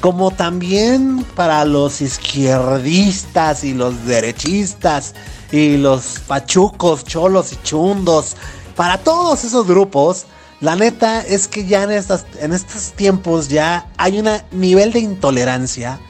como 0.00 0.30
también 0.30 1.24
para 1.34 1.64
los 1.64 2.02
izquierdistas 2.02 3.64
y 3.64 3.72
los 3.72 4.04
derechistas 4.04 5.14
y 5.50 5.78
los 5.78 6.20
pachucos 6.26 7.04
cholos 7.04 7.54
y 7.54 7.62
chundos 7.62 8.36
para 8.76 8.98
todos 8.98 9.44
esos 9.44 9.66
grupos 9.66 10.26
la 10.60 10.76
neta 10.76 11.20
es 11.20 11.46
que 11.46 11.66
ya 11.66 11.82
en, 11.82 11.90
estas, 11.90 12.24
en 12.40 12.52
estos 12.54 12.92
tiempos 12.92 13.48
ya 13.48 13.86
hay 13.98 14.18
un 14.18 14.28
nivel 14.50 14.92
de 14.92 15.00
intolerancia. 15.00 16.00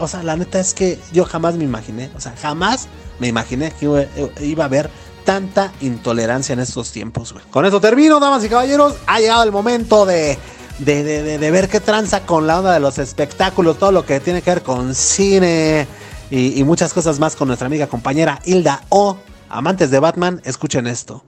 O 0.00 0.08
sea, 0.08 0.22
la 0.22 0.36
neta 0.36 0.58
es 0.58 0.72
que 0.72 0.98
yo 1.12 1.26
jamás 1.26 1.56
me 1.56 1.64
imaginé, 1.64 2.10
o 2.16 2.20
sea, 2.20 2.34
jamás 2.40 2.88
me 3.18 3.28
imaginé 3.28 3.70
que 3.78 4.08
iba 4.40 4.64
a 4.64 4.66
haber 4.66 4.90
tanta 5.24 5.72
intolerancia 5.80 6.52
en 6.52 6.60
estos 6.60 6.92
tiempos, 6.92 7.34
Con 7.50 7.64
esto 7.64 7.80
termino, 7.80 8.20
damas 8.20 8.44
y 8.44 8.48
caballeros. 8.48 8.94
Ha 9.06 9.20
llegado 9.20 9.42
el 9.44 9.52
momento 9.52 10.06
de, 10.06 10.38
de, 10.78 11.50
ver 11.50 11.68
qué 11.68 11.80
tranza 11.80 12.26
con 12.26 12.46
la 12.46 12.58
onda 12.58 12.72
de 12.72 12.80
los 12.80 12.98
espectáculos, 12.98 13.78
todo 13.78 13.92
lo 13.92 14.04
que 14.04 14.20
tiene 14.20 14.42
que 14.42 14.50
ver 14.50 14.62
con 14.62 14.94
cine 14.94 15.86
y, 16.30 16.58
y 16.58 16.64
muchas 16.64 16.92
cosas 16.92 17.18
más 17.18 17.36
con 17.36 17.48
nuestra 17.48 17.66
amiga 17.66 17.86
compañera 17.86 18.40
Hilda 18.44 18.82
O. 18.88 19.16
Amantes 19.48 19.90
de 19.90 19.98
Batman, 19.98 20.40
escuchen 20.44 20.86
esto. 20.86 21.24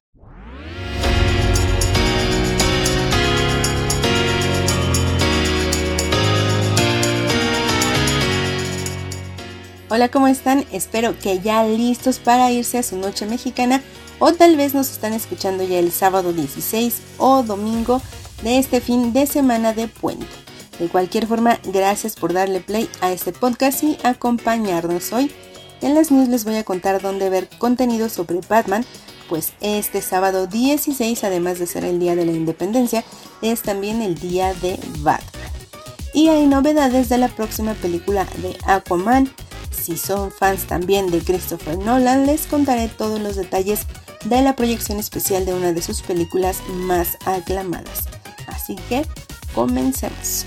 Hola, 9.94 10.08
¿cómo 10.08 10.26
están? 10.26 10.64
Espero 10.72 11.16
que 11.16 11.38
ya 11.38 11.62
listos 11.62 12.18
para 12.18 12.50
irse 12.50 12.78
a 12.78 12.82
su 12.82 12.96
noche 12.96 13.26
mexicana 13.26 13.80
o 14.18 14.32
tal 14.32 14.56
vez 14.56 14.74
nos 14.74 14.90
están 14.90 15.12
escuchando 15.12 15.62
ya 15.62 15.78
el 15.78 15.92
sábado 15.92 16.32
16 16.32 17.00
o 17.18 17.44
domingo 17.44 18.02
de 18.42 18.58
este 18.58 18.80
fin 18.80 19.12
de 19.12 19.26
semana 19.26 19.72
de 19.72 19.86
puente. 19.86 20.26
De 20.80 20.88
cualquier 20.88 21.28
forma, 21.28 21.60
gracias 21.62 22.16
por 22.16 22.32
darle 22.32 22.58
play 22.58 22.90
a 23.02 23.12
este 23.12 23.30
podcast 23.30 23.84
y 23.84 23.96
acompañarnos 24.02 25.12
hoy. 25.12 25.30
En 25.80 25.94
las 25.94 26.10
news 26.10 26.28
les 26.28 26.44
voy 26.44 26.56
a 26.56 26.64
contar 26.64 27.00
dónde 27.00 27.30
ver 27.30 27.48
contenido 27.58 28.08
sobre 28.08 28.40
Batman, 28.48 28.84
pues 29.28 29.52
este 29.60 30.02
sábado 30.02 30.48
16, 30.48 31.22
además 31.22 31.60
de 31.60 31.68
ser 31.68 31.84
el 31.84 32.00
Día 32.00 32.16
de 32.16 32.26
la 32.26 32.32
Independencia, 32.32 33.04
es 33.42 33.62
también 33.62 34.02
el 34.02 34.16
Día 34.16 34.54
de 34.54 34.76
Batman. 35.02 35.52
Y 36.12 36.30
hay 36.30 36.48
novedades 36.48 37.08
de 37.08 37.18
la 37.18 37.28
próxima 37.28 37.74
película 37.74 38.26
de 38.38 38.56
Aquaman, 38.64 39.30
si 39.84 39.98
son 39.98 40.32
fans 40.32 40.66
también 40.66 41.10
de 41.10 41.18
Christopher 41.18 41.76
Nolan, 41.76 42.24
les 42.24 42.46
contaré 42.46 42.88
todos 42.88 43.20
los 43.20 43.36
detalles 43.36 43.80
de 44.24 44.40
la 44.40 44.56
proyección 44.56 44.98
especial 44.98 45.44
de 45.44 45.52
una 45.52 45.72
de 45.72 45.82
sus 45.82 46.00
películas 46.00 46.62
más 46.70 47.18
aclamadas. 47.26 48.06
Así 48.46 48.76
que 48.88 49.04
comencemos. 49.54 50.46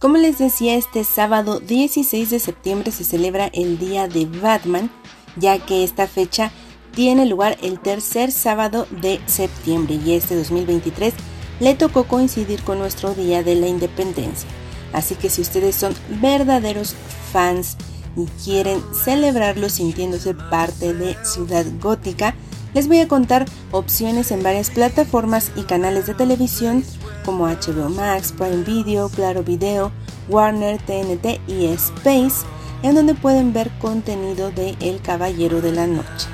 Como 0.00 0.16
les 0.16 0.38
decía, 0.38 0.74
este 0.74 1.04
sábado 1.04 1.60
16 1.60 2.30
de 2.30 2.40
septiembre 2.40 2.90
se 2.90 3.04
celebra 3.04 3.46
el 3.52 3.78
Día 3.78 4.08
de 4.08 4.26
Batman, 4.26 4.90
ya 5.36 5.64
que 5.64 5.84
esta 5.84 6.08
fecha 6.08 6.50
tiene 6.92 7.24
lugar 7.24 7.56
el 7.62 7.78
tercer 7.78 8.32
sábado 8.32 8.88
de 9.00 9.20
septiembre 9.26 10.00
y 10.04 10.14
este 10.14 10.34
2023 10.34 11.14
le 11.60 11.76
tocó 11.76 12.04
coincidir 12.04 12.64
con 12.64 12.80
nuestro 12.80 13.14
Día 13.14 13.44
de 13.44 13.54
la 13.54 13.68
Independencia. 13.68 14.48
Así 14.92 15.14
que 15.14 15.30
si 15.30 15.40
ustedes 15.40 15.76
son 15.76 15.94
verdaderos 16.20 16.96
fans 17.32 17.76
y 18.16 18.26
quieren 18.44 18.80
celebrarlo 18.92 19.68
sintiéndose 19.68 20.34
parte 20.34 20.94
de 20.94 21.16
Ciudad 21.24 21.64
Gótica, 21.80 22.34
les 22.74 22.88
voy 22.88 23.00
a 23.00 23.08
contar 23.08 23.44
opciones 23.70 24.30
en 24.30 24.42
varias 24.42 24.70
plataformas 24.70 25.52
y 25.56 25.62
canales 25.62 26.06
de 26.06 26.14
televisión 26.14 26.84
como 27.24 27.46
HBO 27.46 27.88
Max, 27.90 28.32
Prime 28.32 28.64
Video, 28.64 29.08
Claro 29.08 29.42
Video, 29.42 29.92
Warner, 30.28 30.80
TNT 30.80 31.40
y 31.46 31.66
Space, 31.66 32.46
en 32.82 32.94
donde 32.94 33.14
pueden 33.14 33.52
ver 33.52 33.70
contenido 33.78 34.50
de 34.50 34.76
El 34.80 35.00
Caballero 35.02 35.60
de 35.60 35.72
la 35.72 35.86
Noche. 35.86 36.28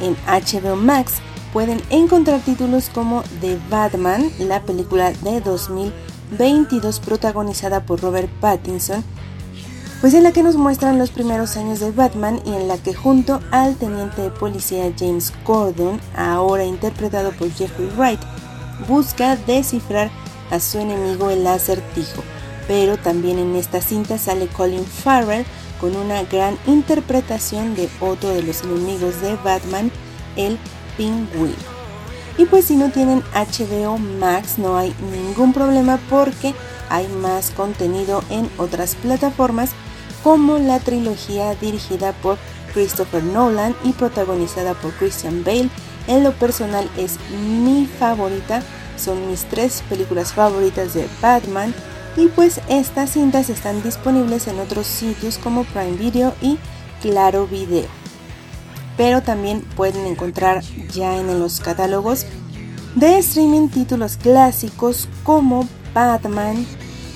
En 0.00 0.16
HBO 0.26 0.76
Max 0.76 1.14
pueden 1.52 1.80
encontrar 1.90 2.40
títulos 2.40 2.88
como 2.88 3.22
The 3.40 3.58
Batman, 3.68 4.30
la 4.38 4.62
película 4.62 5.12
de 5.12 5.40
2022 5.40 7.00
protagonizada 7.00 7.84
por 7.84 8.00
Robert 8.00 8.30
Pattinson, 8.40 9.04
pues 10.00 10.14
en 10.14 10.22
la 10.22 10.32
que 10.32 10.42
nos 10.42 10.56
muestran 10.56 10.98
los 10.98 11.10
primeros 11.10 11.58
años 11.58 11.80
de 11.80 11.90
Batman 11.90 12.40
y 12.46 12.54
en 12.54 12.68
la 12.68 12.78
que 12.78 12.94
junto 12.94 13.40
al 13.50 13.76
teniente 13.76 14.22
de 14.22 14.30
policía 14.30 14.90
James 14.98 15.32
Gordon, 15.44 16.00
ahora 16.16 16.64
interpretado 16.64 17.32
por 17.32 17.50
Jeffrey 17.52 17.90
Wright, 17.96 18.20
busca 18.88 19.36
descifrar 19.36 20.10
a 20.50 20.58
su 20.58 20.78
enemigo 20.78 21.28
el 21.28 21.46
acertijo. 21.46 22.22
Pero 22.66 22.96
también 22.96 23.38
en 23.38 23.54
esta 23.56 23.82
cinta 23.82 24.16
sale 24.16 24.46
Colin 24.46 24.86
Farrell 24.86 25.44
con 25.80 25.94
una 25.94 26.22
gran 26.22 26.56
interpretación 26.66 27.74
de 27.74 27.90
otro 28.00 28.30
de 28.30 28.42
los 28.42 28.62
enemigos 28.62 29.20
de 29.20 29.36
Batman, 29.36 29.90
el 30.36 30.58
Pingüino. 30.96 31.56
Y 32.38 32.46
pues 32.46 32.64
si 32.64 32.76
no 32.76 32.90
tienen 32.90 33.22
HBO 33.34 33.98
Max 33.98 34.56
no 34.56 34.78
hay 34.78 34.94
ningún 35.12 35.52
problema 35.52 35.98
porque 36.08 36.54
hay 36.88 37.06
más 37.08 37.50
contenido 37.50 38.24
en 38.30 38.48
otras 38.56 38.94
plataformas 38.94 39.72
como 40.22 40.58
la 40.58 40.78
trilogía 40.78 41.54
dirigida 41.54 42.12
por 42.12 42.38
Christopher 42.72 43.22
Nolan 43.22 43.74
y 43.84 43.92
protagonizada 43.92 44.74
por 44.74 44.92
Christian 44.92 45.44
Bale. 45.44 45.70
En 46.06 46.24
lo 46.24 46.32
personal 46.32 46.88
es 46.96 47.18
mi 47.58 47.86
favorita, 47.86 48.62
son 48.96 49.28
mis 49.28 49.44
tres 49.44 49.82
películas 49.88 50.32
favoritas 50.32 50.94
de 50.94 51.08
Batman 51.20 51.74
y 52.16 52.28
pues 52.28 52.60
estas 52.68 53.10
cintas 53.10 53.50
están 53.50 53.82
disponibles 53.82 54.46
en 54.48 54.58
otros 54.58 54.86
sitios 54.86 55.38
como 55.38 55.64
Prime 55.64 55.96
Video 55.96 56.34
y 56.40 56.58
Claro 57.00 57.46
Video. 57.46 57.86
Pero 58.96 59.22
también 59.22 59.62
pueden 59.76 60.06
encontrar 60.06 60.62
ya 60.92 61.16
en 61.16 61.38
los 61.38 61.60
catálogos 61.60 62.26
de 62.94 63.18
streaming 63.18 63.68
títulos 63.68 64.16
clásicos 64.16 65.08
como 65.22 65.66
Batman 65.94 66.66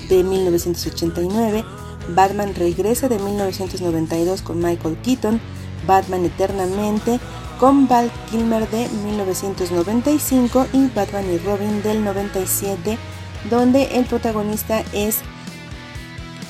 de 0.09 0.23
1989, 0.23 1.65
Batman 2.09 2.53
Regresa 2.55 3.09
de 3.09 3.19
1992 3.19 4.41
con 4.41 4.59
Michael 4.59 4.97
Keaton, 5.03 5.39
Batman 5.87 6.25
Eternamente 6.25 7.19
con 7.59 7.87
Val 7.87 8.11
Kilmer 8.29 8.69
de 8.69 8.89
1995 8.89 10.67
y 10.73 10.87
Batman 10.87 11.25
y 11.31 11.37
Robin 11.37 11.81
del 11.81 12.03
97, 12.03 12.97
donde 13.49 13.97
el 13.97 14.05
protagonista 14.05 14.83
es 14.93 15.19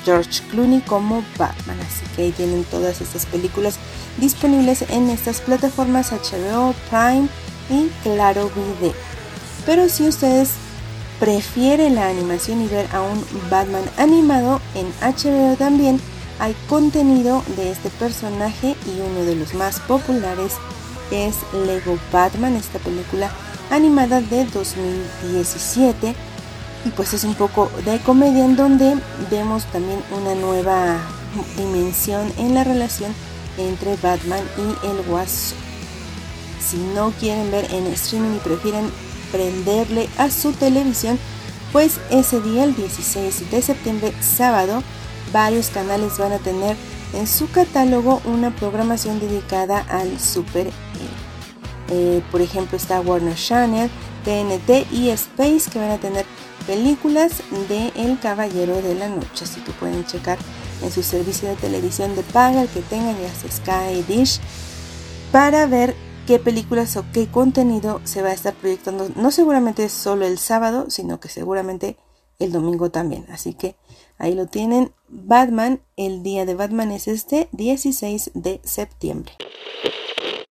George 0.04 0.42
Clooney 0.50 0.82
como 0.82 1.24
Batman. 1.38 1.80
Así 1.82 2.06
que 2.16 2.24
ahí 2.24 2.32
tienen 2.32 2.64
todas 2.66 3.02
estas 3.02 3.26
películas 3.26 3.78
disponibles 4.18 4.84
en 4.90 5.10
estas 5.10 5.42
plataformas 5.42 6.12
HBO, 6.12 6.74
Prime 6.90 7.28
y 7.70 7.90
Claro 8.04 8.50
Video. 8.50 8.94
Pero 9.66 9.90
si 9.90 10.08
ustedes 10.08 10.52
prefiere 11.20 11.90
la 11.90 12.08
animación 12.08 12.62
y 12.62 12.68
ver 12.68 12.88
a 12.94 13.02
un 13.02 13.24
Batman 13.50 13.84
animado, 13.98 14.62
en 14.74 14.88
HBO 15.02 15.56
también 15.56 16.00
hay 16.40 16.56
contenido 16.68 17.44
de 17.56 17.72
este 17.72 17.90
personaje 17.90 18.76
y 18.86 19.00
uno 19.00 19.24
de 19.24 19.36
los 19.36 19.54
más 19.54 19.80
populares 19.82 20.54
es 21.12 21.36
Lego 21.66 21.98
Batman, 22.12 22.56
esta 22.56 22.80
película 22.80 23.32
animada 23.72 24.22
de 24.22 24.46
2017 24.46 26.16
y 26.86 26.90
pues 26.90 27.14
es 27.14 27.24
un 27.24 27.36
poco 27.36 27.72
de 27.86 28.00
comedia 28.00 28.46
en 28.46 28.56
donde 28.56 28.96
vemos 29.32 29.66
también 29.66 30.00
una 30.12 30.36
nueva 30.36 31.00
dimensión 31.58 32.32
en 32.38 32.54
la 32.54 32.64
relación 32.64 33.14
entre 33.58 33.96
Batman 33.98 34.42
y 34.58 34.88
el 34.88 35.02
Guasón. 35.04 35.58
Si 36.60 36.78
no 36.78 37.12
quieren 37.20 37.52
ver 37.52 37.72
en 37.72 37.88
streaming 37.88 38.36
y 38.36 38.40
prefieren 38.40 38.92
prenderle 39.32 40.10
a 40.18 40.30
su 40.30 40.52
televisión, 40.54 41.20
pues 41.72 42.00
ese 42.10 42.42
día, 42.42 42.64
el 42.64 42.76
16 42.76 43.52
de 43.52 43.62
septiembre, 43.62 44.14
sábado, 44.22 44.84
varios 45.34 45.70
canales 45.70 46.18
van 46.18 46.34
a 46.34 46.40
tener 46.40 46.76
en 47.14 47.28
su 47.28 47.50
catálogo 47.50 48.22
una 48.26 48.56
programación 48.56 49.20
dedicada 49.20 49.80
al 49.90 50.20
super 50.20 50.68
eh, 51.90 52.22
por 52.32 52.42
ejemplo 52.42 52.78
está 52.78 53.00
Warner 53.02 53.36
Channel, 53.36 53.90
TNT 54.24 54.92
y 54.92 55.10
Space 55.10 55.70
que 55.72 55.80
van 55.80 55.92
a 55.92 55.98
tener 55.98 56.26
películas 56.66 57.44
de 57.70 57.92
El 57.96 58.20
Caballero 58.20 58.82
de 58.82 58.96
la 58.96 59.08
Noche. 59.08 59.44
Así 59.44 59.62
que 59.62 59.72
pueden 59.74 60.06
checar 60.06 60.38
en 60.82 60.92
su 60.92 61.04
servicio 61.04 61.48
de 61.48 61.56
televisión 61.56 62.16
de 62.16 62.24
paga, 62.24 62.64
el 62.64 62.70
que 62.70 62.82
tengan 62.82 63.16
ya 63.22 63.34
sea 63.34 63.52
Sky 63.52 64.04
Dish, 64.08 64.40
para 65.32 65.68
ver 65.68 65.96
qué 66.26 66.40
películas 66.40 66.98
o 66.98 67.06
qué 67.14 67.28
contenido 67.28 68.02
se 68.04 68.22
va 68.22 68.30
a 68.30 68.34
estar 68.34 68.54
proyectando. 68.54 69.10
No 69.16 69.32
seguramente 69.32 69.88
solo 69.90 70.26
el 70.26 70.38
sábado, 70.38 70.90
sino 70.90 71.20
que 71.20 71.30
seguramente 71.30 71.98
el 72.40 72.52
domingo 72.52 72.92
también. 72.92 73.26
Así 73.30 73.54
que 73.54 73.76
ahí 74.18 74.34
lo 74.34 74.48
tienen. 74.48 74.94
Batman, 75.08 75.82
el 75.96 76.24
día 76.24 76.46
de 76.46 76.56
Batman 76.56 76.92
es 76.92 77.08
este 77.08 77.48
16 77.52 78.32
de 78.34 78.60
septiembre. 78.64 79.34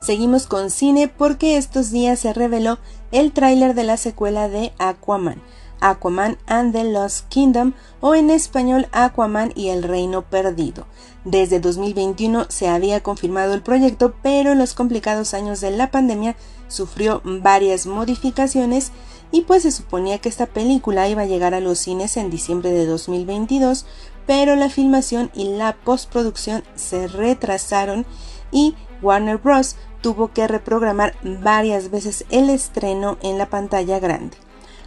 Seguimos 0.02 0.48
con 0.48 0.72
cine 0.72 1.08
porque 1.08 1.58
estos 1.58 1.92
días 1.92 2.20
se 2.20 2.34
reveló 2.34 2.80
el 3.12 3.32
tráiler 3.32 3.76
de 3.76 3.84
la 3.84 3.98
secuela 3.98 4.50
de 4.50 4.74
Aquaman, 4.80 5.42
Aquaman 5.82 6.38
and 6.48 6.74
the 6.74 6.84
Lost 6.84 7.28
Kingdom 7.30 7.74
o 8.00 8.16
en 8.16 8.30
español 8.30 8.88
Aquaman 8.92 9.52
y 9.56 9.70
el 9.70 9.84
Reino 9.84 10.22
Perdido. 10.22 10.86
Desde 11.26 11.60
2021 11.60 12.46
se 12.50 12.68
había 12.68 13.04
confirmado 13.04 13.54
el 13.54 13.62
proyecto, 13.62 14.16
pero 14.24 14.54
en 14.54 14.60
los 14.60 14.74
complicados 14.74 15.34
años 15.34 15.60
de 15.60 15.72
la 15.72 15.92
pandemia 15.92 16.36
sufrió 16.68 17.22
varias 17.24 17.86
modificaciones 17.86 18.92
y 19.32 19.42
pues 19.42 19.64
se 19.64 19.72
suponía 19.72 20.20
que 20.20 20.30
esta 20.30 20.46
película 20.46 21.08
iba 21.10 21.24
a 21.24 21.28
llegar 21.28 21.54
a 21.54 21.60
los 21.60 21.80
cines 21.80 22.18
en 22.18 22.30
diciembre 22.30 22.72
de 22.72 22.86
2022, 22.86 23.86
pero 24.26 24.56
la 24.56 24.70
filmación 24.70 25.32
y 25.34 25.56
la 25.56 25.76
postproducción 25.76 26.64
se 26.76 27.08
retrasaron 27.08 28.06
y 28.52 28.76
Warner 29.02 29.38
Bros 29.38 29.76
tuvo 30.02 30.32
que 30.34 30.48
reprogramar 30.48 31.16
varias 31.24 31.92
veces 31.92 32.26
el 32.30 32.50
estreno 32.50 33.18
en 33.22 33.38
la 33.38 33.50
pantalla 33.50 34.00
grande. 34.00 34.38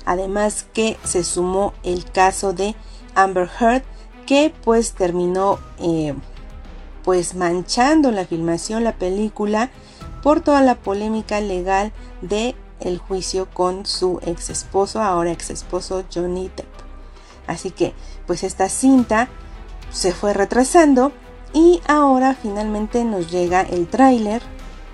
Además 0.05 0.67
que 0.73 0.99
se 1.05 1.25
sumó 1.25 1.73
el 1.83 2.05
caso 2.11 2.53
de 2.53 2.75
Amber 3.15 3.49
Heard 3.61 3.83
que 4.27 4.53
pues 4.65 4.93
terminó 4.93 5.59
eh, 5.79 6.15
pues 7.05 7.35
manchando 7.35 8.11
la 8.11 8.25
filmación, 8.25 8.85
la 8.85 8.97
película 8.97 9.71
por 10.23 10.41
toda 10.41 10.63
la 10.63 10.75
polémica 10.75 11.41
legal 11.41 11.93
de 12.23 12.55
el 12.81 12.99
juicio 12.99 13.49
con 13.53 13.87
su 13.87 14.21
ex 14.25 14.51
esposo, 14.51 15.01
ahora 15.03 15.33
ex 15.33 15.51
esposo 15.51 16.05
Johnny 16.13 16.51
Depp. 16.57 16.67
Así 17.47 17.71
que 17.71 17.93
pues 18.27 18.43
esta 18.43 18.69
cinta 18.69 19.29
se 19.91 20.13
fue 20.13 20.33
retrasando 20.33 21.13
y 21.53 21.81
ahora 21.87 22.35
finalmente 22.35 23.05
nos 23.05 23.31
llega 23.31 23.61
el 23.63 23.87
tráiler 23.87 24.43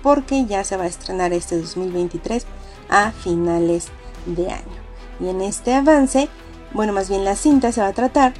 porque 0.03 0.45
ya 0.45 0.63
se 0.63 0.77
va 0.77 0.83
a 0.83 0.87
estrenar 0.87 1.33
este 1.33 1.57
2023 1.59 2.45
a 2.89 3.11
finales 3.11 3.87
de 4.25 4.51
año. 4.51 4.80
Y 5.21 5.29
en 5.29 5.41
este 5.41 5.73
avance, 5.73 6.27
bueno, 6.73 6.93
más 6.93 7.09
bien 7.09 7.23
la 7.23 7.35
cinta 7.35 7.71
se 7.71 7.81
va 7.81 7.87
a 7.87 7.93
tratar 7.93 8.33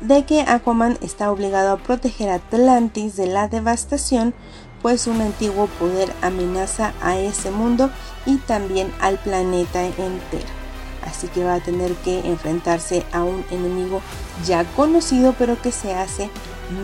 de 0.00 0.24
que 0.24 0.42
Aquaman 0.42 0.98
está 1.00 1.30
obligado 1.30 1.72
a 1.72 1.76
proteger 1.78 2.28
a 2.28 2.34
Atlantis 2.34 3.16
de 3.16 3.26
la 3.26 3.48
devastación, 3.48 4.34
pues 4.82 5.06
un 5.06 5.20
antiguo 5.20 5.68
poder 5.78 6.12
amenaza 6.22 6.92
a 7.00 7.16
ese 7.18 7.50
mundo 7.50 7.90
y 8.26 8.36
también 8.38 8.92
al 9.00 9.18
planeta 9.18 9.84
entero. 9.84 10.62
Así 11.06 11.28
que 11.28 11.44
va 11.44 11.54
a 11.54 11.60
tener 11.60 11.94
que 11.96 12.20
enfrentarse 12.20 13.04
a 13.12 13.22
un 13.22 13.44
enemigo 13.50 14.02
ya 14.44 14.64
conocido, 14.76 15.34
pero 15.38 15.60
que 15.60 15.72
se 15.72 15.94
hace 15.94 16.30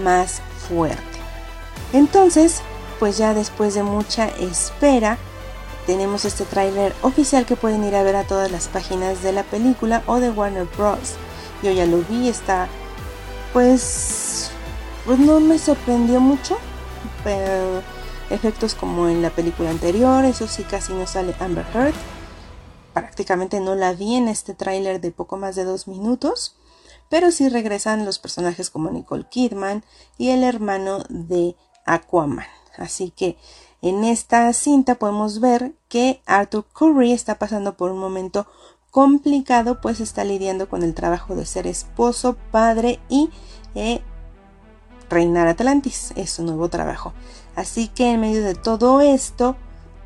más 0.02 0.40
fuerte. 0.68 1.02
Entonces, 1.92 2.62
pues 2.98 3.18
ya 3.18 3.34
después 3.34 3.74
de 3.74 3.82
mucha 3.82 4.28
espera, 4.28 5.18
tenemos 5.88 6.26
este 6.26 6.44
tráiler 6.44 6.94
oficial 7.00 7.46
que 7.46 7.56
pueden 7.56 7.82
ir 7.82 7.96
a 7.96 8.02
ver 8.02 8.14
a 8.14 8.24
todas 8.24 8.52
las 8.52 8.68
páginas 8.68 9.22
de 9.22 9.32
la 9.32 9.42
película 9.42 10.02
o 10.06 10.20
de 10.20 10.28
Warner 10.28 10.66
Bros. 10.76 11.14
Yo 11.62 11.70
ya 11.70 11.86
lo 11.86 12.02
vi, 12.02 12.28
está 12.28 12.68
pues 13.54 14.50
pues 15.06 15.18
no 15.18 15.40
me 15.40 15.58
sorprendió 15.58 16.20
mucho, 16.20 16.58
efectos 18.28 18.74
como 18.74 19.08
en 19.08 19.22
la 19.22 19.30
película 19.30 19.70
anterior, 19.70 20.26
eso 20.26 20.46
sí 20.46 20.62
casi 20.62 20.92
no 20.92 21.06
sale 21.06 21.34
Amber 21.40 21.64
Heard. 21.72 21.94
Prácticamente 22.92 23.58
no 23.58 23.74
la 23.74 23.94
vi 23.94 24.16
en 24.16 24.28
este 24.28 24.52
tráiler 24.52 25.00
de 25.00 25.10
poco 25.10 25.38
más 25.38 25.56
de 25.56 25.64
dos 25.64 25.88
minutos, 25.88 26.54
pero 27.08 27.30
sí 27.30 27.48
regresan 27.48 28.04
los 28.04 28.18
personajes 28.18 28.68
como 28.68 28.90
Nicole 28.90 29.24
Kidman 29.30 29.82
y 30.18 30.32
el 30.32 30.44
hermano 30.44 31.02
de 31.08 31.56
Aquaman. 31.86 32.44
Así 32.76 33.10
que 33.10 33.38
en 33.80 34.04
esta 34.04 34.52
cinta 34.52 34.96
podemos 34.96 35.40
ver 35.40 35.72
que 35.88 36.20
Arthur 36.26 36.64
Curry 36.72 37.12
está 37.12 37.38
pasando 37.38 37.76
por 37.76 37.90
un 37.90 37.98
momento 37.98 38.46
complicado, 38.90 39.80
pues 39.80 40.00
está 40.00 40.24
lidiando 40.24 40.68
con 40.68 40.82
el 40.82 40.94
trabajo 40.94 41.36
de 41.36 41.46
ser 41.46 41.66
esposo, 41.66 42.36
padre 42.50 42.98
y 43.08 43.30
eh, 43.74 44.00
reinar 45.08 45.46
Atlantis. 45.46 46.12
Es 46.16 46.30
su 46.30 46.42
nuevo 46.42 46.68
trabajo. 46.68 47.12
Así 47.54 47.88
que 47.88 48.12
en 48.12 48.20
medio 48.20 48.42
de 48.42 48.54
todo 48.54 49.00
esto 49.00 49.56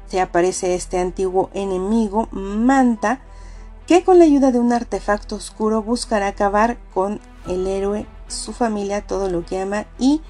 se 0.06 0.20
aparece 0.20 0.74
este 0.74 0.98
antiguo 0.98 1.48
enemigo, 1.54 2.28
Manta, 2.32 3.22
que 3.86 4.04
con 4.04 4.18
la 4.18 4.24
ayuda 4.24 4.52
de 4.52 4.60
un 4.60 4.72
artefacto 4.72 5.36
oscuro 5.36 5.82
buscará 5.82 6.28
acabar 6.28 6.78
con 6.92 7.20
el 7.48 7.66
héroe, 7.66 8.06
su 8.28 8.52
familia, 8.52 9.06
todo 9.06 9.30
lo 9.30 9.44
que 9.44 9.60
ama 9.60 9.86
y 9.98 10.20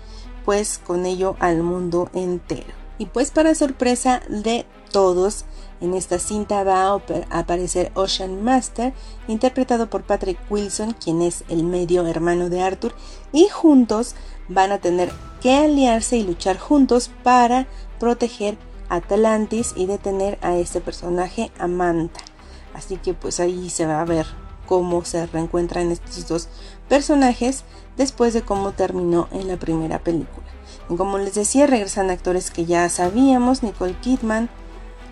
pues 0.44 0.78
con 0.78 1.06
ello 1.06 1.36
al 1.40 1.62
mundo 1.62 2.08
entero. 2.14 2.81
Y 2.98 3.06
pues 3.06 3.30
para 3.30 3.54
sorpresa 3.54 4.22
de 4.28 4.66
todos, 4.90 5.44
en 5.80 5.94
esta 5.94 6.18
cinta 6.18 6.62
va 6.62 6.92
a 6.92 7.02
aparecer 7.30 7.90
Ocean 7.94 8.44
Master, 8.44 8.92
interpretado 9.26 9.90
por 9.90 10.02
Patrick 10.04 10.38
Wilson, 10.50 10.92
quien 10.92 11.22
es 11.22 11.44
el 11.48 11.64
medio 11.64 12.06
hermano 12.06 12.48
de 12.48 12.62
Arthur, 12.62 12.94
y 13.32 13.48
juntos 13.48 14.14
van 14.48 14.70
a 14.70 14.78
tener 14.78 15.10
que 15.40 15.54
aliarse 15.54 16.16
y 16.18 16.22
luchar 16.22 16.58
juntos 16.58 17.10
para 17.24 17.66
proteger 17.98 18.56
Atlantis 18.88 19.72
y 19.74 19.86
detener 19.86 20.38
a 20.42 20.56
este 20.56 20.80
personaje 20.80 21.50
Amanta. 21.58 22.20
Así 22.74 22.96
que 22.96 23.14
pues 23.14 23.40
ahí 23.40 23.70
se 23.70 23.86
va 23.86 24.00
a 24.00 24.04
ver 24.04 24.26
cómo 24.66 25.04
se 25.04 25.26
reencuentran 25.26 25.90
estos 25.90 26.28
dos 26.28 26.48
personajes 26.88 27.64
después 27.96 28.34
de 28.34 28.42
cómo 28.42 28.72
terminó 28.72 29.28
en 29.32 29.48
la 29.48 29.56
primera 29.56 29.98
película. 29.98 30.46
Como 30.96 31.18
les 31.18 31.34
decía, 31.34 31.66
regresan 31.66 32.10
actores 32.10 32.50
que 32.50 32.64
ya 32.64 32.88
sabíamos, 32.88 33.62
Nicole 33.62 33.96
Kidman, 34.00 34.48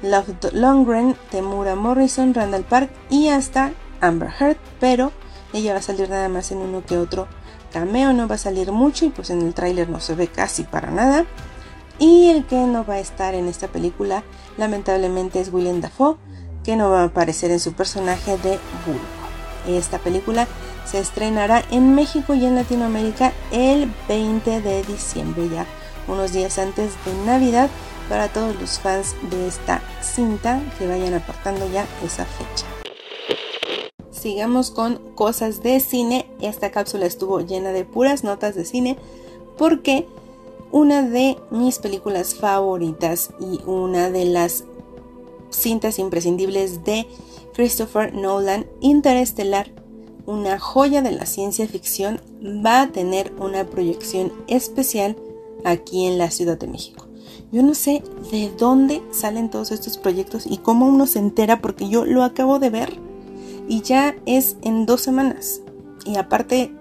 Love 0.02 0.52
Longren, 0.52 1.16
Temura 1.30 1.74
Morrison, 1.74 2.34
Randall 2.34 2.64
Park 2.64 2.90
y 3.10 3.28
hasta 3.28 3.72
Amber 4.00 4.30
Heard, 4.38 4.56
pero 4.78 5.12
ella 5.52 5.72
va 5.72 5.78
a 5.78 5.82
salir 5.82 6.08
nada 6.08 6.28
más 6.28 6.52
en 6.52 6.58
uno 6.58 6.84
que 6.84 6.96
otro 6.96 7.28
cameo, 7.72 8.12
no 8.12 8.28
va 8.28 8.36
a 8.36 8.38
salir 8.38 8.72
mucho 8.72 9.04
y 9.04 9.10
pues 9.10 9.30
en 9.30 9.42
el 9.42 9.54
tráiler 9.54 9.88
no 9.88 10.00
se 10.00 10.14
ve 10.14 10.28
casi 10.28 10.64
para 10.64 10.90
nada. 10.90 11.26
Y 11.98 12.28
el 12.28 12.46
que 12.46 12.56
no 12.56 12.84
va 12.84 12.94
a 12.94 12.98
estar 13.00 13.34
en 13.34 13.46
esta 13.46 13.68
película 13.68 14.24
lamentablemente 14.56 15.40
es 15.40 15.52
Willem 15.52 15.80
Dafoe, 15.80 16.16
que 16.64 16.76
no 16.76 16.90
va 16.90 17.02
a 17.02 17.04
aparecer 17.04 17.50
en 17.50 17.60
su 17.60 17.74
personaje 17.74 18.38
de 18.38 18.58
Bulk. 18.86 19.00
Esta 19.68 19.98
película 19.98 20.48
se 20.84 20.98
estrenará 20.98 21.64
en 21.70 21.94
México 21.94 22.34
y 22.34 22.44
en 22.44 22.54
Latinoamérica 22.54 23.32
el 23.52 23.92
20 24.08 24.60
de 24.60 24.82
diciembre, 24.84 25.48
ya 25.48 25.66
unos 26.08 26.32
días 26.32 26.58
antes 26.58 26.92
de 27.04 27.14
Navidad, 27.24 27.70
para 28.08 28.28
todos 28.28 28.60
los 28.60 28.80
fans 28.80 29.14
de 29.30 29.46
esta 29.46 29.80
cinta 30.02 30.60
que 30.78 30.86
vayan 30.86 31.14
apartando 31.14 31.70
ya 31.72 31.86
esa 32.04 32.24
fecha. 32.24 32.66
Sigamos 34.10 34.70
con 34.70 34.96
cosas 35.14 35.62
de 35.62 35.78
cine. 35.80 36.26
Esta 36.40 36.70
cápsula 36.70 37.06
estuvo 37.06 37.40
llena 37.40 37.70
de 37.70 37.84
puras 37.84 38.24
notas 38.24 38.54
de 38.54 38.64
cine 38.64 38.98
porque 39.56 40.08
una 40.72 41.02
de 41.02 41.38
mis 41.50 41.78
películas 41.78 42.34
favoritas 42.34 43.30
y 43.40 43.60
una 43.64 44.10
de 44.10 44.24
las 44.24 44.64
cintas 45.50 45.98
imprescindibles 45.98 46.84
de 46.84 47.06
Christopher 47.54 48.14
Nolan, 48.14 48.66
Interestelar, 48.80 49.70
una 50.26 50.58
joya 50.58 51.02
de 51.02 51.12
la 51.12 51.26
ciencia 51.26 51.66
ficción, 51.66 52.20
va 52.64 52.82
a 52.82 52.92
tener 52.92 53.32
una 53.38 53.66
proyección 53.66 54.32
especial 54.48 55.16
aquí 55.64 56.06
en 56.06 56.18
la 56.18 56.30
Ciudad 56.30 56.58
de 56.58 56.66
México. 56.66 57.06
Yo 57.52 57.62
no 57.62 57.74
sé 57.74 58.02
de 58.30 58.50
dónde 58.56 59.02
salen 59.10 59.50
todos 59.50 59.72
estos 59.72 59.98
proyectos 59.98 60.46
y 60.46 60.58
cómo 60.58 60.86
uno 60.86 61.06
se 61.06 61.18
entera 61.18 61.60
porque 61.60 61.88
yo 61.88 62.04
lo 62.04 62.22
acabo 62.22 62.58
de 62.58 62.70
ver 62.70 62.92
y 63.68 63.82
ya 63.82 64.16
es 64.26 64.56
en 64.62 64.86
dos 64.86 65.00
semanas. 65.00 65.60
Y 66.04 66.16
aparte, 66.16 66.72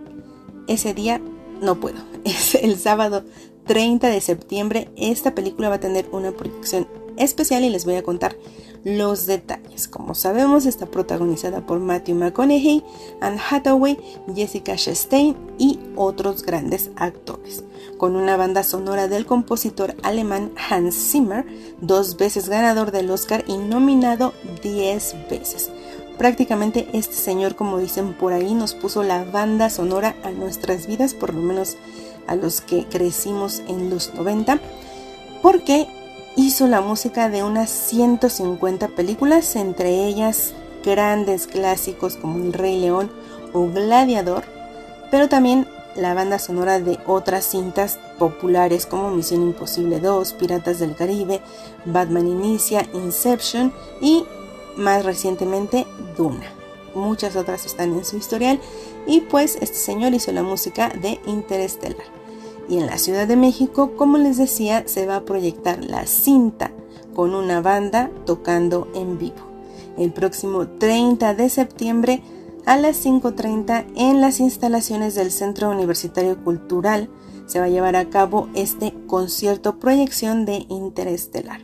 ese 0.67 0.93
día 0.93 1.21
no 1.61 1.79
puedo. 1.79 1.97
Es 2.23 2.55
el 2.55 2.77
sábado 2.77 3.23
30 3.65 4.07
de 4.09 4.21
septiembre. 4.21 4.89
Esta 4.97 5.33
película 5.33 5.69
va 5.69 5.75
a 5.75 5.79
tener 5.79 6.07
una 6.11 6.31
proyección 6.31 6.87
especial 7.17 7.63
y 7.63 7.69
les 7.69 7.85
voy 7.85 7.95
a 7.95 8.03
contar 8.03 8.35
los 8.83 9.25
detalles. 9.25 9.87
Como 9.87 10.15
sabemos, 10.15 10.65
está 10.65 10.85
protagonizada 10.85 11.65
por 11.65 11.79
Matthew 11.79 12.15
McConaughey, 12.15 12.83
Anne 13.21 13.39
Hathaway, 13.49 13.97
Jessica 14.33 14.75
Chastain 14.75 15.35
y 15.57 15.79
otros 15.95 16.43
grandes 16.43 16.91
actores. 16.95 17.63
Con 17.97 18.15
una 18.15 18.37
banda 18.37 18.63
sonora 18.63 19.07
del 19.07 19.25
compositor 19.25 19.95
alemán 20.03 20.51
Hans 20.69 20.95
Zimmer, 20.95 21.45
dos 21.81 22.17
veces 22.17 22.47
ganador 22.47 22.91
del 22.91 23.11
Oscar 23.11 23.43
y 23.47 23.57
nominado 23.57 24.33
10 24.63 25.29
veces. 25.29 25.71
Prácticamente 26.17 26.87
este 26.93 27.15
señor, 27.15 27.55
como 27.55 27.77
dicen 27.77 28.13
por 28.13 28.33
ahí, 28.33 28.53
nos 28.53 28.73
puso 28.73 29.03
la 29.03 29.23
banda 29.23 29.69
sonora 29.69 30.15
a 30.23 30.31
nuestras 30.31 30.87
vidas, 30.87 31.13
por 31.13 31.33
lo 31.33 31.41
menos 31.41 31.77
a 32.27 32.35
los 32.35 32.61
que 32.61 32.85
crecimos 32.85 33.61
en 33.67 33.89
los 33.89 34.13
90, 34.13 34.59
porque 35.41 35.87
hizo 36.35 36.67
la 36.67 36.81
música 36.81 37.29
de 37.29 37.43
unas 37.43 37.69
150 37.69 38.89
películas, 38.89 39.55
entre 39.55 40.05
ellas 40.05 40.53
grandes 40.83 41.47
clásicos 41.47 42.15
como 42.15 42.37
El 42.37 42.53
Rey 42.53 42.79
León 42.79 43.11
o 43.53 43.67
Gladiador, 43.67 44.43
pero 45.11 45.27
también 45.27 45.67
la 45.95 46.13
banda 46.13 46.39
sonora 46.39 46.79
de 46.79 46.99
otras 47.05 47.45
cintas 47.45 47.99
populares 48.17 48.85
como 48.85 49.11
Misión 49.11 49.41
Imposible 49.41 49.99
2, 49.99 50.33
Piratas 50.33 50.79
del 50.79 50.95
Caribe, 50.95 51.41
Batman 51.85 52.27
Inicia, 52.27 52.87
Inception 52.93 53.73
y 54.01 54.25
más 54.77 55.03
recientemente 55.03 55.85
Duna. 56.15 56.53
Muchas 56.95 57.35
otras 57.35 57.65
están 57.65 57.93
en 57.93 58.05
su 58.05 58.17
historial 58.17 58.59
y 59.05 59.21
pues 59.21 59.57
este 59.61 59.77
señor 59.77 60.13
hizo 60.13 60.31
la 60.31 60.43
música 60.43 60.89
de 60.89 61.19
Interstellar. 61.25 62.18
Y 62.69 62.77
en 62.77 62.85
la 62.85 62.99
Ciudad 62.99 63.27
de 63.27 63.35
México, 63.35 63.95
como 63.97 64.17
les 64.17 64.37
decía, 64.37 64.83
se 64.87 65.07
va 65.07 65.17
a 65.17 65.25
proyectar 65.25 65.83
la 65.83 66.05
cinta 66.05 66.71
con 67.15 67.33
una 67.33 67.61
banda 67.61 68.11
tocando 68.25 68.87
en 68.93 69.17
vivo. 69.17 69.49
El 69.97 70.13
próximo 70.13 70.67
30 70.67 71.33
de 71.33 71.49
septiembre 71.49 72.21
a 72.65 72.77
las 72.77 73.03
5.30 73.03 73.85
en 73.95 74.21
las 74.21 74.39
instalaciones 74.39 75.15
del 75.15 75.31
Centro 75.31 75.71
Universitario 75.71 76.41
Cultural 76.43 77.09
se 77.47 77.59
va 77.59 77.65
a 77.65 77.69
llevar 77.69 77.95
a 77.95 78.09
cabo 78.09 78.47
este 78.53 78.93
concierto 79.07 79.79
proyección 79.79 80.45
de 80.45 80.65
Interestelar, 80.69 81.61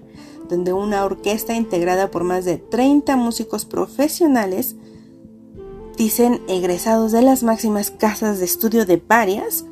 donde 0.49 0.73
una 0.73 1.05
orquesta 1.05 1.53
integrada 1.53 2.09
por 2.09 2.23
más 2.23 2.43
de 2.43 2.57
30 2.57 3.15
músicos 3.17 3.65
profesionales, 3.65 4.75
dicen 5.95 6.41
egresados 6.47 7.11
de 7.11 7.21
las 7.21 7.43
máximas 7.43 7.91
casas 7.91 8.39
de 8.39 8.45
estudio 8.45 8.85
de 8.85 8.97
varias 8.97 9.65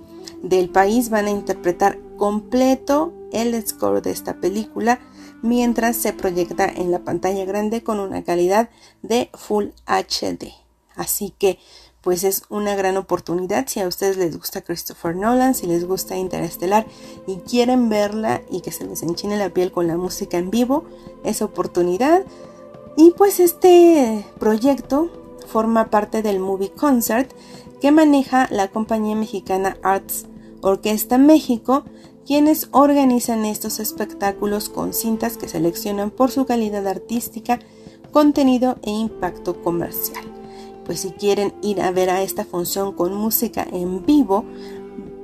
del 0.43 0.69
país, 0.69 1.09
van 1.09 1.25
a 1.25 1.31
interpretar 1.31 1.97
completo 2.17 3.13
el 3.31 3.59
score 3.65 4.01
de 4.01 4.11
esta 4.11 4.35
película 4.35 4.99
mientras 5.41 5.97
se 5.97 6.13
proyecta 6.13 6.67
en 6.67 6.91
la 6.91 6.99
pantalla 6.99 7.45
grande 7.45 7.83
con 7.83 7.99
una 7.99 8.23
calidad 8.23 8.69
de 9.01 9.29
Full 9.33 9.69
HD. 9.87 10.53
Así 10.95 11.33
que 11.37 11.57
pues 12.01 12.25
es 12.25 12.43
una 12.49 12.75
gran 12.75 12.97
oportunidad 12.97 13.65
si 13.67 13.79
a 13.79 13.87
ustedes 13.87 14.17
les 14.17 14.37
gusta 14.37 14.61
Christopher 14.61 15.15
Nolan, 15.15 15.55
si 15.55 15.67
les 15.67 15.87
gusta 15.87 16.17
Interestelar 16.17 16.85
y 17.27 17.37
quieren 17.37 17.87
verla 17.87 18.41
y 18.51 18.59
que 18.59 18.73
se 18.73 18.85
les 18.85 19.03
enchine 19.03 19.37
la 19.37 19.49
piel 19.49 19.71
con 19.71 19.87
la 19.87 19.95
música 19.95 20.37
en 20.37 20.51
vivo, 20.51 20.83
es 21.23 21.41
oportunidad. 21.41 22.23
Y 22.97 23.11
pues 23.11 23.39
este 23.39 24.25
proyecto 24.37 25.09
forma 25.47 25.89
parte 25.89 26.21
del 26.21 26.39
Movie 26.39 26.71
Concert 26.71 27.31
que 27.79 27.91
maneja 27.91 28.47
la 28.51 28.67
compañía 28.67 29.15
mexicana 29.15 29.77
Arts 29.81 30.25
Orquesta 30.63 31.17
México, 31.17 31.83
quienes 32.25 32.69
organizan 32.71 33.45
estos 33.45 33.79
espectáculos 33.79 34.69
con 34.69 34.93
cintas 34.93 35.37
que 35.37 35.47
seleccionan 35.47 36.09
por 36.09 36.31
su 36.31 36.45
calidad 36.45 36.87
artística, 36.87 37.59
contenido 38.11 38.77
e 38.83 38.91
impacto 38.91 39.61
comercial 39.61 40.33
pues 40.85 41.01
si 41.01 41.11
quieren 41.11 41.53
ir 41.61 41.81
a 41.81 41.91
ver 41.91 42.09
a 42.09 42.21
esta 42.21 42.45
función 42.45 42.93
con 42.93 43.13
música 43.13 43.65
en 43.71 44.05
vivo, 44.05 44.45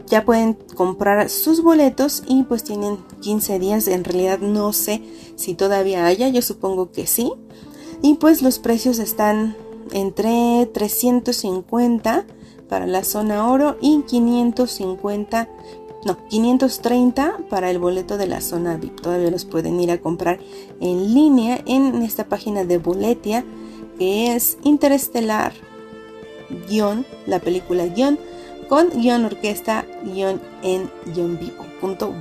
ya 0.07 0.25
pueden 0.25 0.57
comprar 0.75 1.29
sus 1.29 1.61
boletos 1.61 2.23
y 2.27 2.43
pues 2.43 2.63
tienen 2.63 2.97
15 3.21 3.59
días, 3.59 3.87
en 3.87 4.03
realidad 4.03 4.39
no 4.39 4.73
sé 4.73 5.03
si 5.35 5.53
todavía 5.53 6.05
haya, 6.05 6.29
yo 6.29 6.41
supongo 6.41 6.91
que 6.91 7.05
sí. 7.05 7.31
Y 8.01 8.15
pues 8.15 8.41
los 8.41 8.59
precios 8.59 8.97
están 8.97 9.55
entre 9.91 10.65
350 10.73 12.25
para 12.69 12.87
la 12.87 13.03
zona 13.03 13.49
oro 13.49 13.77
y 13.81 14.03
550 14.03 15.49
no, 16.05 16.17
530 16.29 17.39
para 17.49 17.69
el 17.69 17.77
boleto 17.77 18.17
de 18.17 18.25
la 18.25 18.39
zona 18.39 18.77
VIP. 18.77 19.01
Todavía 19.01 19.31
los 19.31 19.43
pueden 19.43 19.79
ir 19.81 19.91
a 19.91 19.97
comprar 19.97 20.39
en 20.79 21.13
línea 21.13 21.61
en 21.65 22.01
esta 22.03 22.25
página 22.25 22.63
de 22.63 22.77
Boletia 22.77 23.43
que 23.97 24.33
es 24.33 24.57
Interestelar, 24.63 25.51
guion, 26.69 27.05
la 27.27 27.39
película 27.39 27.85
guion, 27.85 28.17
con 28.69 28.89
guion 28.91 29.25
orquesta, 29.25 29.85
guion 30.05 30.41
en 30.63 30.89
guion 31.13 31.37
vivo, 31.37 31.65
punto. 31.81 32.13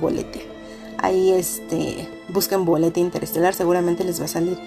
Ahí 0.97 1.31
este, 1.31 2.09
buscan 2.27 2.65
bolete 2.65 2.99
interestelar, 2.99 3.53
seguramente 3.53 4.03
les 4.03 4.19
va 4.19 4.25
a 4.25 4.27
salir 4.27 4.57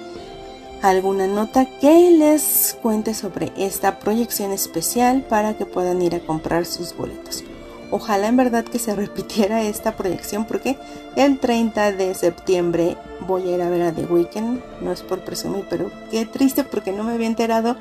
alguna 0.82 1.28
nota 1.28 1.64
que 1.80 2.10
les 2.10 2.76
cuente 2.82 3.14
sobre 3.14 3.52
esta 3.56 4.00
proyección 4.00 4.50
especial 4.50 5.24
para 5.28 5.56
que 5.56 5.64
puedan 5.64 6.02
ir 6.02 6.16
a 6.16 6.20
comprar 6.20 6.66
sus 6.66 6.96
boletos. 6.96 7.44
Ojalá 7.92 8.26
en 8.26 8.36
verdad 8.36 8.64
que 8.64 8.80
se 8.80 8.96
repitiera 8.96 9.62
esta 9.62 9.96
proyección 9.96 10.44
porque 10.44 10.76
el 11.14 11.38
30 11.38 11.92
de 11.92 12.14
septiembre 12.14 12.96
voy 13.28 13.48
a 13.48 13.54
ir 13.54 13.62
a 13.62 13.70
ver 13.70 13.82
a 13.82 13.92
The 13.92 14.06
Weeknd. 14.06 14.60
No 14.80 14.90
es 14.90 15.02
por 15.02 15.20
presumir, 15.20 15.66
pero 15.70 15.90
qué 16.10 16.26
triste 16.26 16.64
porque 16.64 16.90
no 16.90 17.04
me 17.04 17.12
había 17.12 17.28
enterado 17.28 17.76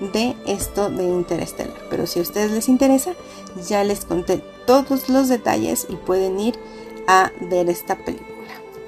de 0.00 0.34
esto 0.46 0.88
de 0.88 1.04
Interstellar. 1.04 1.76
Pero 1.90 2.06
si 2.06 2.20
a 2.20 2.22
ustedes 2.22 2.52
les 2.52 2.68
interesa, 2.68 3.12
ya 3.68 3.84
les 3.84 4.06
conté 4.06 4.42
todos 4.66 5.10
los 5.10 5.28
detalles 5.28 5.86
y 5.90 5.96
pueden 5.96 6.40
ir 6.40 6.54
a 7.06 7.32
ver 7.40 7.68
esta 7.68 7.96
película. 7.96 8.32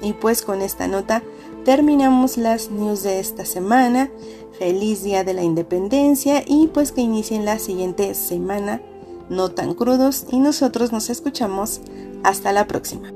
Y 0.01 0.13
pues 0.13 0.41
con 0.41 0.61
esta 0.61 0.87
nota 0.87 1.21
terminamos 1.65 2.37
las 2.37 2.71
news 2.71 3.03
de 3.03 3.19
esta 3.19 3.45
semana. 3.45 4.09
Feliz 4.57 5.03
Día 5.03 5.23
de 5.23 5.33
la 5.33 5.43
Independencia 5.43 6.43
y 6.45 6.67
pues 6.67 6.91
que 6.91 7.01
inicien 7.01 7.45
la 7.45 7.59
siguiente 7.59 8.13
semana 8.13 8.81
no 9.29 9.49
tan 9.49 9.73
crudos 9.73 10.25
y 10.31 10.39
nosotros 10.39 10.91
nos 10.91 11.09
escuchamos 11.09 11.81
hasta 12.23 12.51
la 12.51 12.67
próxima. 12.67 13.13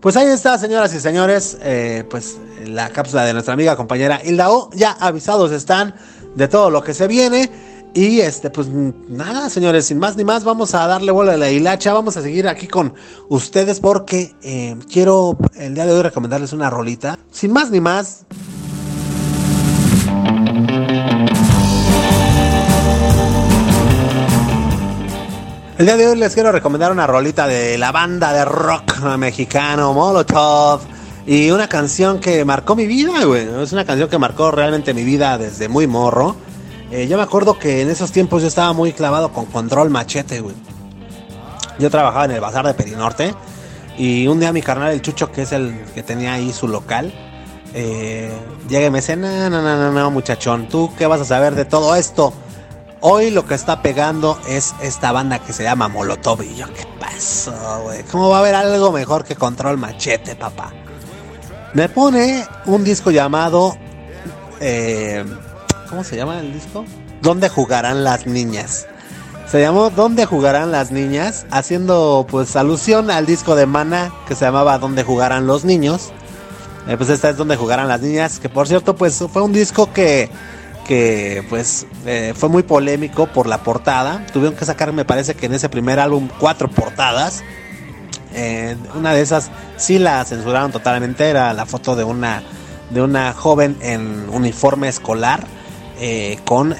Pues 0.00 0.16
ahí 0.16 0.28
está, 0.28 0.56
señoras 0.56 0.94
y 0.94 1.00
señores, 1.00 1.58
eh, 1.62 2.04
pues 2.08 2.38
la 2.64 2.90
cápsula 2.90 3.24
de 3.24 3.32
nuestra 3.32 3.54
amiga 3.54 3.76
compañera 3.76 4.20
Hilda 4.24 4.50
O. 4.52 4.70
Ya 4.72 4.92
avisados 4.92 5.50
están 5.50 5.94
de 6.36 6.46
todo 6.46 6.70
lo 6.70 6.82
que 6.84 6.94
se 6.94 7.08
viene. 7.08 7.50
Y 7.96 8.20
este, 8.20 8.50
pues 8.50 8.68
nada, 8.68 9.48
señores, 9.48 9.86
sin 9.86 9.98
más 9.98 10.18
ni 10.18 10.24
más, 10.24 10.44
vamos 10.44 10.74
a 10.74 10.86
darle 10.86 11.12
vuelo 11.12 11.32
a 11.32 11.38
la 11.38 11.50
hilacha. 11.50 11.94
Vamos 11.94 12.14
a 12.18 12.22
seguir 12.22 12.46
aquí 12.46 12.66
con 12.66 12.92
ustedes 13.30 13.80
porque 13.80 14.36
eh, 14.42 14.76
quiero 14.92 15.38
el 15.54 15.74
día 15.74 15.86
de 15.86 15.92
hoy 15.92 16.02
recomendarles 16.02 16.52
una 16.52 16.68
rolita. 16.68 17.18
Sin 17.30 17.54
más 17.54 17.70
ni 17.70 17.80
más, 17.80 18.26
El 25.78 25.84
día 25.86 25.96
de 25.96 26.06
hoy 26.06 26.16
les 26.18 26.34
quiero 26.34 26.52
recomendar 26.52 26.92
una 26.92 27.06
rolita 27.06 27.46
de 27.46 27.78
la 27.78 27.92
banda 27.92 28.32
de 28.32 28.44
rock 28.44 28.98
mexicano 29.18 29.94
Molotov 29.94 30.80
y 31.26 31.50
una 31.50 31.68
canción 31.68 32.20
que 32.20 32.44
marcó 32.44 32.76
mi 32.76 32.86
vida, 32.86 33.24
güey. 33.24 33.46
Es 33.62 33.72
una 33.72 33.84
canción 33.86 34.08
que 34.10 34.18
marcó 34.18 34.50
realmente 34.50 34.92
mi 34.92 35.04
vida 35.04 35.38
desde 35.38 35.68
muy 35.68 35.86
morro. 35.86 36.36
Eh, 36.90 37.08
yo 37.08 37.16
me 37.16 37.22
acuerdo 37.24 37.58
que 37.58 37.82
en 37.82 37.90
esos 37.90 38.12
tiempos 38.12 38.42
yo 38.42 38.48
estaba 38.48 38.72
muy 38.72 38.92
clavado 38.92 39.32
con 39.32 39.46
Control 39.46 39.90
Machete, 39.90 40.40
güey. 40.40 40.54
Yo 41.78 41.90
trabajaba 41.90 42.26
en 42.26 42.30
el 42.30 42.40
bazar 42.40 42.66
de 42.66 42.74
Perinorte 42.74 43.34
y 43.98 44.26
un 44.28 44.40
día 44.40 44.52
mi 44.52 44.62
carnal, 44.62 44.92
el 44.92 45.02
Chucho, 45.02 45.32
que 45.32 45.42
es 45.42 45.52
el 45.52 45.84
que 45.94 46.02
tenía 46.02 46.34
ahí 46.34 46.52
su 46.52 46.68
local, 46.68 47.12
eh, 47.74 48.30
llega 48.68 48.86
y 48.86 48.90
me 48.90 49.00
dice, 49.00 49.16
no, 49.16 49.50
no, 49.50 49.60
no, 49.60 49.92
no, 49.92 50.10
muchachón, 50.10 50.68
¿tú 50.68 50.90
qué 50.96 51.06
vas 51.06 51.20
a 51.20 51.24
saber 51.24 51.54
de 51.54 51.64
todo 51.64 51.94
esto? 51.96 52.32
Hoy 53.00 53.30
lo 53.30 53.46
que 53.46 53.54
está 53.54 53.82
pegando 53.82 54.38
es 54.48 54.74
esta 54.80 55.12
banda 55.12 55.38
que 55.38 55.52
se 55.52 55.62
llama 55.62 55.88
Molotov. 55.88 56.42
Y 56.42 56.56
yo, 56.56 56.66
¿qué 56.72 56.84
pasó, 56.98 57.82
güey? 57.82 58.02
¿Cómo 58.04 58.30
va 58.30 58.38
a 58.38 58.40
haber 58.40 58.54
algo 58.54 58.90
mejor 58.92 59.24
que 59.24 59.36
Control 59.36 59.76
Machete, 59.76 60.34
papá? 60.34 60.72
Me 61.74 61.88
pone 61.88 62.46
un 62.64 62.82
disco 62.82 63.10
llamado. 63.10 63.76
Eh, 64.60 65.24
¿Cómo 65.88 66.02
se 66.02 66.16
llama 66.16 66.40
el 66.40 66.52
disco? 66.52 66.84
¿Dónde 67.22 67.48
jugarán 67.48 68.02
las 68.02 68.26
niñas? 68.26 68.86
Se 69.48 69.60
llamó 69.60 69.90
¿Dónde 69.90 70.26
jugarán 70.26 70.72
las 70.72 70.90
niñas? 70.90 71.46
Haciendo 71.50 72.26
pues 72.28 72.56
alusión 72.56 73.10
al 73.10 73.26
disco 73.26 73.54
de 73.54 73.66
Mana 73.66 74.12
que 74.26 74.34
se 74.34 74.44
llamaba 74.44 74.78
¿Dónde 74.78 75.04
jugarán 75.04 75.46
los 75.46 75.64
niños? 75.64 76.12
Eh, 76.88 76.96
pues 76.96 77.10
esta 77.10 77.30
es 77.30 77.36
donde 77.36 77.56
jugarán 77.56 77.88
las 77.88 78.00
niñas. 78.00 78.40
Que 78.40 78.48
por 78.48 78.66
cierto, 78.66 78.96
pues 78.96 79.22
fue 79.32 79.42
un 79.42 79.52
disco 79.52 79.92
que 79.92 80.30
que 80.86 81.44
pues 81.48 81.84
eh, 82.04 82.32
fue 82.36 82.48
muy 82.48 82.62
polémico 82.62 83.26
por 83.26 83.46
la 83.46 83.58
portada. 83.62 84.24
Tuvieron 84.32 84.56
que 84.56 84.64
sacar, 84.64 84.92
me 84.92 85.04
parece 85.04 85.34
que 85.34 85.46
en 85.46 85.54
ese 85.54 85.68
primer 85.68 85.98
álbum, 85.98 86.28
cuatro 86.38 86.68
portadas. 86.68 87.42
Una 88.94 89.14
de 89.14 89.22
esas 89.22 89.50
sí 89.78 89.98
la 89.98 90.22
censuraron 90.26 90.70
totalmente, 90.70 91.26
era 91.26 91.54
la 91.54 91.64
foto 91.64 91.96
de 91.96 92.04
una, 92.04 92.42
de 92.90 93.00
una 93.00 93.32
joven 93.32 93.78
en 93.80 94.28
uniforme 94.28 94.88
escolar 94.88 95.46
eh, 95.98 96.38
con, 96.44 96.74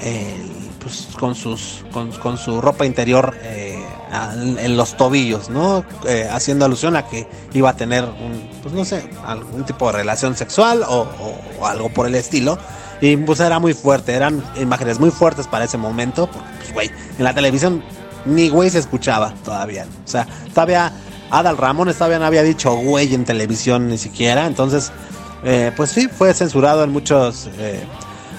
pues, 0.81 1.07
con, 1.19 1.35
sus, 1.35 1.83
con, 1.91 2.37
su 2.37 2.61
ropa 2.61 2.85
interior 2.85 3.35
en, 3.41 4.77
los 4.77 4.95
tobillos, 4.95 5.49
¿no? 5.49 5.83
Eh, 6.07 6.27
haciendo 6.31 6.65
alusión 6.65 6.95
a 6.95 7.07
que 7.07 7.27
iba 7.53 7.69
a 7.69 7.75
tener, 7.75 8.03
un, 8.03 8.49
pues 8.61 8.73
no 8.73 8.85
sé, 8.85 9.09
algún 9.25 9.65
tipo 9.65 9.87
de 9.87 9.97
relación 9.97 10.35
sexual 10.35 10.83
o, 10.87 11.07
algo 11.63 11.89
por 11.89 12.07
el 12.07 12.15
estilo. 12.15 12.57
Y 12.99 13.15
pues 13.17 13.39
era 13.39 13.59
muy 13.59 13.73
fuerte, 13.73 14.13
eran 14.13 14.43
imágenes 14.59 14.99
muy 14.99 15.11
fuertes 15.11 15.45
para 15.45 15.65
ese 15.65 15.77
momento, 15.77 16.27
porque 16.27 16.49
pues 16.57 16.73
güey, 16.73 16.91
en 17.17 17.23
la 17.23 17.33
televisión 17.33 17.83
ni 18.25 18.49
güey 18.49 18.69
se 18.69 18.79
escuchaba 18.79 19.33
todavía. 19.43 19.85
O 20.03 20.07
sea, 20.07 20.27
todavía 20.53 20.91
Adal 21.29 21.57
Ramón 21.57 21.93
todavía 21.93 22.17
no 22.17 22.25
había 22.25 22.43
dicho 22.43 22.73
güey 22.75 23.13
en 23.13 23.23
televisión 23.23 23.87
ni 23.87 23.97
siquiera, 23.97 24.47
entonces 24.47 24.91
eh, 25.43 25.71
pues 25.75 25.91
sí, 25.91 26.07
fue 26.07 26.33
censurado 26.33 26.83
en 26.83 26.91
muchos, 26.91 27.49
eh, 27.57 27.83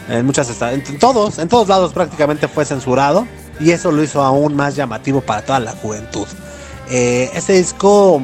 en 0.09 0.27
en 0.27 0.99
todos, 0.99 1.39
en 1.39 1.49
todos 1.49 1.69
lados 1.69 1.93
prácticamente 1.93 2.49
fue 2.49 2.65
censurado 2.65 3.27
y 3.61 3.73
eso 3.73 3.93
lo 3.93 4.03
hizo 4.03 4.23
aún 4.23 4.57
más 4.57 4.75
llamativo 4.75 5.21
para 5.21 5.43
toda 5.43 5.61
la 5.61 5.73
juventud. 5.73 6.27
Eh, 6.91 7.31
este 7.35 7.55
disco 7.55 8.23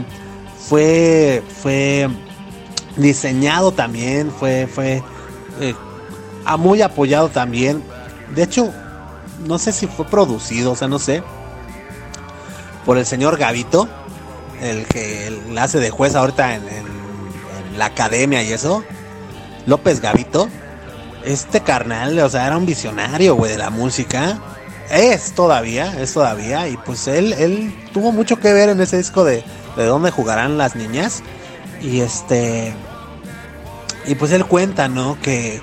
fue, 0.69 1.43
fue 1.63 2.09
diseñado 2.97 3.73
también, 3.73 4.31
fue, 4.31 4.67
fue 4.67 5.03
muy 6.59 6.81
apoyado 6.81 7.29
también. 7.29 7.83
De 8.35 8.43
hecho, 8.43 8.73
no 9.47 9.59
sé 9.59 9.73
si 9.73 9.87
fue 9.87 10.07
producido, 10.07 10.73
o 10.73 10.77
sea, 10.77 10.89
no 10.89 10.99
sé, 10.99 11.23
por 12.87 12.97
el 12.97 13.05
señor 13.05 13.37
Gavito, 13.37 13.89
el 14.63 14.87
que 14.87 15.39
hace 15.59 15.81
de 15.81 15.91
juez 15.91 16.15
ahorita 16.15 16.55
en 16.55 16.65
la 17.77 17.87
academia 17.87 18.43
y 18.43 18.53
eso, 18.53 18.83
López 19.67 20.01
Gavito, 20.01 20.49
este 21.25 21.61
carnal, 21.61 22.19
o 22.19 22.29
sea, 22.29 22.47
era 22.47 22.57
un 22.57 22.67
visionario, 22.67 23.35
güey, 23.35 23.53
de 23.53 23.59
la 23.59 23.71
música. 23.71 24.39
Es 24.91 25.33
todavía, 25.33 26.01
es 26.01 26.13
todavía. 26.13 26.69
Y 26.69 26.77
pues 26.77 27.09
él, 27.09 27.33
él 27.35 27.75
tuvo 27.93 28.13
mucho 28.13 28.39
que 28.39 28.53
ver 28.53 28.69
en 28.69 28.81
ese 28.81 28.99
disco 28.99 29.25
de, 29.25 29.43
de 29.77 29.85
dónde 29.85 30.11
jugarán 30.11 30.59
las 30.59 30.77
niñas. 30.77 31.23
Y 31.81 32.01
este. 32.01 32.75
Y 34.07 34.15
pues 34.15 34.33
él 34.33 34.45
cuenta, 34.45 34.89
¿no? 34.89 35.19
Que 35.21 35.63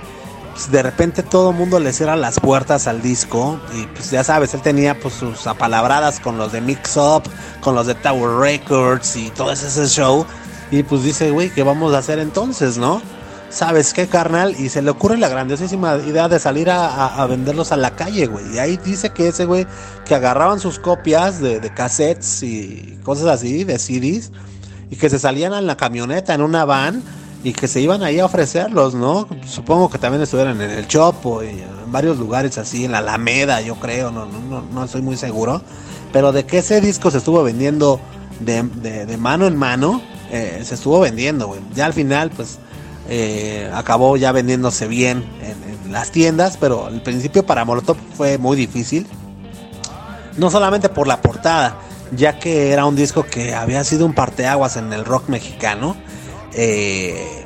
pues, 0.51 0.71
de 0.71 0.83
repente 0.83 1.23
todo 1.23 1.51
mundo 1.53 1.79
le 1.79 1.93
cierra 1.93 2.15
las 2.15 2.39
puertas 2.39 2.87
al 2.87 3.01
disco. 3.01 3.59
Y 3.75 3.85
pues 3.87 4.11
ya 4.11 4.23
sabes, 4.23 4.53
él 4.53 4.61
tenía 4.61 4.99
pues 4.99 5.13
sus 5.13 5.47
apalabradas 5.47 6.19
con 6.19 6.37
los 6.37 6.51
de 6.51 6.61
Mix 6.61 6.97
Up, 6.97 7.23
con 7.61 7.75
los 7.75 7.87
de 7.87 7.95
Tower 7.95 8.37
Records 8.39 9.15
y 9.15 9.29
todo 9.29 9.51
ese 9.51 9.87
show. 9.87 10.25
Y 10.71 10.83
pues 10.83 11.03
dice, 11.03 11.31
güey, 11.31 11.49
¿qué 11.53 11.63
vamos 11.63 11.93
a 11.93 11.99
hacer 11.99 12.19
entonces, 12.19 12.77
no? 12.77 13.01
¿Sabes 13.51 13.93
qué, 13.93 14.07
carnal? 14.07 14.55
Y 14.57 14.69
se 14.69 14.81
le 14.81 14.89
ocurre 14.91 15.17
la 15.17 15.27
grandiosísima 15.27 15.97
idea 15.97 16.29
de 16.29 16.39
salir 16.39 16.69
a, 16.69 17.25
venderlos 17.27 17.73
a 17.73 17.77
la 17.77 17.91
calle, 17.95 18.25
güey. 18.25 18.55
Y 18.55 18.59
ahí 18.59 18.77
dice 18.77 19.09
que 19.09 19.27
ese 19.27 19.45
güey, 19.45 19.67
que 20.05 20.15
agarraban 20.15 20.59
sus 20.59 20.79
copias 20.79 21.41
de, 21.41 21.59
cassettes 21.73 22.43
y 22.43 22.97
cosas 23.03 23.27
así, 23.27 23.65
de 23.65 23.77
CDs, 23.77 24.31
y 24.89 24.95
que 24.95 25.09
se 25.09 25.19
salían 25.19 25.53
en 25.53 25.67
la 25.67 25.75
camioneta, 25.75 26.33
en 26.33 26.41
una 26.41 26.63
van, 26.63 27.03
y 27.43 27.51
que 27.51 27.67
se 27.67 27.81
iban 27.81 28.03
ahí 28.03 28.19
a 28.19 28.25
ofrecerlos, 28.25 28.93
¿no? 28.95 29.27
Supongo 29.45 29.89
que 29.89 29.97
también 29.97 30.23
estuvieran 30.23 30.61
en 30.61 30.71
el 30.71 30.87
Chopo 30.87 31.43
y 31.43 31.49
en 31.49 31.91
varios 31.91 32.17
lugares 32.17 32.57
así, 32.57 32.85
en 32.85 32.93
la 32.93 32.99
Alameda, 32.99 33.59
yo 33.61 33.75
creo, 33.75 34.11
no, 34.11 34.25
no, 34.27 34.61
no, 34.61 34.83
estoy 34.83 35.01
muy 35.01 35.17
seguro. 35.17 35.61
Pero 36.13 36.31
de 36.31 36.45
que 36.45 36.59
ese 36.59 36.79
disco 36.79 37.11
se 37.11 37.17
estuvo 37.17 37.43
vendiendo 37.43 37.99
de, 38.39 38.63
de 38.63 39.17
mano 39.17 39.45
en 39.45 39.57
mano, 39.57 40.01
eh, 40.31 40.61
se 40.63 40.75
estuvo 40.75 41.01
vendiendo, 41.01 41.47
güey. 41.47 41.59
Ya 41.75 41.85
al 41.85 41.93
final, 41.93 42.31
pues, 42.31 42.57
eh, 43.09 43.69
acabó 43.73 44.17
ya 44.17 44.31
vendiéndose 44.31 44.87
bien 44.87 45.25
en, 45.41 45.91
las 45.91 46.11
tiendas, 46.11 46.55
pero 46.57 46.85
al 46.85 47.01
principio 47.03 47.45
para 47.45 47.65
Molotov 47.65 47.97
fue 48.15 48.37
muy 48.37 48.55
difícil. 48.55 49.07
No 50.37 50.49
solamente 50.49 50.87
por 50.87 51.07
la 51.07 51.21
portada, 51.21 51.77
ya 52.11 52.39
que 52.39 52.71
era 52.71 52.85
un 52.85 52.95
disco 52.95 53.25
que 53.25 53.53
había 53.53 53.83
sido 53.83 54.05
un 54.05 54.13
parteaguas 54.13 54.77
en 54.77 54.93
el 54.93 55.03
rock 55.03 55.27
mexicano, 55.27 55.97
eh, 56.53 57.45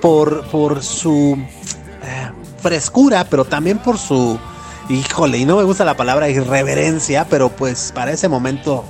por, 0.00 0.44
por 0.48 0.82
su 0.82 1.38
frescura, 2.62 3.26
pero 3.28 3.44
también 3.44 3.78
por 3.78 3.98
su, 3.98 4.38
híjole, 4.88 5.38
y 5.38 5.44
no 5.44 5.56
me 5.56 5.64
gusta 5.64 5.84
la 5.84 5.96
palabra 5.96 6.28
irreverencia, 6.28 7.26
pero 7.28 7.50
pues 7.50 7.92
para 7.94 8.12
ese 8.12 8.28
momento 8.28 8.84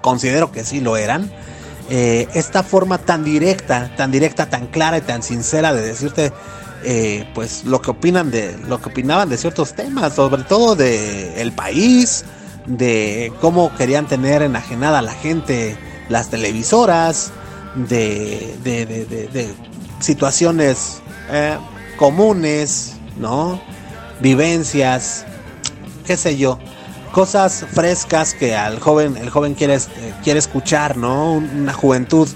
considero 0.00 0.52
que 0.52 0.64
sí 0.64 0.80
lo 0.80 0.96
eran. 0.96 1.32
Eh, 1.90 2.28
esta 2.34 2.62
forma 2.62 2.98
tan 2.98 3.24
directa, 3.24 3.94
tan 3.96 4.10
directa, 4.10 4.48
tan 4.48 4.68
clara 4.68 4.98
y 4.98 5.00
tan 5.02 5.22
sincera 5.22 5.74
de 5.74 5.82
decirte 5.82 6.32
eh, 6.82 7.28
pues 7.34 7.64
lo 7.64 7.82
que 7.82 7.90
opinan 7.90 8.30
de 8.30 8.56
lo 8.66 8.80
que 8.80 8.88
opinaban 8.88 9.28
de 9.28 9.36
ciertos 9.36 9.74
temas, 9.74 10.14
sobre 10.14 10.44
todo 10.44 10.76
de 10.76 11.42
el 11.42 11.52
país, 11.52 12.24
de 12.66 13.32
cómo 13.40 13.74
querían 13.76 14.06
tener 14.06 14.42
enajenada 14.42 15.00
a 15.00 15.02
la 15.02 15.12
gente 15.12 15.76
las 16.08 16.30
televisoras, 16.30 17.32
de, 17.74 18.56
de, 18.62 19.54
situaciones 20.00 21.02
eh, 21.30 21.56
comunes, 21.96 22.94
¿no? 23.18 23.60
Vivencias, 24.20 25.24
qué 26.06 26.16
sé 26.16 26.36
yo 26.36 26.58
cosas 27.14 27.64
frescas 27.72 28.34
que 28.34 28.56
al 28.56 28.80
joven, 28.80 29.16
el 29.16 29.30
joven 29.30 29.54
quiere, 29.54 29.74
este, 29.74 30.12
quiere 30.24 30.40
escuchar, 30.40 30.96
¿no? 30.96 31.34
Una 31.34 31.72
juventud 31.72 32.28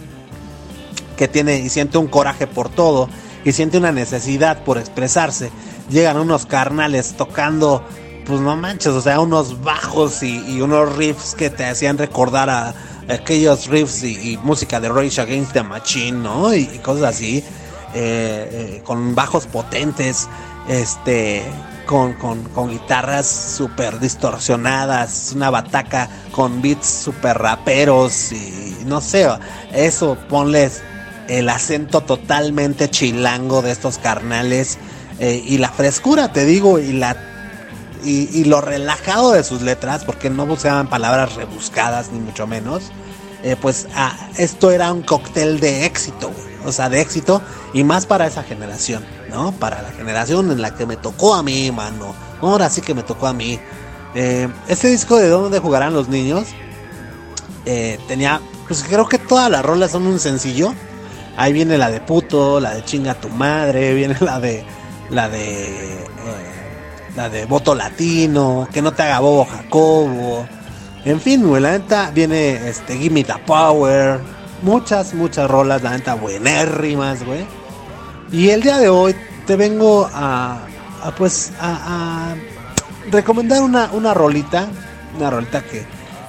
que 1.16 1.26
tiene 1.26 1.58
y 1.58 1.68
siente 1.68 1.98
un 1.98 2.06
coraje 2.06 2.46
por 2.46 2.68
todo 2.68 3.08
y 3.44 3.50
siente 3.50 3.76
una 3.76 3.90
necesidad 3.90 4.62
por 4.62 4.78
expresarse. 4.78 5.50
Llegan 5.90 6.16
unos 6.16 6.46
carnales 6.46 7.14
tocando, 7.16 7.82
pues 8.24 8.40
no 8.40 8.56
manches, 8.56 8.92
o 8.92 9.00
sea, 9.00 9.18
unos 9.18 9.64
bajos 9.64 10.22
y, 10.22 10.60
unos 10.60 10.94
riffs 10.96 11.34
que 11.34 11.50
te 11.50 11.66
hacían 11.66 11.98
recordar 11.98 12.48
a 12.48 12.72
aquellos 13.08 13.66
riffs 13.66 14.04
y, 14.04 14.38
música 14.44 14.78
de 14.78 14.90
Rage 14.90 15.20
Against 15.20 15.54
the 15.54 15.64
Machine, 15.64 16.18
¿no? 16.18 16.54
Y, 16.54 16.66
cosas 16.84 17.16
así, 17.16 17.38
eh, 17.94 18.76
eh, 18.76 18.82
con 18.84 19.16
bajos 19.16 19.48
potentes, 19.48 20.28
este, 20.68 21.42
con, 21.88 22.12
con, 22.12 22.68
guitarras 22.68 23.26
súper 23.26 23.98
distorsionadas, 23.98 25.32
una 25.34 25.48
bataca 25.48 26.10
con 26.32 26.60
beats 26.60 26.86
súper 26.86 27.38
raperos 27.38 28.30
y 28.30 28.84
no 28.84 29.00
sé, 29.00 29.26
eso 29.72 30.18
ponles 30.28 30.82
el 31.28 31.48
acento 31.48 32.02
totalmente 32.02 32.90
chilango 32.90 33.62
de 33.62 33.70
estos 33.70 33.96
carnales 33.96 34.76
eh, 35.18 35.42
y 35.42 35.56
la 35.56 35.70
frescura, 35.70 36.30
te 36.30 36.44
digo, 36.44 36.78
y 36.78 36.92
la 36.92 37.16
y, 38.04 38.44
lo 38.44 38.60
relajado 38.60 39.32
de 39.32 39.42
sus 39.42 39.62
letras, 39.62 40.04
porque 40.04 40.28
no 40.28 40.44
buscaban 40.44 40.88
palabras 40.88 41.36
rebuscadas 41.36 42.12
ni 42.12 42.20
mucho 42.20 42.46
menos. 42.46 42.92
Eh, 43.42 43.56
pues 43.60 43.86
ah, 43.94 44.16
esto 44.36 44.70
era 44.70 44.92
un 44.92 45.02
cóctel 45.02 45.60
de 45.60 45.86
éxito, 45.86 46.32
o 46.64 46.72
sea, 46.72 46.88
de 46.88 47.00
éxito 47.00 47.40
y 47.72 47.84
más 47.84 48.04
para 48.04 48.26
esa 48.26 48.42
generación, 48.42 49.04
¿no? 49.30 49.52
Para 49.52 49.80
la 49.82 49.92
generación 49.92 50.50
en 50.50 50.60
la 50.60 50.74
que 50.74 50.86
me 50.86 50.96
tocó 50.96 51.34
a 51.34 51.42
mí, 51.42 51.70
mano. 51.70 52.14
Ahora 52.40 52.68
sí 52.68 52.80
que 52.80 52.94
me 52.94 53.02
tocó 53.02 53.28
a 53.28 53.32
mí. 53.32 53.60
Eh, 54.14 54.48
este 54.66 54.88
disco 54.88 55.16
de 55.16 55.28
dónde 55.28 55.60
jugarán 55.60 55.92
los 55.92 56.08
niños 56.08 56.48
eh, 57.70 57.98
tenía, 58.08 58.40
pues 58.66 58.82
creo 58.82 59.06
que 59.06 59.18
todas 59.18 59.50
las 59.50 59.64
rolas 59.64 59.90
son 59.90 60.06
un 60.06 60.18
sencillo. 60.18 60.74
Ahí 61.36 61.52
viene 61.52 61.78
la 61.78 61.90
de 61.90 62.00
puto, 62.00 62.58
la 62.60 62.74
de 62.74 62.84
chinga 62.84 63.14
tu 63.14 63.28
madre, 63.28 63.94
viene 63.94 64.16
la 64.20 64.40
de 64.40 64.64
la 65.10 65.28
de 65.28 66.06
la 67.14 67.28
de 67.28 67.44
voto 67.46 67.74
latino, 67.74 68.66
que 68.72 68.82
no 68.82 68.92
te 68.92 69.02
haga 69.02 69.20
bobo 69.20 69.44
Jacobo 69.44 70.48
en 71.04 71.20
fin, 71.20 71.46
güey, 71.46 71.62
la 71.62 71.72
neta 71.72 72.10
viene 72.10 72.68
este 72.68 72.96
Gimme 72.96 73.24
the 73.24 73.34
Power. 73.46 74.20
Muchas, 74.62 75.14
muchas 75.14 75.48
rolas, 75.48 75.82
la 75.82 75.90
neta 75.90 76.14
buenérrimas, 76.14 77.24
güey. 77.24 77.46
Y 78.32 78.50
el 78.50 78.62
día 78.62 78.78
de 78.78 78.88
hoy 78.88 79.14
te 79.46 79.56
vengo 79.56 80.08
a, 80.12 80.58
pues, 81.16 81.52
a, 81.60 82.34
recomendar 83.10 83.62
una, 83.62 83.90
una 83.92 84.12
rolita. 84.12 84.68
Una 85.16 85.30
rolita 85.30 85.62
que 85.62 85.86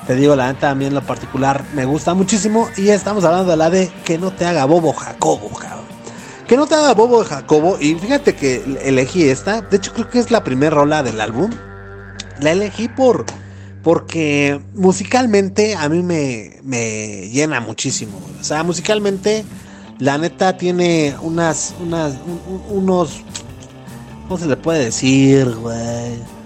te 0.07 0.15
digo, 0.15 0.35
la 0.35 0.51
neta 0.51 0.69
a 0.69 0.75
mí 0.75 0.85
en 0.85 0.93
lo 0.93 1.01
particular 1.01 1.63
me 1.73 1.85
gusta 1.85 2.13
muchísimo. 2.13 2.69
Y 2.77 2.89
estamos 2.89 3.23
hablando 3.25 3.51
de 3.51 3.57
la 3.57 3.69
de 3.69 3.91
Que 4.05 4.17
no 4.17 4.31
te 4.31 4.45
haga 4.45 4.65
bobo 4.65 4.93
Jacobo, 4.93 5.49
cabrón. 5.49 5.85
Que 6.47 6.55
no 6.57 6.67
te 6.67 6.75
haga 6.75 6.93
bobo 6.93 7.23
Jacobo. 7.23 7.77
Y 7.79 7.95
fíjate 7.95 8.35
que 8.35 8.79
elegí 8.83 9.27
esta. 9.27 9.61
De 9.61 9.77
hecho, 9.77 9.93
creo 9.93 10.09
que 10.09 10.19
es 10.19 10.31
la 10.31 10.43
primera 10.43 10.75
rola 10.75 11.03
del 11.03 11.19
álbum. 11.21 11.51
La 12.39 12.51
elegí 12.51 12.87
por 12.87 13.25
porque 13.83 14.59
musicalmente 14.75 15.75
a 15.75 15.87
mí 15.89 16.03
me, 16.03 16.57
me 16.63 17.29
llena 17.29 17.59
muchísimo. 17.59 18.19
O 18.39 18.43
sea, 18.43 18.63
musicalmente, 18.63 19.45
la 19.99 20.17
neta 20.17 20.57
tiene 20.57 21.15
unas, 21.21 21.75
unas, 21.81 22.15
unos, 22.69 23.21
¿cómo 24.27 24.37
se 24.37 24.47
le 24.47 24.57
puede 24.57 24.85
decir, 24.85 25.49
güey? 25.55 26.39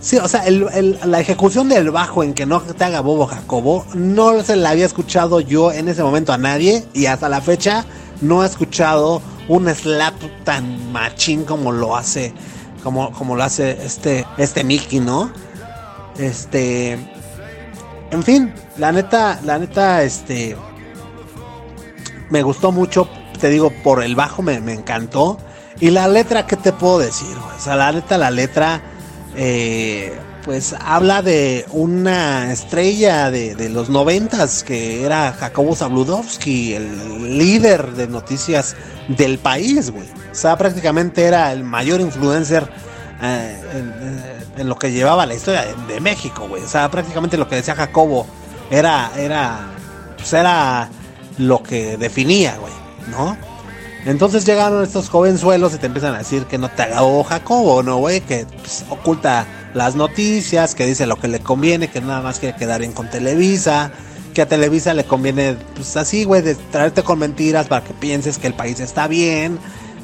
Sí, 0.00 0.16
o 0.16 0.28
sea, 0.28 0.44
la 0.48 1.20
ejecución 1.20 1.68
del 1.68 1.90
bajo 1.90 2.22
en 2.22 2.32
que 2.32 2.46
no 2.46 2.60
te 2.60 2.84
haga 2.84 3.00
bobo 3.00 3.26
Jacobo, 3.26 3.84
no 3.94 4.42
se 4.44 4.54
la 4.54 4.70
había 4.70 4.86
escuchado 4.86 5.40
yo 5.40 5.72
en 5.72 5.88
ese 5.88 6.04
momento 6.04 6.32
a 6.32 6.38
nadie 6.38 6.84
y 6.94 7.06
hasta 7.06 7.28
la 7.28 7.40
fecha 7.40 7.84
no 8.20 8.44
he 8.44 8.46
escuchado 8.46 9.20
un 9.48 9.68
slap 9.74 10.14
tan 10.44 10.92
machín 10.92 11.44
como 11.44 11.72
lo 11.72 11.96
hace, 11.96 12.32
como, 12.84 13.10
como 13.10 13.34
lo 13.34 13.42
hace 13.42 13.84
este, 13.84 14.24
este 14.36 14.62
Mickey, 14.62 15.00
¿no? 15.00 15.32
Este. 16.18 16.98
En 18.10 18.22
fin, 18.22 18.52
la 18.76 18.92
neta, 18.92 19.40
la 19.44 19.58
neta, 19.58 20.02
este. 20.02 20.56
Me 22.30 22.42
gustó 22.42 22.72
mucho, 22.72 23.08
te 23.40 23.48
digo, 23.48 23.70
por 23.82 24.02
el 24.02 24.14
bajo 24.14 24.42
me, 24.42 24.54
encantó. 24.54 25.38
Y 25.80 25.90
la 25.90 26.08
letra, 26.08 26.46
¿qué 26.46 26.56
te 26.56 26.72
puedo 26.72 26.98
decir? 26.98 27.36
O 27.56 27.60
sea, 27.60 27.76
la 27.76 27.92
neta, 27.92 28.18
la 28.18 28.30
letra. 28.30 28.82
Eh, 29.36 30.18
pues 30.48 30.74
habla 30.80 31.20
de 31.20 31.66
una 31.72 32.50
estrella 32.50 33.30
de, 33.30 33.68
los 33.68 33.90
noventas 33.90 34.62
que 34.64 35.04
era 35.04 35.32
Jacobo 35.32 35.76
Zabludovsky, 35.76 36.72
el 36.72 37.36
líder 37.36 37.92
de 37.92 38.08
noticias 38.08 38.74
del 39.08 39.38
país, 39.38 39.90
güey. 39.90 40.08
O 40.32 40.34
sea, 40.34 40.56
prácticamente 40.56 41.24
era 41.24 41.52
el 41.52 41.64
mayor 41.64 42.00
influencer 42.00 42.66
eh, 43.22 43.60
en, 44.56 44.68
lo 44.68 44.78
que 44.78 44.92
llevaba 44.92 45.26
la 45.26 45.34
historia 45.34 45.64
de, 45.86 46.00
México, 46.00 46.46
güey. 46.48 46.62
O 46.62 46.68
sea, 46.68 46.90
prácticamente 46.90 47.36
lo 47.36 47.48
que 47.48 47.56
decía 47.56 47.74
Jacobo 47.74 48.26
era, 48.70 49.10
era, 49.16 49.66
pues 50.16 50.32
era 50.32 50.88
lo 51.38 51.62
que 51.62 51.96
definía, 51.96 52.56
güey, 52.58 52.72
¿no? 53.10 53.36
Entonces 54.04 54.44
llegaron 54.44 54.82
estos 54.82 55.08
jovenzuelos 55.08 55.74
y 55.74 55.78
te 55.78 55.86
empiezan 55.86 56.14
a 56.14 56.18
decir 56.18 56.44
que 56.46 56.58
no 56.58 56.68
te 56.70 56.82
haga 56.82 57.00
Jacobo, 57.24 57.82
¿no, 57.82 57.98
güey? 57.98 58.20
Que 58.20 58.46
pues, 58.46 58.84
oculta 58.88 59.46
las 59.74 59.96
noticias, 59.96 60.74
que 60.74 60.86
dice 60.86 61.06
lo 61.06 61.16
que 61.16 61.28
le 61.28 61.40
conviene, 61.40 61.88
que 61.88 62.00
nada 62.00 62.22
más 62.22 62.38
quiere 62.38 62.56
quedar 62.56 62.80
bien 62.80 62.92
con 62.92 63.10
Televisa, 63.10 63.90
que 64.32 64.42
a 64.42 64.46
Televisa 64.46 64.94
le 64.94 65.04
conviene, 65.04 65.56
pues 65.74 65.96
así, 65.96 66.24
güey, 66.24 66.42
de 66.42 66.54
traerte 66.54 67.02
con 67.02 67.18
mentiras 67.18 67.66
para 67.66 67.84
que 67.84 67.92
pienses 67.92 68.38
que 68.38 68.46
el 68.46 68.54
país 68.54 68.80
está 68.80 69.08
bien, 69.08 69.58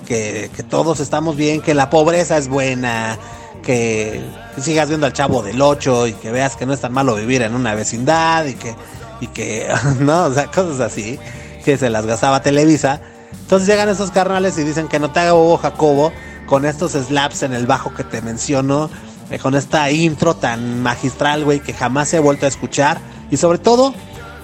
que, 0.05 0.50
todos 0.68 1.00
estamos 1.00 1.36
bien, 1.36 1.61
que 1.61 1.74
la 1.74 1.90
pobreza 1.90 2.36
es 2.38 2.48
buena, 2.48 3.18
que 3.62 4.22
sigas 4.61 4.88
viendo 4.88 5.07
al 5.07 5.12
chavo 5.12 5.42
del 5.42 5.61
8 5.61 6.09
y 6.09 6.12
que 6.14 6.30
veas 6.30 6.57
que 6.57 6.66
no 6.66 6.72
es 6.72 6.80
tan 6.80 6.92
malo 6.92 7.14
vivir 7.14 7.42
en 7.42 7.55
una 7.55 7.74
vecindad 7.74 8.44
y 8.44 8.55
que, 8.55 8.74
y 9.20 9.26
que, 9.28 9.68
no, 10.00 10.24
o 10.24 10.32
sea, 10.32 10.46
cosas 10.46 10.80
así, 10.80 11.18
que 11.64 11.76
se 11.76 11.90
las 11.90 12.07
gastaba 12.07 12.42
Televisa. 12.42 13.00
Entonces 13.32 13.68
llegan 13.68 13.88
esos 13.88 14.11
carnales 14.11 14.57
y 14.59 14.62
dicen 14.62 14.88
que 14.88 14.98
no 14.98 15.11
te 15.11 15.20
haga 15.20 15.32
bobo 15.32 15.59
Jacobo 15.59 16.12
con 16.46 16.64
estos 16.64 16.92
slaps 16.92 17.42
en 17.42 17.52
el 17.52 17.66
bajo 17.66 17.92
que 17.94 18.05
te 18.05 18.22
menciono 18.22 18.90
eh, 19.30 19.38
con 19.38 19.55
esta 19.55 19.90
intro 19.90 20.34
tan 20.34 20.82
magistral, 20.82 21.44
güey, 21.44 21.61
que 21.61 21.72
jamás 21.72 22.12
he 22.14 22.18
vuelto 22.18 22.46
a 22.46 22.48
escuchar. 22.48 22.98
Y 23.30 23.36
sobre 23.36 23.59
todo 23.59 23.94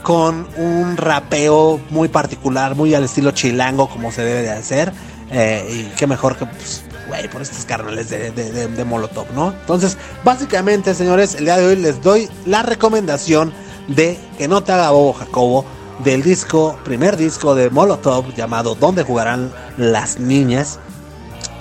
con 0.02 0.48
un 0.56 0.96
rapeo 0.96 1.80
muy 1.90 2.08
particular, 2.08 2.74
muy 2.74 2.94
al 2.94 3.04
estilo 3.04 3.32
chilango, 3.32 3.88
como 3.88 4.10
se 4.12 4.22
debe 4.22 4.42
de 4.42 4.50
hacer. 4.50 4.92
Eh, 5.30 5.66
y 5.70 5.96
qué 5.96 6.06
mejor 6.06 6.36
que, 6.36 6.46
pues, 6.46 6.82
güey, 7.08 7.28
por 7.28 7.42
estos 7.42 7.64
carnales 7.64 8.10
de, 8.10 8.30
de, 8.30 8.84
Molotov, 8.84 9.26
¿no? 9.34 9.52
Entonces, 9.52 9.96
básicamente, 10.24 10.94
señores, 10.94 11.34
el 11.34 11.44
día 11.44 11.56
de 11.56 11.66
hoy 11.66 11.76
les 11.76 12.02
doy 12.02 12.28
la 12.46 12.62
recomendación 12.62 13.52
de 13.86 14.18
que 14.38 14.48
no 14.48 14.62
te 14.62 14.72
haga 14.72 14.90
bobo, 14.90 15.12
Jacobo, 15.12 15.64
del 16.04 16.22
disco, 16.22 16.78
primer 16.84 17.16
disco 17.16 17.54
de 17.54 17.70
Molotov 17.70 18.34
llamado 18.34 18.74
¿Dónde 18.74 19.02
jugarán 19.02 19.52
las 19.76 20.18
niñas? 20.18 20.78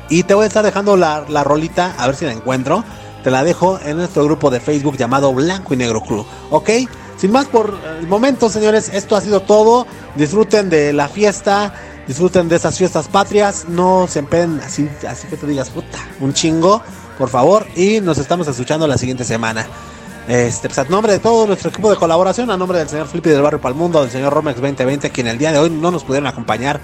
Y 0.09 0.23
te 0.23 0.33
voy 0.33 0.45
a 0.45 0.47
estar 0.47 0.63
dejando 0.63 0.97
la, 0.97 1.25
la 1.29 1.43
rolita, 1.43 1.93
a 1.97 2.07
ver 2.07 2.15
si 2.15 2.25
la 2.25 2.31
encuentro 2.31 2.83
te 3.23 3.31
la 3.31 3.43
dejo 3.43 3.79
en 3.83 3.97
nuestro 3.97 4.23
grupo 4.23 4.49
de 4.49 4.59
Facebook 4.59 4.97
llamado 4.97 5.33
Blanco 5.33 5.73
y 5.73 5.77
Negro 5.77 6.01
Crew. 6.01 6.25
¿Ok? 6.51 6.69
Sin 7.17 7.31
más 7.31 7.47
por 7.47 7.77
el 7.99 8.07
momento, 8.07 8.49
señores, 8.49 8.89
esto 8.93 9.15
ha 9.15 9.21
sido 9.21 9.41
todo. 9.41 9.85
Disfruten 10.15 10.69
de 10.69 10.93
la 10.93 11.09
fiesta, 11.09 11.73
disfruten 12.09 12.49
de 12.49 12.55
esas 12.55 12.75
fiestas 12.75 13.07
patrias. 13.07 13.65
No 13.69 14.07
se 14.09 14.17
empeen 14.17 14.59
así, 14.65 14.89
que 15.29 15.37
te 15.37 15.45
digas, 15.45 15.69
puta, 15.69 15.99
un 16.19 16.33
chingo, 16.33 16.81
por 17.19 17.29
favor. 17.29 17.67
Y 17.75 18.01
nos 18.01 18.17
estamos 18.17 18.47
escuchando 18.47 18.87
la 18.87 18.97
siguiente 18.97 19.23
semana. 19.23 19.67
Este, 20.27 20.69
pues 20.69 20.79
a 20.79 20.85
nombre 20.85 21.13
de 21.13 21.19
todo 21.19 21.45
nuestro 21.45 21.69
equipo 21.69 21.89
de 21.91 21.97
colaboración, 21.97 22.49
a 22.49 22.57
nombre 22.57 22.79
del 22.79 22.89
señor 22.89 23.07
Flippy 23.07 23.29
del 23.29 23.43
Barrio 23.43 23.61
Palmundo, 23.61 24.01
del 24.01 24.09
señor 24.09 24.33
Romex 24.33 24.55
2020, 24.59 25.11
quien 25.11 25.27
el 25.27 25.37
día 25.37 25.51
de 25.51 25.59
hoy 25.59 25.69
no 25.69 25.91
nos 25.91 26.03
pudieron 26.03 26.25
acompañar, 26.25 26.81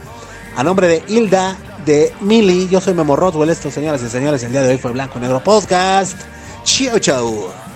a 0.55 0.63
nombre 0.63 0.87
de 0.87 1.03
Hilda, 1.07 1.57
de 1.85 2.13
Mili. 2.21 2.67
Yo 2.69 2.79
soy 2.79 2.93
Memo 2.93 3.15
Roswell. 3.15 3.49
Estos 3.49 3.73
señoras 3.73 4.03
y 4.03 4.09
señores, 4.09 4.43
el 4.43 4.51
día 4.51 4.61
de 4.61 4.69
hoy 4.69 4.77
fue 4.77 4.91
Blanco 4.91 5.19
Negro 5.19 5.43
Podcast. 5.43 6.19
Chau, 6.63 6.99
chau. 6.99 7.74